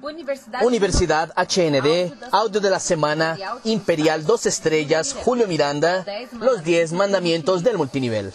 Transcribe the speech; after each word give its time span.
Universidad 0.00 1.32
HND, 1.36 2.14
audio 2.30 2.60
de 2.60 2.70
la 2.70 2.78
semana, 2.78 3.36
Imperial, 3.64 4.24
dos 4.24 4.46
estrellas, 4.46 5.12
Julio 5.24 5.48
Miranda, 5.48 6.04
los 6.32 6.62
10 6.62 6.92
mandamientos 6.92 7.64
del 7.64 7.76
multinivel. 7.76 8.32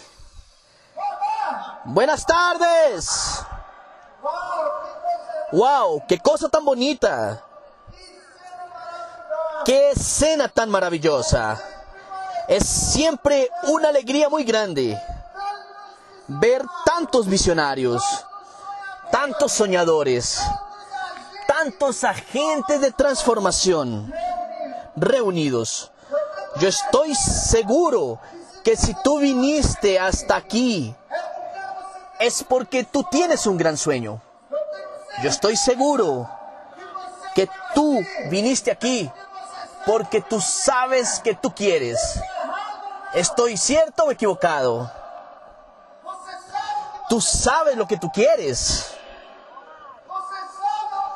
Buenas 1.84 2.26
tardes. 2.26 3.40
Wow, 5.52 6.02
qué 6.06 6.18
cosa 6.18 6.50
tan 6.50 6.66
bonita. 6.66 7.42
Qué 9.64 9.92
escena 9.92 10.48
tan 10.48 10.68
maravillosa. 10.68 11.58
Es 12.46 12.66
siempre 12.66 13.48
una 13.68 13.88
alegría 13.88 14.28
muy 14.28 14.44
grande 14.44 15.00
ver 16.28 16.62
tantos 16.84 17.26
visionarios, 17.26 18.02
tantos 19.10 19.52
soñadores, 19.52 20.42
tantos 21.64 22.04
agentes 22.04 22.78
de 22.78 22.92
transformación 22.92 24.12
reunidos. 24.96 25.90
Yo 26.60 26.68
estoy 26.68 27.14
seguro 27.14 28.20
que 28.62 28.76
si 28.76 28.94
tú 29.02 29.18
viniste 29.18 29.98
hasta 29.98 30.36
aquí 30.36 30.94
es 32.20 32.44
porque 32.44 32.84
tú 32.84 33.02
tienes 33.10 33.46
un 33.46 33.56
gran 33.56 33.78
sueño. 33.78 34.20
Yo 35.22 35.30
estoy 35.30 35.56
seguro 35.56 36.28
que 37.34 37.48
tú 37.74 37.98
viniste 38.28 38.70
aquí 38.70 39.10
porque 39.86 40.20
tú 40.20 40.42
sabes 40.42 41.18
que 41.20 41.34
tú 41.34 41.54
quieres. 41.54 41.98
¿Estoy 43.14 43.56
cierto 43.56 44.04
o 44.04 44.10
equivocado? 44.10 44.90
Tú 47.08 47.22
sabes 47.22 47.74
lo 47.76 47.86
que 47.86 47.96
tú 47.96 48.10
quieres. 48.12 48.94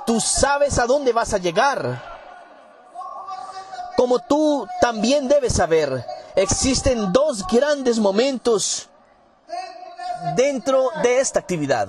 Tú 0.08 0.22
sabes 0.22 0.78
a 0.78 0.86
dónde 0.86 1.12
vas 1.12 1.34
a 1.34 1.38
llegar. 1.38 2.02
Como 3.94 4.18
tú 4.20 4.66
también 4.80 5.28
debes 5.28 5.52
saber, 5.52 6.02
existen 6.34 7.12
dos 7.12 7.46
grandes 7.46 7.98
momentos 7.98 8.88
dentro 10.34 10.88
de 11.02 11.20
esta 11.20 11.40
actividad. 11.40 11.88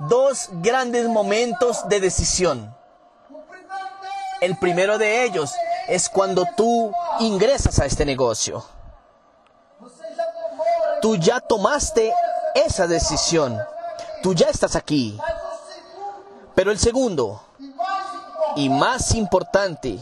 Dos 0.00 0.50
grandes 0.60 1.08
momentos 1.08 1.88
de 1.88 2.00
decisión. 2.00 2.76
El 4.42 4.58
primero 4.58 4.98
de 4.98 5.24
ellos 5.24 5.50
es 5.88 6.10
cuando 6.10 6.44
tú 6.58 6.92
ingresas 7.20 7.78
a 7.78 7.86
este 7.86 8.04
negocio. 8.04 8.62
Tú 11.00 11.16
ya 11.16 11.40
tomaste 11.40 12.12
esa 12.54 12.86
decisión. 12.86 13.58
Tú 14.22 14.34
ya 14.34 14.50
estás 14.50 14.76
aquí. 14.76 15.18
Pero 16.54 16.70
el 16.70 16.78
segundo, 16.78 17.42
y 18.56 18.68
más 18.68 19.14
importante, 19.14 19.98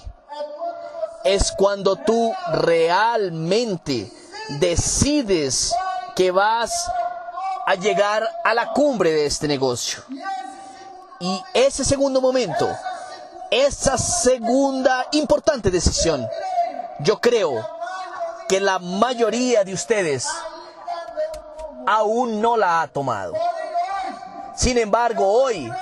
es 1.24 1.52
cuando 1.52 1.96
tú 1.96 2.32
realmente 2.52 4.12
decides 4.60 5.74
que 6.14 6.30
vas 6.30 6.90
a 7.66 7.74
llegar 7.74 8.28
a 8.44 8.54
la 8.54 8.72
cumbre 8.72 9.12
de 9.12 9.26
este 9.26 9.48
negocio. 9.48 10.02
Y 11.20 11.42
ese 11.54 11.84
segundo 11.84 12.20
momento, 12.20 12.68
esa 13.50 13.96
segunda 13.96 15.06
importante 15.12 15.70
decisión, 15.70 16.26
yo 17.00 17.20
creo 17.20 17.66
que 18.48 18.60
la 18.60 18.78
mayoría 18.78 19.64
de 19.64 19.72
ustedes 19.72 20.26
aún 21.86 22.40
no 22.40 22.56
la 22.56 22.82
ha 22.82 22.88
tomado. 22.88 23.34
Sin 24.56 24.76
embargo, 24.78 25.26
hoy 25.26 25.72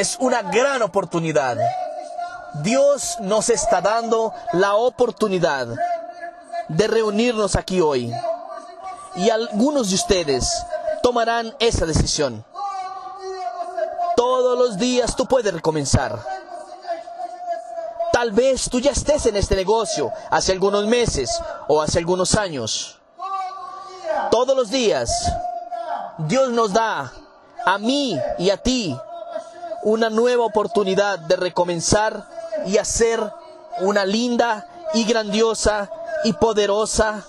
es 0.00 0.16
una 0.18 0.40
gran 0.40 0.80
oportunidad. 0.80 1.58
Dios 2.62 3.18
nos 3.20 3.50
está 3.50 3.82
dando 3.82 4.32
la 4.54 4.74
oportunidad 4.74 5.68
de 6.68 6.88
reunirnos 6.88 7.54
aquí 7.54 7.82
hoy. 7.82 8.10
Y 9.16 9.28
algunos 9.28 9.90
de 9.90 9.96
ustedes 9.96 10.64
tomarán 11.02 11.54
esa 11.58 11.84
decisión. 11.84 12.42
Todos 14.16 14.58
los 14.58 14.78
días 14.78 15.14
tú 15.16 15.26
puedes 15.26 15.52
recomenzar. 15.52 16.18
Tal 18.10 18.32
vez 18.32 18.70
tú 18.70 18.80
ya 18.80 18.92
estés 18.92 19.26
en 19.26 19.36
este 19.36 19.54
negocio 19.54 20.10
hace 20.30 20.52
algunos 20.52 20.86
meses 20.86 21.30
o 21.68 21.82
hace 21.82 21.98
algunos 21.98 22.36
años. 22.36 22.98
Todos 24.30 24.56
los 24.56 24.70
días 24.70 25.10
Dios 26.16 26.48
nos 26.48 26.72
da 26.72 27.12
a 27.66 27.76
mí 27.76 28.18
y 28.38 28.48
a 28.48 28.56
ti 28.56 28.96
una 29.82 30.10
nueva 30.10 30.44
oportunidad 30.44 31.18
de 31.18 31.36
recomenzar 31.36 32.26
y 32.66 32.78
hacer 32.78 33.20
una 33.80 34.04
linda 34.04 34.66
y 34.94 35.04
grandiosa 35.04 35.90
y 36.24 36.32
poderosa 36.32 37.24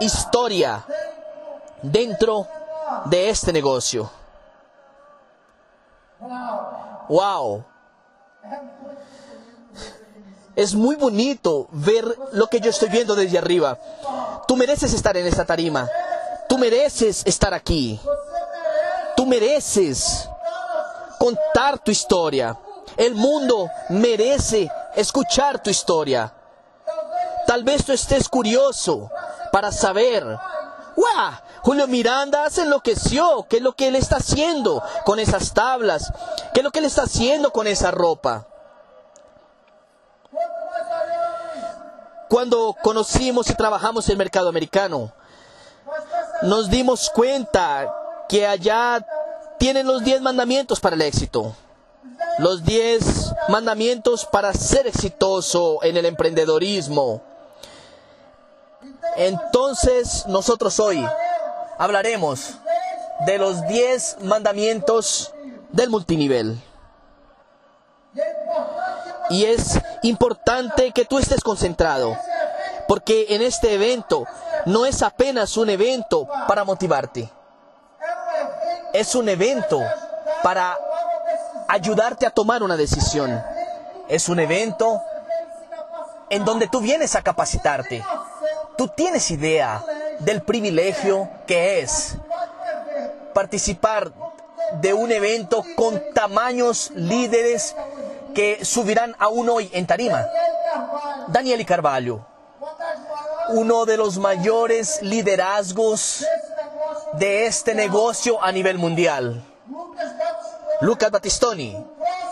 historia 0.00 0.84
dentro 1.82 2.46
de 3.06 3.30
este 3.30 3.52
negocio. 3.52 4.10
Wow. 7.08 7.64
Es 10.56 10.74
muy 10.74 10.96
bonito 10.96 11.68
ver 11.70 12.04
lo 12.32 12.48
que 12.48 12.60
yo 12.60 12.70
estoy 12.70 12.88
viendo 12.88 13.14
desde 13.14 13.38
arriba. 13.38 13.78
Tú 14.46 14.56
mereces 14.56 14.92
estar 14.92 15.16
en 15.16 15.26
esta 15.26 15.44
tarima. 15.44 15.88
Tú 16.48 16.58
mereces 16.58 17.22
estar 17.24 17.54
aquí. 17.54 18.00
Tú 19.16 19.24
mereces 19.24 20.28
contar 21.28 21.78
tu 21.78 21.90
historia. 21.90 22.56
El 22.96 23.14
mundo 23.14 23.70
merece 23.90 24.70
escuchar 24.94 25.62
tu 25.62 25.68
historia. 25.68 26.32
Tal 27.46 27.64
vez 27.64 27.84
tú 27.84 27.92
estés 27.92 28.28
curioso 28.28 29.10
para 29.52 29.70
saber, 29.70 30.24
¡guau! 30.96 31.32
Julio 31.62 31.86
Miranda 31.86 32.48
se 32.48 32.62
enloqueció. 32.62 33.46
¿Qué 33.48 33.58
es 33.58 33.62
lo 33.62 33.72
que 33.72 33.88
él 33.88 33.96
está 33.96 34.16
haciendo 34.16 34.82
con 35.04 35.18
esas 35.18 35.52
tablas? 35.52 36.12
¿Qué 36.54 36.60
es 36.60 36.64
lo 36.64 36.70
que 36.70 36.78
él 36.78 36.86
está 36.86 37.02
haciendo 37.02 37.52
con 37.52 37.66
esa 37.66 37.90
ropa? 37.90 38.46
Cuando 42.30 42.74
conocimos 42.82 43.50
y 43.50 43.54
trabajamos 43.54 44.08
el 44.08 44.16
mercado 44.16 44.48
americano, 44.48 45.12
nos 46.42 46.70
dimos 46.70 47.10
cuenta 47.10 47.94
que 48.28 48.46
allá 48.46 49.04
tienen 49.58 49.86
los 49.86 50.04
10 50.04 50.22
mandamientos 50.22 50.80
para 50.80 50.96
el 50.96 51.02
éxito. 51.02 51.54
Los 52.38 52.64
10 52.64 53.34
mandamientos 53.48 54.24
para 54.24 54.52
ser 54.52 54.86
exitoso 54.86 55.82
en 55.82 55.96
el 55.96 56.06
emprendedorismo. 56.06 57.22
Entonces 59.16 60.24
nosotros 60.26 60.78
hoy 60.78 61.04
hablaremos 61.78 62.54
de 63.26 63.38
los 63.38 63.66
10 63.66 64.18
mandamientos 64.22 65.32
del 65.70 65.90
multinivel. 65.90 66.60
Y 69.30 69.44
es 69.44 69.78
importante 70.02 70.92
que 70.92 71.04
tú 71.04 71.18
estés 71.18 71.42
concentrado, 71.42 72.16
porque 72.86 73.26
en 73.30 73.42
este 73.42 73.74
evento 73.74 74.24
no 74.64 74.86
es 74.86 75.02
apenas 75.02 75.56
un 75.56 75.68
evento 75.68 76.26
para 76.46 76.64
motivarte, 76.64 77.30
es 78.92 79.14
un 79.14 79.28
evento 79.28 79.80
para 80.42 80.78
ayudarte 81.68 82.26
a 82.26 82.30
tomar 82.30 82.62
una 82.62 82.76
decisión, 82.76 83.42
es 84.08 84.28
un 84.28 84.40
evento 84.40 85.02
en 86.30 86.44
donde 86.44 86.68
tú 86.68 86.80
vienes 86.80 87.14
a 87.14 87.22
capacitarte, 87.22 88.04
tú 88.76 88.88
tienes 88.88 89.30
idea 89.30 89.82
del 90.20 90.42
privilegio 90.42 91.28
que 91.46 91.80
es 91.80 92.16
participar 93.32 94.10
de 94.80 94.92
un 94.92 95.10
evento 95.12 95.64
con 95.76 96.02
tamaños 96.12 96.90
líderes 96.94 97.74
que 98.34 98.64
subirán 98.64 99.14
aún 99.18 99.48
hoy 99.48 99.70
en 99.72 99.86
tarima. 99.86 100.26
Daniel 101.28 101.60
y 101.60 101.64
Carvalho, 101.64 102.26
uno 103.50 103.86
de 103.86 103.96
los 103.96 104.18
mayores 104.18 105.00
liderazgos 105.02 106.24
de 107.14 107.46
este 107.46 107.74
negocio 107.74 108.42
a 108.42 108.52
nivel 108.52 108.78
mundial. 108.78 109.42
Lucas 110.80 111.10
Battistoni, 111.10 111.76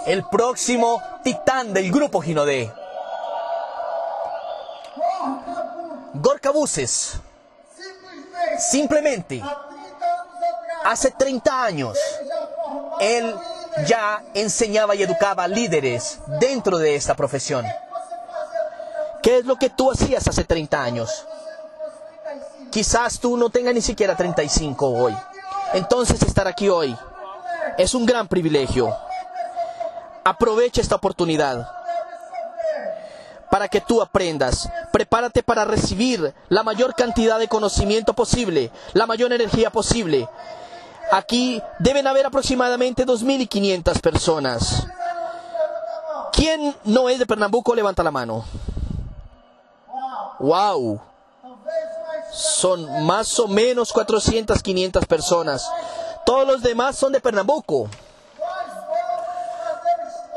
el 0.07 0.25
próximo 0.29 1.03
titán 1.25 1.73
del 1.73 1.91
grupo 1.91 2.21
Ginodé. 2.21 2.73
Gorka 6.15 6.51
Buses, 6.51 7.21
simplemente 8.59 9.43
hace 10.85 11.11
30 11.11 11.65
años, 11.65 11.99
él 13.01 13.35
ya 13.87 14.23
enseñaba 14.33 14.95
y 14.95 15.03
educaba 15.03 15.47
líderes 15.49 16.21
dentro 16.41 16.79
de 16.79 16.95
esta 16.95 17.15
profesión. 17.15 17.67
¿Qué 19.23 19.39
es 19.39 19.45
lo 19.45 19.57
que 19.57 19.69
tú 19.69 19.91
hacías 19.91 20.27
hace 20.29 20.45
30 20.45 20.83
años? 20.83 21.27
Quizás 22.71 23.19
tú 23.19 23.37
no 23.37 23.51
tengas 23.51 23.75
ni 23.75 23.81
siquiera 23.81 24.17
35 24.17 24.87
hoy. 24.89 25.17
Entonces 25.73 26.23
estar 26.23 26.47
aquí 26.47 26.69
hoy 26.69 26.97
es 27.79 27.95
un 27.95 28.07
gran 28.07 28.29
privilegio. 28.29 28.95
Aprovecha 30.25 30.81
esta 30.81 30.97
oportunidad 30.97 31.71
para 33.51 33.69
que 33.69 33.81
tú 33.81 34.03
aprendas. 34.03 34.69
Prepárate 34.93 35.43
para 35.43 35.65
recibir 35.65 36.35
la 36.49 36.63
mayor 36.63 36.95
cantidad 36.95 37.39
de 37.39 37.49
conocimiento 37.49 38.15
posible, 38.15 38.71
la 38.93 39.07
mayor 39.07 39.33
energía 39.33 39.71
posible. 39.71 40.29
Aquí 41.13 41.63
deben 41.79 42.07
haber 42.07 42.27
aproximadamente 42.27 43.07
2.500 43.07 44.01
personas. 44.01 44.87
¿Quién 46.33 46.75
no 46.85 47.09
es 47.09 47.19
de 47.19 47.27
Pernambuco? 47.27 47.75
Levanta 47.75 48.03
la 48.03 48.11
mano. 48.11 48.45
¡Wow! 50.39 51.01
Son 52.37 53.05
más 53.05 53.39
o 53.39 53.49
menos 53.49 53.93
400, 53.93 54.63
500 54.63 55.07
personas. 55.07 55.67
Todos 56.27 56.47
los 56.47 56.63
demás 56.63 56.97
son 56.97 57.13
de 57.13 57.21
Pernambuco. 57.21 57.89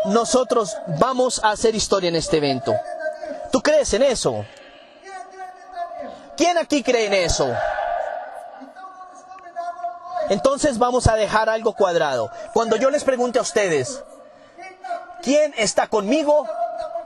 Nosotros 0.05 0.77
vamos 0.97 1.43
a 1.43 1.51
hacer 1.51 1.75
historia 1.75 2.07
en 2.07 2.15
este 2.15 2.37
evento. 2.37 2.73
¿Tú 3.51 3.61
crees 3.61 3.93
en 3.93 4.03
eso? 4.03 4.45
¿Quién 6.37 6.57
aquí 6.57 6.83
cree 6.83 7.07
en 7.07 7.13
eso? 7.15 7.53
Entonces 10.29 10.77
vamos 10.77 11.07
a 11.07 11.15
dejar 11.15 11.49
algo 11.49 11.73
cuadrado. 11.73 12.31
Cuando 12.53 12.77
yo 12.77 12.89
les 12.91 13.03
pregunte 13.03 13.39
a 13.39 13.41
ustedes, 13.41 14.01
¿quién 15.21 15.53
está 15.57 15.87
conmigo? 15.87 16.47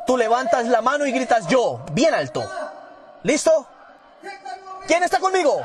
Tú 0.06 0.18
levantas 0.18 0.68
la 0.68 0.82
mano 0.82 1.08
y 1.08 1.12
gritas 1.12 1.48
yo, 1.48 1.80
bien 1.94 2.14
alto. 2.14 2.44
¿Listo? 3.24 3.66
¿Quién 4.88 5.04
está 5.04 5.20
conmigo? 5.20 5.62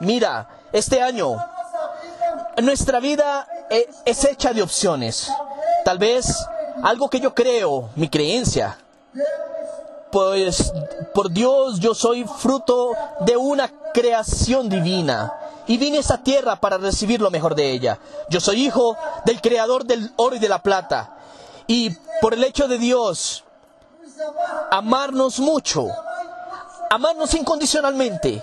Mira, 0.00 0.48
este 0.72 1.00
año 1.00 1.36
nuestra 2.60 3.00
vida 3.00 3.46
e, 3.70 3.88
es 4.04 4.24
hecha 4.24 4.52
de 4.52 4.62
opciones. 4.62 5.30
Tal 5.84 5.98
vez 5.98 6.44
algo 6.82 7.08
que 7.08 7.20
yo 7.20 7.34
creo, 7.34 7.90
mi 7.94 8.08
creencia. 8.08 8.78
Pues 10.10 10.72
por 11.14 11.30
Dios 11.30 11.80
yo 11.80 11.94
soy 11.94 12.24
fruto 12.24 12.92
de 13.20 13.36
una 13.36 13.70
creación 13.94 14.68
divina 14.68 15.32
y 15.66 15.78
vine 15.78 15.98
a 15.98 16.00
esta 16.00 16.18
tierra 16.18 16.56
para 16.56 16.76
recibir 16.76 17.20
lo 17.20 17.30
mejor 17.30 17.54
de 17.54 17.70
ella. 17.70 17.98
Yo 18.28 18.40
soy 18.40 18.66
hijo 18.66 18.96
del 19.24 19.40
creador 19.40 19.84
del 19.84 20.12
oro 20.16 20.36
y 20.36 20.38
de 20.38 20.48
la 20.48 20.58
plata. 20.58 21.16
Y 21.66 21.96
por 22.20 22.34
el 22.34 22.44
hecho 22.44 22.68
de 22.68 22.78
Dios 22.78 23.44
amarnos 24.70 25.38
mucho, 25.38 25.88
amarnos 26.90 27.34
incondicionalmente, 27.34 28.42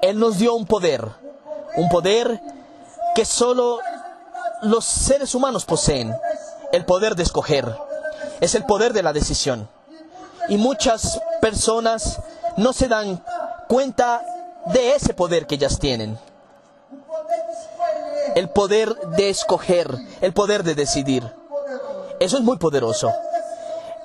Él 0.00 0.18
nos 0.18 0.38
dio 0.38 0.54
un 0.54 0.66
poder, 0.66 1.08
un 1.76 1.88
poder 1.88 2.40
que 3.14 3.24
solo 3.24 3.78
los 4.62 4.84
seres 4.84 5.34
humanos 5.34 5.64
poseen, 5.64 6.14
el 6.72 6.84
poder 6.84 7.14
de 7.14 7.22
escoger, 7.22 7.76
es 8.40 8.54
el 8.54 8.64
poder 8.64 8.92
de 8.92 9.02
la 9.02 9.12
decisión. 9.12 9.68
Y 10.48 10.56
muchas 10.56 11.20
personas 11.40 12.20
no 12.56 12.72
se 12.72 12.88
dan 12.88 13.22
cuenta 13.68 14.22
de 14.66 14.94
ese 14.94 15.14
poder 15.14 15.46
que 15.46 15.54
ellas 15.56 15.78
tienen. 15.78 16.18
El 18.34 18.50
poder 18.50 18.94
de 19.16 19.30
escoger, 19.30 19.88
el 20.20 20.32
poder 20.32 20.64
de 20.64 20.74
decidir. 20.74 21.32
Eso 22.20 22.36
es 22.36 22.42
muy 22.42 22.56
poderoso. 22.56 23.12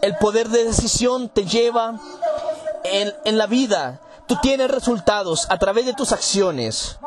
El 0.02 0.16
poder 0.18 0.50
de 0.50 0.66
decisión 0.66 1.30
te 1.30 1.46
lleva 1.46 2.00
en, 2.84 3.14
en 3.26 3.38
la 3.38 3.48
vida. 3.48 4.00
Tú 4.28 4.38
tienes 4.42 4.70
resultados 4.72 5.48
a 5.50 5.58
través 5.58 5.86
de 5.86 5.94
tus 5.94 6.12
acciones. 6.12 6.98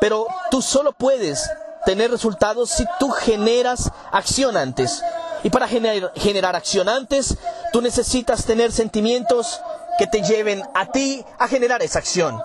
Pero 0.00 0.26
tú 0.50 0.62
solo 0.62 0.92
puedes 0.92 1.48
tener 1.84 2.10
resultados 2.10 2.70
si 2.70 2.86
tú 2.98 3.10
generas 3.10 3.90
acción 4.10 4.56
antes. 4.56 5.02
Y 5.42 5.50
para 5.50 5.68
generar, 5.68 6.12
generar 6.16 6.56
acción 6.56 6.88
antes, 6.88 7.36
tú 7.72 7.82
necesitas 7.82 8.44
tener 8.44 8.72
sentimientos 8.72 9.60
que 9.98 10.06
te 10.06 10.22
lleven 10.22 10.62
a 10.74 10.86
ti 10.86 11.24
a 11.38 11.48
generar 11.48 11.82
esa 11.82 11.98
acción. 11.98 12.40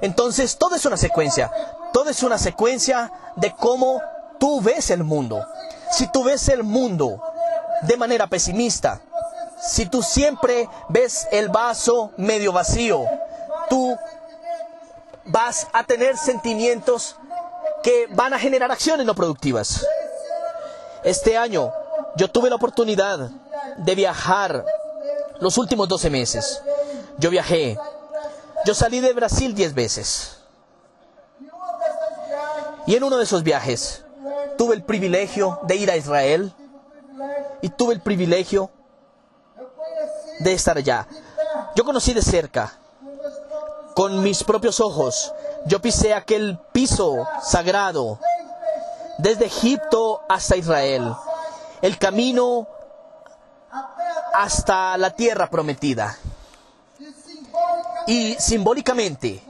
Entonces, 0.00 0.56
todo 0.56 0.76
es 0.76 0.84
una 0.84 0.96
secuencia. 0.96 1.50
Todo 1.92 2.10
es 2.10 2.22
una 2.22 2.38
secuencia 2.38 3.12
de 3.36 3.54
cómo 3.54 4.00
tú 4.38 4.60
ves 4.60 4.90
el 4.90 5.04
mundo. 5.04 5.46
Si 5.90 6.10
tú 6.10 6.24
ves 6.24 6.48
el 6.48 6.62
mundo 6.62 7.22
de 7.82 7.96
manera 7.96 8.26
pesimista, 8.26 9.00
si 9.60 9.86
tú 9.86 10.02
siempre 10.02 10.68
ves 10.88 11.28
el 11.30 11.48
vaso 11.48 12.12
medio 12.16 12.52
vacío, 12.52 13.04
tú 13.68 13.96
vas 15.26 15.68
a 15.72 15.84
tener 15.84 16.16
sentimientos 16.16 17.16
que 17.82 18.06
van 18.10 18.34
a 18.34 18.38
generar 18.38 18.70
acciones 18.70 19.06
no 19.06 19.14
productivas. 19.14 19.86
Este 21.04 21.36
año 21.36 21.72
yo 22.16 22.28
tuve 22.28 22.50
la 22.50 22.56
oportunidad 22.56 23.30
de 23.78 23.94
viajar 23.94 24.64
los 25.40 25.56
últimos 25.58 25.88
12 25.88 26.10
meses. 26.10 26.62
Yo 27.18 27.30
viajé. 27.30 27.78
Yo 28.66 28.74
salí 28.74 29.00
de 29.00 29.12
Brasil 29.12 29.54
10 29.54 29.74
veces. 29.74 30.38
Y 32.86 32.96
en 32.96 33.04
uno 33.04 33.16
de 33.16 33.24
esos 33.24 33.42
viajes 33.42 34.04
tuve 34.58 34.74
el 34.74 34.82
privilegio 34.82 35.60
de 35.62 35.76
ir 35.76 35.90
a 35.90 35.96
Israel 35.96 36.52
y 37.62 37.68
tuve 37.68 37.94
el 37.94 38.00
privilegio 38.00 38.70
de 40.40 40.52
estar 40.52 40.76
allá. 40.76 41.06
Yo 41.74 41.84
conocí 41.84 42.12
de 42.12 42.22
cerca, 42.22 42.72
con 43.94 44.22
mis 44.22 44.42
propios 44.42 44.80
ojos, 44.80 45.32
yo 45.66 45.80
pisé 45.80 46.14
aquel 46.14 46.58
piso 46.72 47.26
sagrado 47.42 48.18
desde 49.18 49.46
Egipto 49.46 50.22
hasta 50.28 50.56
Israel, 50.56 51.14
el 51.82 51.98
camino 51.98 52.66
hasta 54.34 54.96
la 54.96 55.10
tierra 55.10 55.48
prometida. 55.50 56.16
Y 58.06 58.34
simbólicamente, 58.38 59.42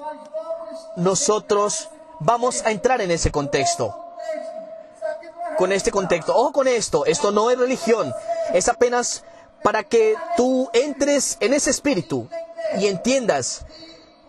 nosotros 0.96 1.88
vamos 2.19 2.62
a 2.64 2.70
entrar 2.70 3.00
en 3.00 3.10
ese 3.10 3.31
contexto. 3.31 3.96
Con 5.56 5.72
este 5.72 5.90
contexto. 5.90 6.34
Ojo 6.34 6.52
con 6.52 6.69
esto, 6.69 7.04
esto 7.04 7.31
no 7.31 7.50
es 7.50 7.58
religión, 7.58 8.12
es 8.52 8.69
apenas 8.69 9.25
para 9.62 9.82
que 9.84 10.16
tú 10.36 10.68
entres 10.72 11.36
en 11.40 11.54
ese 11.54 11.70
espíritu 11.70 12.28
y 12.78 12.86
entiendas 12.86 13.64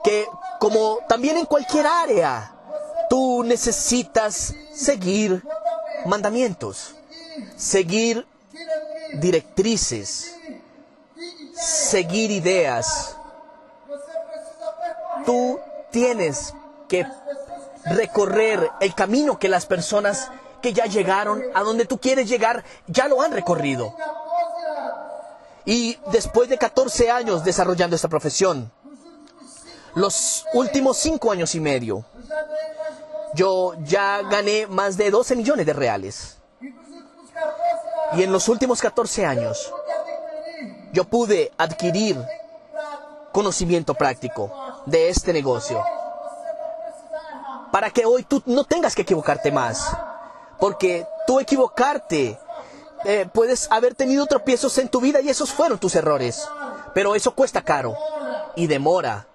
que 0.03 0.25
como 0.59 0.99
también 1.07 1.37
en 1.37 1.45
cualquier 1.45 1.87
área, 1.87 2.53
tú 3.09 3.43
necesitas 3.43 4.53
seguir 4.73 5.43
mandamientos, 6.05 6.95
seguir 7.55 8.25
directrices, 9.13 10.35
seguir 11.53 12.31
ideas. 12.31 13.15
Tú 15.25 15.59
tienes 15.91 16.53
que 16.87 17.05
recorrer 17.85 18.71
el 18.79 18.93
camino 18.93 19.39
que 19.39 19.49
las 19.49 19.65
personas 19.65 20.29
que 20.61 20.73
ya 20.73 20.85
llegaron 20.85 21.43
a 21.53 21.61
donde 21.61 21.85
tú 21.85 21.99
quieres 21.99 22.29
llegar 22.29 22.63
ya 22.87 23.07
lo 23.07 23.21
han 23.21 23.31
recorrido. 23.31 23.95
Y 25.65 25.97
después 26.11 26.49
de 26.49 26.57
14 26.57 27.11
años 27.11 27.43
desarrollando 27.43 27.95
esta 27.95 28.07
profesión, 28.07 28.71
los 29.95 30.45
últimos 30.53 30.97
cinco 30.97 31.31
años 31.31 31.53
y 31.55 31.59
medio, 31.59 32.05
yo 33.33 33.73
ya 33.83 34.21
gané 34.23 34.67
más 34.67 34.97
de 34.97 35.11
12 35.11 35.35
millones 35.35 35.65
de 35.65 35.73
reales. 35.73 36.37
Y 38.13 38.23
en 38.23 38.31
los 38.31 38.49
últimos 38.49 38.81
14 38.81 39.25
años, 39.25 39.71
yo 40.91 41.05
pude 41.05 41.51
adquirir 41.57 42.17
conocimiento 43.31 43.93
práctico 43.93 44.51
de 44.85 45.09
este 45.09 45.31
negocio. 45.31 45.83
Para 47.71 47.89
que 47.89 48.05
hoy 48.05 48.23
tú 48.23 48.41
no 48.45 48.65
tengas 48.65 48.95
que 48.95 49.03
equivocarte 49.03 49.51
más. 49.51 49.95
Porque 50.59 51.07
tú 51.25 51.39
equivocarte, 51.39 52.37
eh, 53.05 53.27
puedes 53.31 53.67
haber 53.71 53.95
tenido 53.95 54.25
tropiezos 54.25 54.77
en 54.77 54.89
tu 54.89 55.01
vida 55.01 55.21
y 55.21 55.29
esos 55.29 55.51
fueron 55.51 55.79
tus 55.79 55.95
errores. 55.95 56.47
Pero 56.93 57.15
eso 57.15 57.33
cuesta 57.33 57.61
caro 57.61 57.95
y 58.55 58.67
demora 58.67 59.27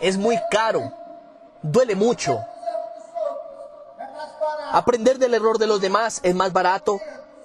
es 0.00 0.16
muy 0.16 0.38
caro, 0.50 0.92
duele 1.62 1.94
mucho. 1.94 2.38
Aprender 4.70 5.18
del 5.18 5.34
error 5.34 5.58
de 5.58 5.66
los 5.66 5.80
demás 5.80 6.20
es 6.22 6.34
más 6.34 6.52
barato, 6.52 7.00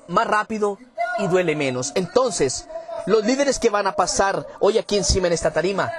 más 0.07 0.27
rápido 0.27 0.77
y 1.19 1.27
duele 1.27 1.55
menos. 1.55 1.91
Entonces, 1.95 2.67
los 3.05 3.25
líderes 3.25 3.59
que 3.59 3.69
van 3.69 3.87
a 3.87 3.95
pasar 3.95 4.45
hoy 4.59 4.77
aquí 4.77 4.97
encima 4.97 5.27
en 5.27 5.33
esta 5.33 5.51
tarima 5.51 5.91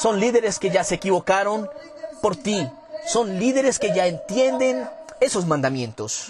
son 0.00 0.20
líderes 0.20 0.58
que 0.58 0.70
ya 0.70 0.84
se 0.84 0.96
equivocaron 0.96 1.68
por 2.22 2.36
ti. 2.36 2.68
Son 3.06 3.38
líderes 3.38 3.78
que 3.78 3.94
ya 3.94 4.06
entienden 4.06 4.88
esos 5.20 5.46
mandamientos. 5.46 6.28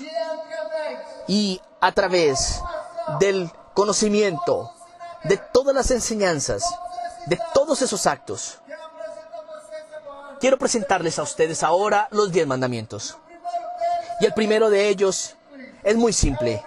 Y 1.30 1.62
a 1.80 1.92
través 1.92 2.60
del 3.20 3.52
conocimiento, 3.72 4.75
de 5.22 5.37
todas 5.37 5.72
las 5.72 5.92
enseñanzas, 5.92 6.64
de 7.26 7.38
todos 7.54 7.82
esos 7.82 8.08
actos, 8.08 8.58
quiero 10.40 10.58
presentarles 10.58 11.20
a 11.20 11.22
ustedes 11.22 11.62
ahora 11.62 12.08
los 12.10 12.32
diez 12.32 12.49
mandamientos. 12.49 13.16
Y 14.20 14.26
el 14.26 14.34
primero 14.34 14.70
de 14.70 14.88
ellos 14.88 15.37
es 15.84 15.94
muy 15.94 16.12
simple. 16.12 16.64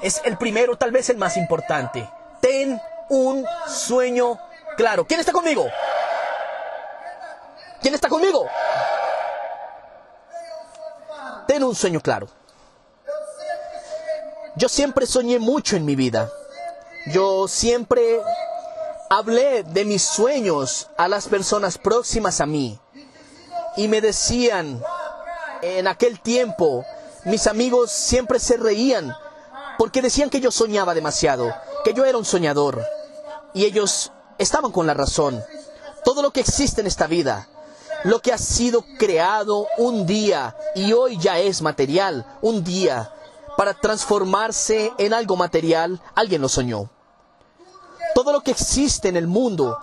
Es 0.00 0.20
el 0.24 0.38
primero, 0.38 0.78
tal 0.78 0.92
vez 0.92 1.10
el 1.10 1.16
más 1.16 1.36
importante. 1.36 2.08
Ten 2.40 2.80
un 3.08 3.44
sueño 3.66 4.38
claro. 4.76 5.04
¿Quién 5.04 5.18
está 5.18 5.32
conmigo? 5.32 5.66
¿Quién 7.82 7.94
está 7.94 8.08
conmigo? 8.08 8.46
Ten 11.58 11.64
un 11.66 11.74
sueño 11.74 12.00
claro. 12.00 12.28
Yo 14.54 14.68
siempre 14.68 15.06
soñé 15.06 15.40
mucho 15.40 15.74
en 15.74 15.84
mi 15.84 15.96
vida. 15.96 16.30
Yo 17.12 17.48
siempre 17.48 18.20
hablé 19.10 19.64
de 19.64 19.84
mis 19.84 20.04
sueños 20.04 20.88
a 20.96 21.08
las 21.08 21.26
personas 21.26 21.76
próximas 21.76 22.40
a 22.40 22.46
mí. 22.46 22.78
Y 23.76 23.88
me 23.88 24.00
decían, 24.00 24.80
en 25.60 25.88
aquel 25.88 26.20
tiempo, 26.20 26.84
mis 27.24 27.48
amigos 27.48 27.90
siempre 27.90 28.38
se 28.38 28.56
reían 28.56 29.12
porque 29.78 30.00
decían 30.00 30.30
que 30.30 30.40
yo 30.40 30.52
soñaba 30.52 30.94
demasiado, 30.94 31.52
que 31.82 31.92
yo 31.92 32.04
era 32.04 32.18
un 32.18 32.24
soñador. 32.24 32.80
Y 33.52 33.64
ellos 33.64 34.12
estaban 34.38 34.70
con 34.70 34.86
la 34.86 34.94
razón. 34.94 35.42
Todo 36.04 36.22
lo 36.22 36.30
que 36.30 36.38
existe 36.38 36.82
en 36.82 36.86
esta 36.86 37.08
vida, 37.08 37.48
lo 38.04 38.20
que 38.20 38.32
ha 38.32 38.38
sido 38.38 38.84
creado 38.98 39.66
un 39.76 40.06
día 40.06 40.56
y 40.74 40.92
hoy 40.92 41.18
ya 41.18 41.38
es 41.38 41.62
material, 41.62 42.26
un 42.40 42.62
día, 42.64 43.12
para 43.56 43.74
transformarse 43.74 44.92
en 44.98 45.12
algo 45.12 45.36
material, 45.36 46.00
alguien 46.14 46.40
lo 46.40 46.48
soñó. 46.48 46.88
Todo 48.14 48.32
lo 48.32 48.40
que 48.40 48.52
existe 48.52 49.08
en 49.08 49.16
el 49.16 49.26
mundo, 49.26 49.78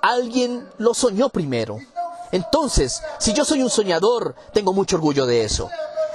alguien 0.00 0.68
lo 0.78 0.94
soñó 0.94 1.28
primero. 1.28 1.78
Entonces, 2.32 3.02
si 3.18 3.32
yo 3.32 3.44
soy 3.44 3.62
un 3.62 3.70
soñador, 3.70 4.34
tengo 4.52 4.72
mucho 4.72 4.96
orgullo 4.96 5.26
de 5.26 5.44
eso. 5.44 5.70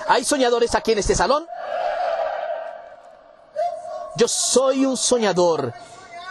¿Hay 0.08 0.24
soñadores 0.26 0.76
aquí 0.76 0.92
en 0.92 1.00
este 1.00 1.16
salón? 1.16 1.46
Yo 4.16 4.28
soy 4.28 4.86
un 4.86 4.98
soñador 4.98 5.74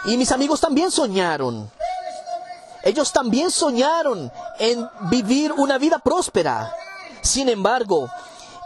y 0.05 0.15
mis 0.17 0.31
amigos 0.31 0.61
también 0.61 0.91
soñaron. 0.91 1.69
Ellos 2.83 3.13
también 3.13 3.49
soñaron 3.49 4.31
en 4.59 4.89
vivir 5.09 5.53
una 5.53 5.77
vida 5.77 5.99
próspera. 5.99 6.75
Sin 7.21 7.47
embargo, 7.47 8.09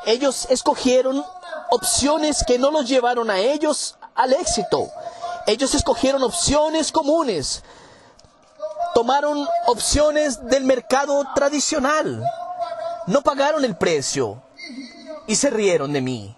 ellos 0.05 0.47
escogieron 0.49 1.23
opciones 1.69 2.43
que 2.45 2.57
no 2.57 2.71
los 2.71 2.87
llevaron 2.87 3.29
a 3.29 3.39
ellos 3.39 3.95
al 4.15 4.33
éxito. 4.33 4.89
Ellos 5.45 5.75
escogieron 5.75 6.23
opciones 6.23 6.91
comunes. 6.91 7.63
Tomaron 8.95 9.47
opciones 9.67 10.43
del 10.47 10.63
mercado 10.63 11.23
tradicional. 11.35 12.23
No 13.05 13.21
pagaron 13.21 13.63
el 13.63 13.77
precio. 13.77 14.41
Y 15.27 15.35
se 15.35 15.51
rieron 15.51 15.93
de 15.93 16.01
mí. 16.01 16.35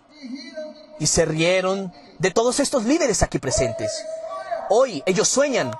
Y 1.00 1.08
se 1.08 1.24
rieron 1.24 1.94
de 2.18 2.32
todos 2.32 2.60
estos 2.60 2.84
líderes 2.84 3.24
aquí 3.24 3.40
presentes. 3.40 4.06
Hoy 4.70 5.02
ellos 5.06 5.30
sueñan 5.30 5.72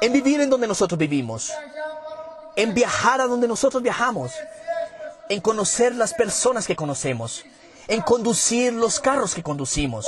en 0.00 0.12
vivir 0.12 0.40
en 0.40 0.50
donde 0.50 0.66
nosotros 0.66 0.98
vivimos, 0.98 1.52
en 2.56 2.74
viajar 2.74 3.20
a 3.20 3.26
donde 3.26 3.48
nosotros 3.48 3.82
viajamos, 3.82 4.32
en 5.28 5.40
conocer 5.40 5.94
las 5.94 6.14
personas 6.14 6.66
que 6.66 6.76
conocemos, 6.76 7.44
en 7.86 8.00
conducir 8.02 8.72
los 8.72 9.00
carros 9.00 9.34
que 9.34 9.42
conducimos. 9.42 10.06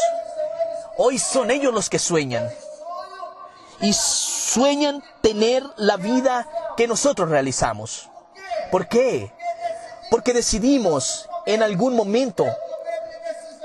Hoy 0.97 1.19
son 1.19 1.51
ellos 1.51 1.73
los 1.73 1.89
que 1.89 1.99
sueñan. 1.99 2.49
Y 3.81 3.93
sueñan 3.95 5.03
tener 5.23 5.65
la 5.77 5.97
vida 5.97 6.47
que 6.77 6.87
nosotros 6.87 7.31
realizamos. 7.31 8.11
¿Por 8.71 8.89
qué? 8.89 9.33
Porque 10.11 10.35
decidimos 10.35 11.29
en 11.47 11.63
algún 11.63 11.97
momento 11.97 12.45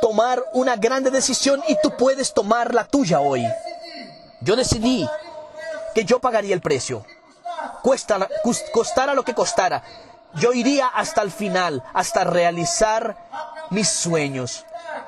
tomar 0.02 0.44
una 0.54 0.76
grande 0.78 1.12
decisión 1.12 1.62
y 1.68 1.76
tú 1.82 1.98
puedes 1.98 2.34
tomar 2.34 2.74
la 2.74 2.86
tuya 2.86 3.20
hoy. 3.20 3.46
Yo 4.42 4.56
decidí 4.56 5.08
que 5.96 6.06
yo 6.06 6.20
pagaría 6.20 6.54
el 6.54 6.62
precio. 6.62 7.06
Cuesta, 7.82 8.28
costara 8.74 9.16
lo 9.16 9.24
que 9.24 9.34
costara. 9.34 9.82
Yo 10.36 10.52
iría 10.52 10.88
hasta 10.88 11.22
el 11.22 11.32
final, 11.32 11.82
hasta 11.94 12.26
realizar 12.26 13.16
mis 13.70 13.88
sueños 13.88 14.66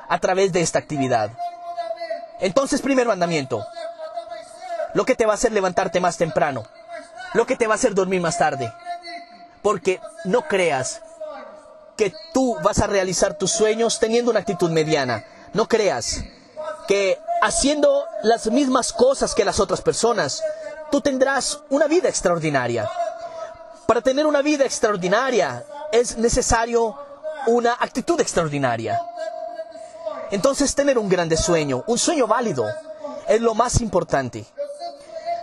a 0.08 0.18
través 0.20 0.54
de 0.54 0.62
esta 0.62 0.80
actividad. 0.80 1.32
Entonces, 2.40 2.82
primer 2.82 3.06
mandamiento. 3.06 3.64
Lo 4.94 5.06
que 5.06 5.16
te 5.16 5.26
va 5.26 5.34
a 5.34 5.36
hacer 5.36 5.52
levantarte 5.52 6.00
más 6.00 6.18
temprano. 6.18 6.64
Lo 7.34 7.46
que 7.46 7.58
te 7.58 7.68
va 7.68 7.74
a 7.74 7.76
hacer 7.76 7.94
dormir 7.94 8.22
más 8.22 8.38
tarde. 8.38 8.74
Porque 9.62 10.00
no 10.24 10.44
creas 10.44 11.02
que 11.98 12.14
tú 12.34 12.58
vas 12.64 12.80
a 12.80 12.88
realizar 12.88 13.34
tus 13.34 13.52
sueños 13.52 14.00
teniendo 14.00 14.32
una 14.32 14.40
actitud 14.40 14.72
mediana. 14.72 15.26
No 15.52 15.68
creas 15.68 16.24
que 16.88 17.20
haciendo 17.42 18.06
las 18.24 18.48
mismas 18.48 18.94
cosas 18.94 19.36
que 19.36 19.46
las 19.46 19.60
otras 19.60 19.82
personas, 19.82 20.42
tú 20.92 21.02
tendrás 21.02 21.62
una 21.70 21.88
vida 21.88 22.10
extraordinaria. 22.10 22.90
Para 23.86 24.02
tener 24.02 24.26
una 24.26 24.42
vida 24.42 24.66
extraordinaria 24.66 25.66
es 25.92 26.18
necesario 26.18 26.96
una 27.48 27.74
actitud 27.80 28.20
extraordinaria. 28.20 29.00
Entonces 30.32 30.76
tener 30.76 30.98
un 30.98 31.08
grande 31.08 31.38
sueño, 31.38 31.84
un 31.88 31.98
sueño 31.98 32.28
válido, 32.28 32.66
es 33.28 33.42
lo 33.42 33.54
más 33.54 33.80
importante. 33.82 34.46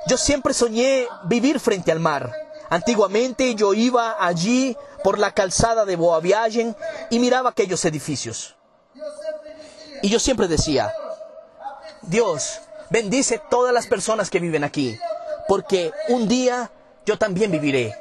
Yo 0.07 0.19
siempre 0.19 0.53
soñé 0.53 1.07
vivir 1.25 1.59
frente 1.59 1.91
al 1.91 2.01
mar. 2.01 2.33
Antiguamente 2.69 3.55
yo 3.55 3.73
iba 3.73 4.17
allí 4.19 4.77
por 5.03 5.19
la 5.19 5.33
calzada 5.33 5.85
de 5.85 5.97
Boaviagen 5.97 6.77
y 7.11 7.19
miraba 7.19 7.51
aquellos 7.51 7.85
edificios. 7.85 8.55
Y 10.03 10.11
yo 10.11 10.19
siempre 10.19 10.49
decía, 10.49 10.93
Dios, 12.03 12.61
bendice 12.91 13.41
todas 13.51 13.73
las 13.73 13.87
personas 13.87 14.29
que 14.29 14.41
viven 14.41 14.65
aquí, 14.65 14.99
porque 15.49 15.93
un 16.09 16.29
día 16.29 16.71
yo 17.05 17.19
también 17.19 17.51
viviré. 17.51 17.95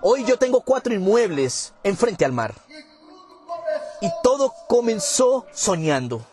Hoy 0.00 0.24
yo 0.24 0.38
tengo 0.38 0.60
cuatro 0.60 0.94
inmuebles 0.94 1.72
enfrente 1.82 2.24
al 2.24 2.32
mar. 2.32 2.54
Y 4.00 4.10
todo 4.22 4.54
comenzó 4.68 5.46
soñando. 5.52 6.24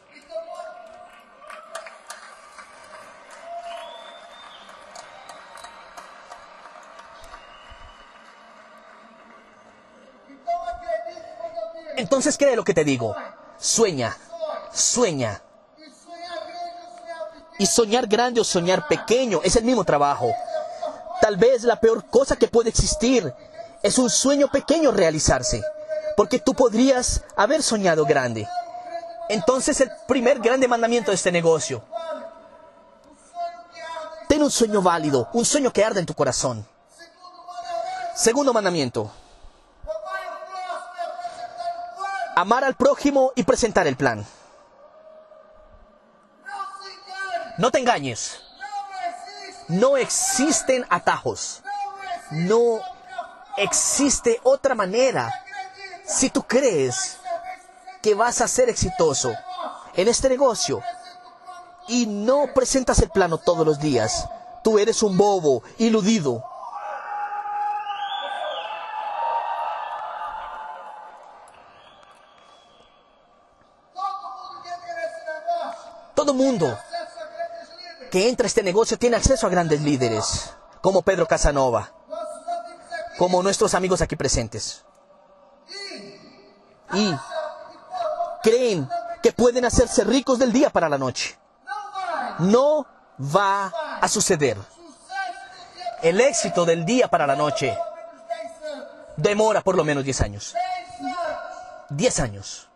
Entonces, 11.97 12.37
¿qué 12.37 12.51
es 12.51 12.55
lo 12.55 12.63
que 12.63 12.73
te 12.73 12.83
digo? 12.83 13.15
Sueña, 13.57 14.17
sueña. 14.71 15.41
Y 17.57 17.65
soñar 17.65 18.07
grande 18.07 18.41
o 18.41 18.43
soñar 18.43 18.87
pequeño 18.87 19.39
es 19.43 19.55
el 19.55 19.63
mismo 19.63 19.83
trabajo. 19.83 20.31
Tal 21.21 21.37
vez 21.37 21.63
la 21.63 21.79
peor 21.79 22.05
cosa 22.05 22.35
que 22.35 22.47
puede 22.47 22.69
existir 22.69 23.33
es 23.81 23.97
un 23.97 24.09
sueño 24.09 24.49
pequeño 24.49 24.91
realizarse, 24.91 25.63
porque 26.17 26.39
tú 26.39 26.53
podrías 26.53 27.23
haber 27.35 27.63
soñado 27.63 28.05
grande. 28.05 28.47
Entonces 29.29 29.79
el 29.81 29.91
primer 30.07 30.39
grande 30.39 30.67
mandamiento 30.67 31.11
de 31.11 31.15
este 31.15 31.31
negocio, 31.31 31.83
ten 34.27 34.41
un 34.41 34.51
sueño 34.51 34.81
válido, 34.81 35.29
un 35.33 35.45
sueño 35.45 35.71
que 35.71 35.83
arde 35.83 35.99
en 35.99 36.05
tu 36.05 36.13
corazón. 36.13 36.65
Segundo 38.15 38.53
mandamiento, 38.53 39.11
amar 42.35 42.63
al 42.63 42.75
prójimo 42.75 43.31
y 43.35 43.43
presentar 43.43 43.87
el 43.87 43.95
plan. 43.95 44.25
No 47.57 47.71
te 47.71 47.79
engañes. 47.79 48.41
No 49.69 49.95
existen 49.97 50.85
atajos. 50.89 51.63
No 52.31 52.81
existe 53.57 54.39
otra 54.43 54.75
manera. 54.75 55.31
Si 56.05 56.29
tú 56.29 56.43
crees 56.43 57.17
que 58.01 58.13
vas 58.13 58.41
a 58.41 58.47
ser 58.47 58.69
exitoso 58.69 59.33
en 59.95 60.07
este 60.07 60.27
negocio 60.27 60.81
y 61.87 62.05
no 62.07 62.53
presentas 62.53 62.99
el 62.99 63.09
plano 63.09 63.37
todos 63.37 63.65
los 63.65 63.79
días, 63.79 64.27
tú 64.63 64.77
eres 64.77 65.01
un 65.01 65.17
bobo, 65.17 65.63
iludido. 65.77 66.43
Todo 76.13 76.33
mundo 76.33 76.77
que 78.15 78.29
entra 78.29 78.45
a 78.45 78.47
este 78.47 78.63
negocio 78.63 78.97
tiene 78.97 79.17
acceso 79.17 79.45
a 79.45 79.49
grandes 79.49 79.81
líderes, 79.81 80.53
como 80.79 81.01
Pedro 81.01 81.27
Casanova, 81.27 81.91
como 83.17 83.43
nuestros 83.43 83.73
amigos 83.73 84.01
aquí 84.01 84.15
presentes. 84.15 84.85
Y 86.93 87.13
creen 88.41 88.87
que 89.21 89.33
pueden 89.33 89.65
hacerse 89.65 90.05
ricos 90.05 90.39
del 90.39 90.53
día 90.53 90.69
para 90.69 90.87
la 90.87 90.97
noche. 90.97 91.37
No 92.39 92.87
va 93.19 93.73
a 93.99 94.07
suceder. 94.07 94.57
El 96.01 96.21
éxito 96.21 96.63
del 96.63 96.85
día 96.85 97.09
para 97.09 97.27
la 97.27 97.35
noche 97.35 97.77
demora 99.17 99.59
por 99.59 99.75
lo 99.75 99.83
menos 99.83 100.05
10 100.05 100.21
años. 100.21 100.55
10 101.89 102.19
años. 102.21 102.69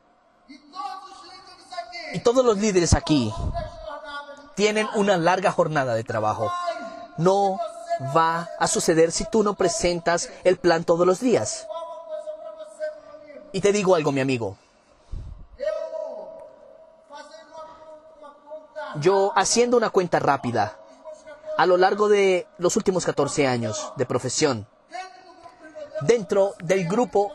Y 2.11 2.19
todos 2.19 2.43
los 2.43 2.57
líderes 2.57 2.93
aquí 2.93 3.33
tienen 4.59 4.89
una 4.93 5.15
larga 5.15 5.53
jornada 5.53 5.93
de 5.93 6.03
trabajo. 6.03 6.51
No 7.17 7.57
va 8.13 8.49
a 8.59 8.67
suceder 8.67 9.13
si 9.13 9.23
tú 9.23 9.41
no 9.41 9.53
presentas 9.53 10.29
el 10.43 10.57
plan 10.57 10.83
todos 10.83 11.07
los 11.07 11.21
días. 11.21 11.65
Y 13.53 13.61
te 13.61 13.71
digo 13.71 13.95
algo, 13.95 14.11
mi 14.11 14.19
amigo. 14.19 14.57
Yo 18.95 19.31
haciendo 19.33 19.77
una 19.77 19.91
cuenta 19.91 20.19
rápida, 20.19 20.77
a 21.57 21.65
lo 21.65 21.77
largo 21.77 22.09
de 22.09 22.45
los 22.57 22.75
últimos 22.75 23.05
14 23.05 23.47
años 23.47 23.93
de 23.95 24.05
profesión, 24.05 24.67
dentro 26.01 26.53
del 26.61 26.85
grupo 26.85 27.31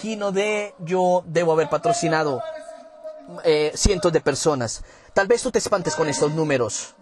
Gino 0.00 0.32
de 0.32 0.74
yo 0.78 1.24
debo 1.26 1.52
haber 1.52 1.68
patrocinado 1.68 2.42
eh, 3.44 3.72
cientos 3.74 4.14
de 4.14 4.22
personas. 4.22 4.82
Tal 5.14 5.28
vez 5.28 5.42
tú 5.42 5.52
te 5.52 5.60
espantes 5.60 5.94
con 5.94 6.08
estos 6.08 6.32
números, 6.32 6.94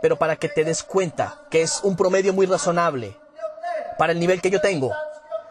pero 0.00 0.16
para 0.16 0.36
que 0.36 0.48
te 0.48 0.64
des 0.64 0.82
cuenta 0.82 1.42
que 1.50 1.60
es 1.60 1.80
un 1.82 1.96
promedio 1.96 2.32
muy 2.32 2.46
razonable 2.46 3.14
para 3.98 4.12
el 4.12 4.18
nivel 4.18 4.40
que 4.40 4.50
yo 4.50 4.60
tengo, 4.62 4.90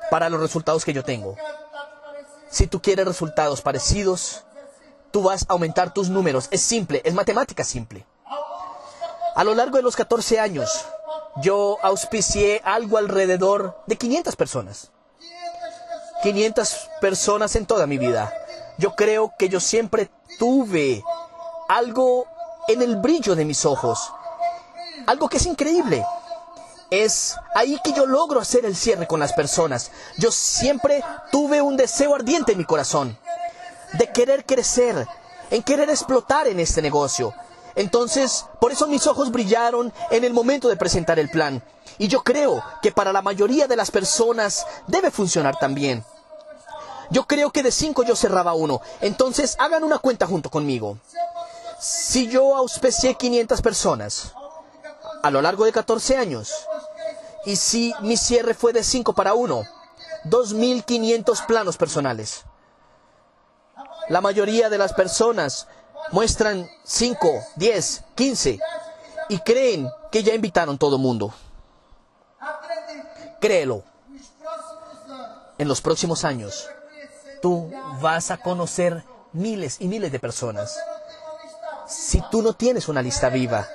para 0.09 0.29
los 0.29 0.41
resultados 0.41 0.83
que 0.83 0.93
yo 0.93 1.03
tengo. 1.03 1.35
Si 2.49 2.65
tú 2.65 2.81
quieres 2.81 3.05
resultados 3.05 3.61
parecidos, 3.61 4.45
tú 5.11 5.21
vas 5.21 5.43
a 5.47 5.53
aumentar 5.53 5.93
tus 5.93 6.09
números. 6.09 6.47
Es 6.49 6.61
simple, 6.61 7.01
es 7.05 7.13
matemática 7.13 7.63
simple. 7.63 8.05
A 9.35 9.43
lo 9.43 9.53
largo 9.53 9.77
de 9.77 9.83
los 9.83 9.95
14 9.95 10.39
años, 10.39 10.85
yo 11.37 11.77
auspicié 11.83 12.61
algo 12.63 12.97
alrededor 12.97 13.77
de 13.85 13.95
500 13.95 14.35
personas. 14.35 14.91
500 16.23 16.89
personas 16.99 17.55
en 17.55 17.67
toda 17.67 17.85
mi 17.85 17.99
vida. 17.99 18.33
Yo 18.77 18.95
creo 18.95 19.33
que 19.37 19.49
yo 19.49 19.59
siempre 19.59 20.09
tuve 20.37 21.03
algo 21.67 22.25
en 22.67 22.81
el 22.81 22.97
brillo 22.97 23.35
de 23.35 23.45
mis 23.45 23.65
ojos. 23.65 24.11
Algo 25.07 25.29
que 25.29 25.37
es 25.37 25.45
increíble. 25.45 26.05
Es 26.89 27.35
ahí 27.55 27.79
que 27.83 27.93
yo 27.93 28.05
logro 28.05 28.39
hacer 28.39 28.65
el 28.65 28.75
cierre 28.75 29.07
con 29.07 29.19
las 29.19 29.33
personas. 29.33 29.91
Yo 30.17 30.31
siempre 30.31 31.03
tuve 31.31 31.61
un 31.61 31.77
deseo 31.77 32.15
ardiente 32.15 32.51
en 32.51 32.59
mi 32.59 32.65
corazón 32.65 33.17
de 33.93 34.11
querer 34.11 34.45
crecer, 34.45 35.07
en 35.49 35.63
querer 35.63 35.89
explotar 35.89 36.47
en 36.47 36.59
este 36.59 36.81
negocio. 36.81 37.33
Entonces, 37.75 38.45
por 38.59 38.71
eso 38.71 38.87
mis 38.87 39.05
ojos 39.07 39.31
brillaron 39.31 39.91
en 40.11 40.23
el 40.23 40.33
momento 40.33 40.69
de 40.69 40.77
presentar 40.77 41.19
el 41.19 41.29
plan. 41.29 41.61
Y 41.97 42.07
yo 42.07 42.23
creo 42.23 42.63
que 42.81 42.91
para 42.91 43.13
la 43.13 43.21
mayoría 43.21 43.67
de 43.67 43.75
las 43.75 43.91
personas 43.91 44.65
debe 44.87 45.11
funcionar 45.11 45.57
también. 45.57 46.03
Yo 47.09 47.25
creo 47.25 47.51
que 47.51 47.63
de 47.63 47.71
cinco 47.71 48.03
yo 48.03 48.15
cerraba 48.15 48.53
uno. 48.53 48.81
Entonces, 49.01 49.55
hagan 49.59 49.83
una 49.83 49.99
cuenta 49.99 50.27
junto 50.27 50.49
conmigo. 50.49 50.97
Si 51.79 52.27
yo 52.27 52.55
auspicié 52.55 53.15
500 53.15 53.61
personas 53.61 54.33
a 55.21 55.29
lo 55.29 55.41
largo 55.41 55.65
de 55.65 55.71
14 55.71 56.17
años, 56.17 56.53
y 57.45 57.55
si 57.55 57.93
mi 58.01 58.17
cierre 58.17 58.53
fue 58.53 58.73
de 58.73 58.83
5 58.83 59.13
para 59.13 59.33
1, 59.35 59.63
2.500 60.25 61.45
planos 61.45 61.77
personales. 61.77 62.43
La 64.09 64.21
mayoría 64.21 64.69
de 64.69 64.77
las 64.77 64.93
personas 64.93 65.67
muestran 66.11 66.69
5, 66.83 67.27
10, 67.55 68.03
15 68.15 68.59
y 69.29 69.39
creen 69.39 69.89
que 70.11 70.23
ya 70.23 70.33
invitaron 70.33 70.77
todo 70.77 70.95
el 70.95 71.01
mundo. 71.01 71.33
Créelo. 73.39 73.83
En 75.57 75.67
los 75.67 75.81
próximos 75.81 76.25
años, 76.25 76.67
tú 77.45 77.71
vas 78.01 78.31
a 78.31 78.37
conocer 78.37 79.03
miles 79.31 79.77
y 79.79 79.87
miles 79.87 80.11
de 80.11 80.17
personas. 80.17 80.79
Si 81.85 82.19
tú 82.31 82.41
no 82.41 82.53
tienes 82.53 82.87
una 82.87 83.03
lista 83.03 83.29
viva 83.29 83.67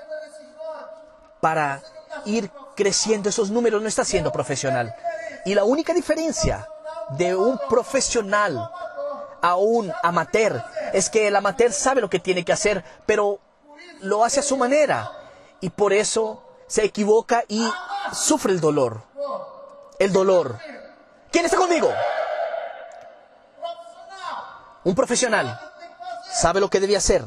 para 1.40 1.80
ir 2.24 2.50
creciendo 2.74 3.28
esos 3.28 3.48
números, 3.52 3.80
no 3.80 3.86
estás 3.86 4.08
siendo 4.08 4.32
profesional. 4.32 4.92
Y 5.44 5.54
la 5.54 5.62
única 5.62 5.94
diferencia 5.94 6.68
de 7.10 7.36
un 7.36 7.60
profesional 7.68 8.72
a 9.40 9.54
un 9.54 9.92
amateur 10.02 10.64
es 10.92 11.08
que 11.08 11.28
el 11.28 11.36
amateur 11.36 11.72
sabe 11.72 12.00
lo 12.00 12.10
que 12.10 12.18
tiene 12.18 12.44
que 12.44 12.52
hacer, 12.52 12.84
pero 13.06 13.38
lo 14.00 14.24
hace 14.24 14.40
a 14.40 14.42
su 14.42 14.56
manera. 14.56 15.12
Y 15.60 15.70
por 15.70 15.92
eso 15.92 16.42
se 16.66 16.84
equivoca 16.84 17.44
y 17.46 17.64
sufre 18.12 18.50
el 18.50 18.60
dolor. 18.60 19.04
El 20.00 20.12
dolor. 20.12 20.58
¿Quién 21.30 21.44
está 21.44 21.56
conmigo? 21.56 21.88
Un 24.84 24.94
profesional. 24.94 25.60
Sabe 26.32 26.60
lo 26.60 26.70
que 26.70 26.80
debe 26.80 26.96
hacer. 26.96 27.24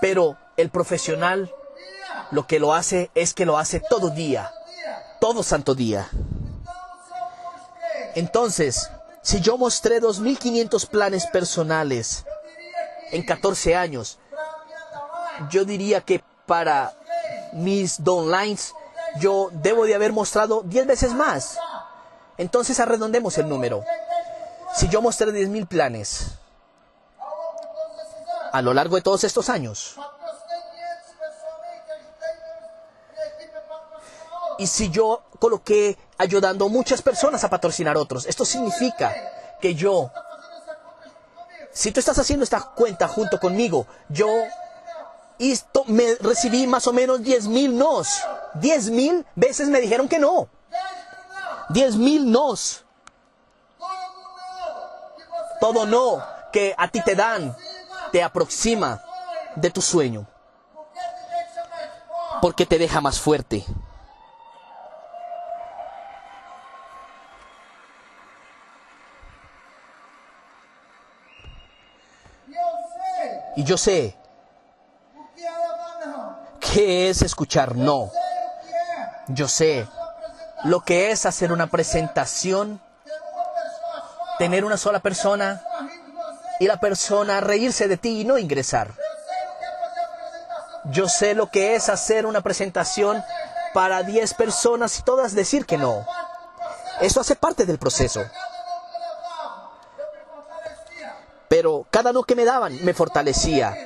Pero 0.00 0.36
el 0.56 0.70
profesional 0.70 1.52
lo 2.30 2.46
que 2.46 2.58
lo 2.58 2.74
hace 2.74 3.10
es 3.14 3.34
que 3.34 3.46
lo 3.46 3.58
hace 3.58 3.80
todo 3.80 4.10
día. 4.10 4.52
Todo 5.20 5.42
santo 5.42 5.74
día. 5.74 6.08
Entonces, 8.14 8.90
si 9.22 9.40
yo 9.40 9.56
mostré 9.56 10.00
2.500 10.00 10.88
planes 10.88 11.26
personales 11.26 12.24
en 13.12 13.24
14 13.24 13.76
años, 13.76 14.18
yo 15.50 15.64
diría 15.64 16.00
que 16.00 16.22
para 16.46 16.92
mis 17.52 18.02
downlines 18.02 18.74
yo 19.20 19.48
debo 19.52 19.84
de 19.86 19.94
haber 19.94 20.12
mostrado 20.12 20.62
10 20.64 20.86
veces 20.86 21.14
más. 21.14 21.58
Entonces 22.38 22.80
arredondemos 22.80 23.38
el 23.38 23.48
número. 23.48 23.84
Si 24.74 24.88
yo 24.88 25.00
mostré 25.00 25.28
10.000 25.28 25.68
planes 25.68 26.38
a 28.52 28.62
lo 28.62 28.74
largo 28.74 28.96
de 28.96 29.02
todos 29.02 29.24
estos 29.24 29.48
años, 29.48 29.96
y 34.58 34.66
si 34.66 34.90
yo 34.90 35.22
coloqué 35.38 35.98
ayudando 36.18 36.66
a 36.66 36.68
muchas 36.68 37.02
personas 37.02 37.44
a 37.44 37.50
patrocinar 37.50 37.96
otros, 37.96 38.26
esto 38.26 38.44
significa 38.44 39.14
que 39.60 39.74
yo, 39.74 40.10
si 41.72 41.92
tú 41.92 42.00
estás 42.00 42.18
haciendo 42.18 42.44
esta 42.44 42.60
cuenta 42.60 43.08
junto 43.08 43.38
conmigo, 43.38 43.86
yo 44.08 44.28
esto, 45.38 45.84
me 45.86 46.14
recibí 46.16 46.66
más 46.66 46.86
o 46.86 46.92
menos 46.92 47.22
10 47.22 47.48
mil 47.48 47.76
nos. 47.76 48.22
10 48.54 48.90
mil 48.90 49.26
veces 49.34 49.68
me 49.68 49.80
dijeron 49.80 50.08
que 50.08 50.18
no. 50.18 50.48
10 51.70 51.96
mil 51.96 52.30
nos. 52.30 52.84
Todo 55.60 55.86
no 55.86 56.22
que 56.52 56.74
a 56.76 56.88
ti 56.88 57.00
te 57.00 57.14
dan 57.14 57.56
te 58.12 58.22
aproxima 58.22 59.02
de 59.56 59.70
tu 59.70 59.80
sueño. 59.80 60.26
Porque 62.40 62.66
te 62.66 62.78
deja 62.78 63.00
más 63.00 63.18
fuerte. 63.18 63.64
Y 73.56 73.64
yo 73.64 73.76
sé 73.76 74.16
qué 76.60 77.08
es 77.08 77.22
escuchar 77.22 77.76
no. 77.76 78.10
Yo 79.28 79.48
sé 79.48 79.88
lo 80.64 80.80
que 80.80 81.10
es 81.10 81.26
hacer 81.26 81.52
una 81.52 81.66
presentación, 81.66 82.80
tener 84.38 84.64
una 84.64 84.78
sola 84.78 85.00
persona 85.00 85.62
y 86.58 86.66
la 86.66 86.80
persona 86.80 87.40
reírse 87.40 87.86
de 87.86 87.98
ti 87.98 88.22
y 88.22 88.24
no 88.24 88.38
ingresar. 88.38 88.94
Yo 90.86 91.08
sé 91.08 91.34
lo 91.34 91.50
que 91.50 91.74
es 91.74 91.88
hacer 91.88 92.26
una 92.26 92.40
presentación 92.40 93.22
para 93.74 94.02
10 94.02 94.34
personas 94.34 94.98
y 94.98 95.02
todas 95.02 95.34
decir 95.34 95.66
que 95.66 95.76
no. 95.76 96.06
Eso 97.00 97.20
hace 97.20 97.36
parte 97.36 97.66
del 97.66 97.78
proceso. 97.78 98.22
Pero 101.48 101.86
cada 101.90 102.12
no 102.12 102.22
que 102.22 102.34
me 102.34 102.44
daban 102.44 102.82
me 102.84 102.94
fortalecía. 102.94 103.76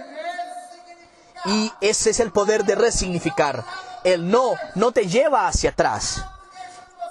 Y 1.45 1.73
ese 1.81 2.11
es 2.11 2.21
el 2.21 2.31
poder 2.31 2.64
de 2.64 2.75
resignificar. 2.75 3.64
El 4.05 4.31
no 4.31 4.55
no 4.75 4.93
te 4.93 5.07
lleva 5.07 5.49
hacia 5.49 5.71
atrás. 5.71 6.23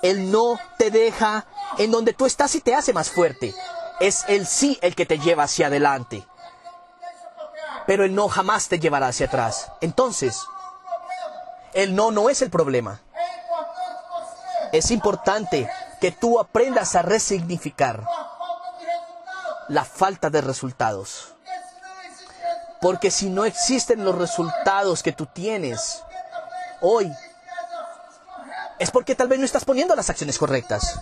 El 0.02 0.32
no 0.32 0.60
te 0.78 0.92
deja 0.92 1.46
en 1.78 1.92
donde 1.92 2.14
tú 2.14 2.26
estás 2.26 2.56
y 2.56 2.62
te 2.62 2.76
hace 2.76 2.94
más 2.94 3.10
fuerte. 3.10 3.54
Es 4.00 4.26
el 4.28 4.46
sí 4.46 4.78
el 4.82 4.96
que 4.96 5.06
te 5.06 5.20
lleva 5.20 5.44
hacia 5.44 5.68
adelante. 5.68 6.26
Pero 7.86 8.04
el 8.04 8.14
no 8.14 8.28
jamás 8.28 8.68
te 8.68 8.80
llevará 8.80 9.08
hacia 9.08 9.28
atrás. 9.28 9.72
Entonces, 9.82 10.40
el 11.74 11.96
no 11.96 12.12
no 12.12 12.30
es 12.30 12.42
el 12.42 12.50
problema. 12.50 13.02
Es 14.72 14.92
importante 14.92 15.70
que 16.02 16.12
tú 16.12 16.40
aprendas 16.40 16.96
a 16.96 17.02
resignificar 17.02 18.04
la 19.70 19.84
falta 19.84 20.30
de 20.30 20.42
resultados. 20.42 21.34
Porque 22.82 23.10
si 23.10 23.30
no 23.30 23.46
existen 23.46 24.06
los 24.06 24.16
resultados 24.16 25.02
que 25.02 25.12
tú 25.12 25.26
tienes 25.26 26.04
hoy, 26.82 27.12
es 28.80 28.92
porque 28.92 29.16
tal 29.16 29.28
vez 29.28 29.40
no 29.40 29.46
estás 29.46 29.66
poniendo 29.66 29.96
las 29.96 30.10
acciones 30.10 30.38
correctas. 30.38 31.00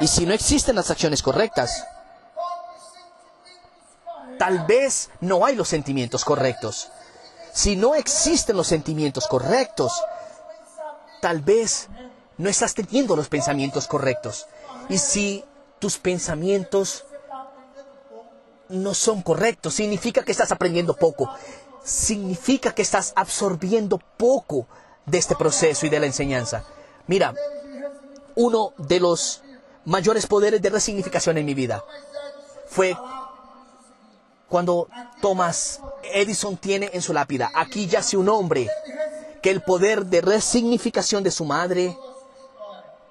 Y 0.00 0.08
si 0.08 0.26
no 0.26 0.34
existen 0.34 0.76
las 0.76 0.90
acciones 0.90 1.22
correctas, 1.22 1.84
tal 4.38 4.66
vez 4.66 5.10
no 5.20 5.44
hay 5.44 5.54
los 5.54 5.68
sentimientos 5.68 6.24
correctos. 6.24 6.90
Si 7.52 7.76
no 7.76 7.94
existen 7.94 8.56
los 8.56 8.66
sentimientos 8.66 9.26
correctos, 9.26 9.92
tal 11.20 11.40
vez 11.40 11.88
no 12.38 12.48
estás 12.48 12.74
teniendo 12.74 13.14
los 13.14 13.28
pensamientos 13.28 13.86
correctos. 13.86 14.46
Y 14.88 14.98
si 14.98 15.44
tus 15.78 15.98
pensamientos 15.98 17.04
no 18.68 18.94
son 18.94 19.22
correctos, 19.22 19.74
significa 19.74 20.24
que 20.24 20.32
estás 20.32 20.50
aprendiendo 20.50 20.96
poco. 20.96 21.32
Significa 21.84 22.74
que 22.74 22.82
estás 22.82 23.12
absorbiendo 23.16 23.98
poco 24.16 24.66
de 25.06 25.18
este 25.18 25.34
proceso 25.36 25.86
y 25.86 25.88
de 25.88 26.00
la 26.00 26.06
enseñanza. 26.06 26.64
Mira, 27.06 27.34
uno 28.34 28.72
de 28.78 29.00
los 29.00 29.42
mayores 29.84 30.26
poderes 30.26 30.62
de 30.62 30.70
resignificación 30.70 31.38
en 31.38 31.46
mi 31.46 31.54
vida 31.54 31.84
fue 32.66 32.96
cuando 34.48 34.88
Thomas 35.20 35.80
Edison 36.02 36.56
tiene 36.56 36.90
en 36.92 37.02
su 37.02 37.12
lápida, 37.12 37.50
aquí 37.54 37.86
yace 37.86 38.16
un 38.16 38.28
hombre 38.28 38.68
que 39.42 39.50
el 39.50 39.62
poder 39.62 40.06
de 40.06 40.20
resignificación 40.20 41.22
de 41.22 41.30
su 41.30 41.44
madre 41.44 41.96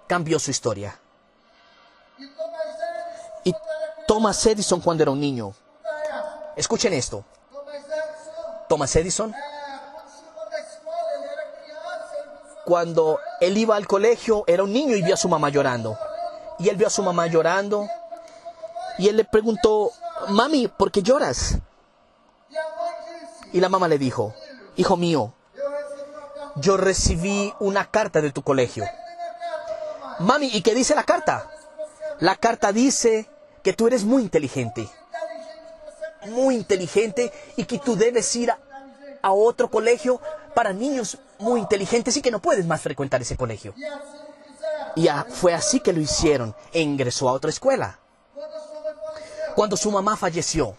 cambió 0.07 0.39
su 0.39 0.51
historia. 0.51 0.97
Y 3.43 3.53
Thomas 4.07 4.45
Edison 4.45 4.81
cuando 4.81 5.03
era 5.03 5.11
un 5.11 5.19
niño, 5.19 5.53
escuchen 6.55 6.93
esto, 6.93 7.25
Thomas 8.69 8.95
Edison 8.95 9.33
cuando 12.71 13.19
él 13.41 13.57
iba 13.57 13.75
al 13.75 13.85
colegio, 13.85 14.45
era 14.47 14.63
un 14.63 14.71
niño 14.71 14.95
y 14.95 15.01
vio 15.01 15.15
a 15.15 15.17
su 15.17 15.27
mamá 15.27 15.49
llorando. 15.49 15.97
Y 16.57 16.69
él 16.69 16.77
vio 16.77 16.87
a 16.87 16.89
su 16.89 17.03
mamá 17.03 17.27
llorando. 17.27 17.85
Y 18.97 19.09
él 19.09 19.17
le 19.17 19.25
preguntó, 19.25 19.91
mami, 20.29 20.69
¿por 20.69 20.89
qué 20.89 21.03
lloras? 21.03 21.57
Y 23.51 23.59
la 23.59 23.67
mamá 23.67 23.89
le 23.89 23.97
dijo, 23.97 24.33
hijo 24.77 24.95
mío, 24.95 25.33
yo 26.55 26.77
recibí 26.77 27.53
una 27.59 27.91
carta 27.91 28.21
de 28.21 28.31
tu 28.31 28.41
colegio. 28.41 28.85
Mami, 30.19 30.47
¿y 30.53 30.61
qué 30.61 30.73
dice 30.73 30.95
la 30.95 31.03
carta? 31.03 31.51
La 32.21 32.37
carta 32.37 32.71
dice 32.71 33.29
que 33.63 33.73
tú 33.73 33.87
eres 33.87 34.05
muy 34.05 34.21
inteligente. 34.21 34.87
Muy 36.27 36.55
inteligente 36.55 37.33
y 37.57 37.65
que 37.65 37.79
tú 37.79 37.97
debes 37.97 38.33
ir 38.37 38.49
a, 38.49 38.59
a 39.21 39.33
otro 39.33 39.69
colegio 39.69 40.21
para 40.53 40.73
niños 40.73 41.17
muy 41.39 41.59
inteligentes 41.59 42.15
y 42.17 42.21
que 42.21 42.31
no 42.31 42.41
puedes 42.41 42.65
más 42.65 42.81
frecuentar 42.81 43.21
ese 43.21 43.37
colegio. 43.37 43.73
Y 44.95 45.07
fue 45.29 45.53
así 45.53 45.79
que 45.79 45.93
lo 45.93 46.01
hicieron 46.01 46.55
e 46.71 46.81
ingresó 46.81 47.29
a 47.29 47.33
otra 47.33 47.49
escuela. 47.49 47.99
Cuando 49.55 49.77
su 49.77 49.91
mamá 49.91 50.15
falleció, 50.17 50.75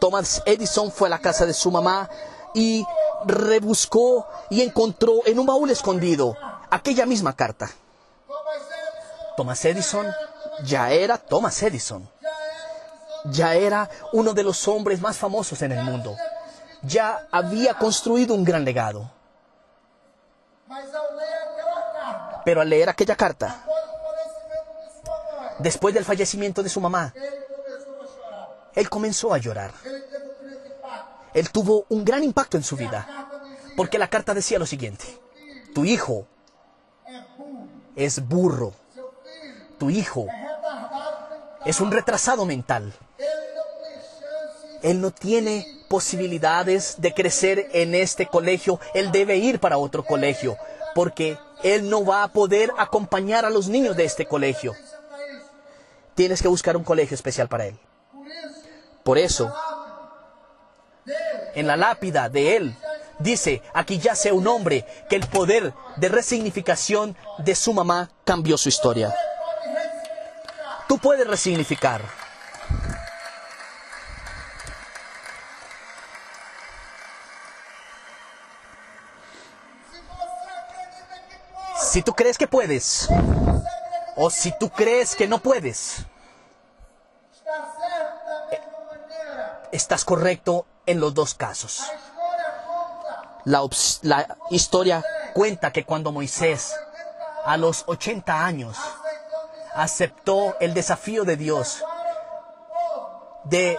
Thomas 0.00 0.42
Edison 0.44 0.90
fue 0.90 1.08
a 1.08 1.10
la 1.10 1.18
casa 1.18 1.46
de 1.46 1.54
su 1.54 1.70
mamá 1.70 2.08
y 2.54 2.84
rebuscó 3.24 4.26
y 4.50 4.62
encontró 4.62 5.20
en 5.26 5.38
un 5.38 5.46
baúl 5.46 5.70
escondido 5.70 6.36
aquella 6.70 7.06
misma 7.06 7.34
carta. 7.34 7.70
Thomas 9.36 9.64
Edison 9.64 10.06
ya 10.64 10.90
era 10.90 11.18
Thomas 11.18 11.62
Edison. 11.62 12.08
Ya 13.26 13.54
era 13.54 13.90
uno 14.12 14.32
de 14.34 14.44
los 14.44 14.68
hombres 14.68 15.00
más 15.00 15.16
famosos 15.16 15.60
en 15.62 15.72
el 15.72 15.82
mundo 15.82 16.16
ya 16.82 17.26
había 17.30 17.74
construido 17.74 18.34
un 18.34 18.44
gran 18.44 18.64
legado. 18.64 19.10
Pero 22.44 22.60
al 22.60 22.68
leer 22.68 22.88
aquella 22.88 23.16
carta, 23.16 23.64
después 25.58 25.94
del 25.94 26.04
fallecimiento 26.04 26.62
de 26.62 26.68
su 26.68 26.80
mamá, 26.80 27.12
él 28.74 28.88
comenzó 28.90 29.32
a 29.32 29.38
llorar. 29.38 29.72
Él 31.34 31.50
tuvo 31.50 31.86
un 31.88 32.04
gran 32.04 32.22
impacto 32.22 32.56
en 32.56 32.62
su 32.62 32.76
vida, 32.76 33.06
porque 33.76 33.98
la 33.98 34.08
carta 34.08 34.32
decía 34.32 34.58
lo 34.58 34.66
siguiente, 34.66 35.04
tu 35.74 35.84
hijo 35.84 36.26
es 37.94 38.26
burro, 38.26 38.72
tu 39.78 39.90
hijo 39.90 40.26
es 41.64 41.80
un 41.80 41.90
retrasado 41.90 42.46
mental, 42.46 42.92
él 44.82 45.00
no 45.00 45.10
tiene 45.10 45.66
posibilidades 45.88 46.96
de 46.98 47.14
crecer 47.14 47.68
en 47.72 47.94
este 47.94 48.26
colegio, 48.26 48.80
él 48.94 49.12
debe 49.12 49.36
ir 49.36 49.60
para 49.60 49.78
otro 49.78 50.04
colegio, 50.04 50.56
porque 50.94 51.38
él 51.62 51.88
no 51.88 52.04
va 52.04 52.22
a 52.22 52.28
poder 52.28 52.70
acompañar 52.78 53.44
a 53.44 53.50
los 53.50 53.68
niños 53.68 53.96
de 53.96 54.04
este 54.04 54.26
colegio. 54.26 54.74
Tienes 56.14 56.42
que 56.42 56.48
buscar 56.48 56.76
un 56.76 56.84
colegio 56.84 57.14
especial 57.14 57.48
para 57.48 57.66
él. 57.66 57.78
Por 59.04 59.18
eso, 59.18 59.54
en 61.54 61.66
la 61.66 61.76
lápida 61.76 62.28
de 62.28 62.56
él, 62.56 62.76
dice, 63.18 63.62
aquí 63.72 63.98
yace 63.98 64.32
un 64.32 64.46
hombre 64.46 64.84
que 65.08 65.16
el 65.16 65.26
poder 65.26 65.72
de 65.96 66.08
resignificación 66.08 67.16
de 67.38 67.54
su 67.54 67.72
mamá 67.72 68.10
cambió 68.24 68.56
su 68.58 68.68
historia. 68.68 69.14
Tú 70.88 70.98
puedes 70.98 71.26
resignificar. 71.26 72.25
Si 81.96 82.02
tú 82.02 82.12
crees 82.12 82.36
que 82.36 82.46
puedes, 82.46 83.08
o 84.16 84.28
si 84.28 84.52
tú 84.58 84.68
crees 84.68 85.16
que 85.16 85.26
no 85.26 85.38
puedes, 85.38 86.04
estás 89.72 90.04
correcto 90.04 90.66
en 90.84 91.00
los 91.00 91.14
dos 91.14 91.32
casos. 91.32 91.90
La, 93.46 93.66
historia 94.50 95.02
cuenta 95.32 95.72
que 95.72 95.86
cuando 95.86 96.12
Moisés, 96.12 96.78
a 97.46 97.56
los 97.56 97.84
80 97.86 98.44
años, 98.44 98.76
aceptó 99.74 100.54
el 100.60 100.74
desafío 100.74 101.24
de 101.24 101.38
Dios 101.38 101.82
de 103.44 103.78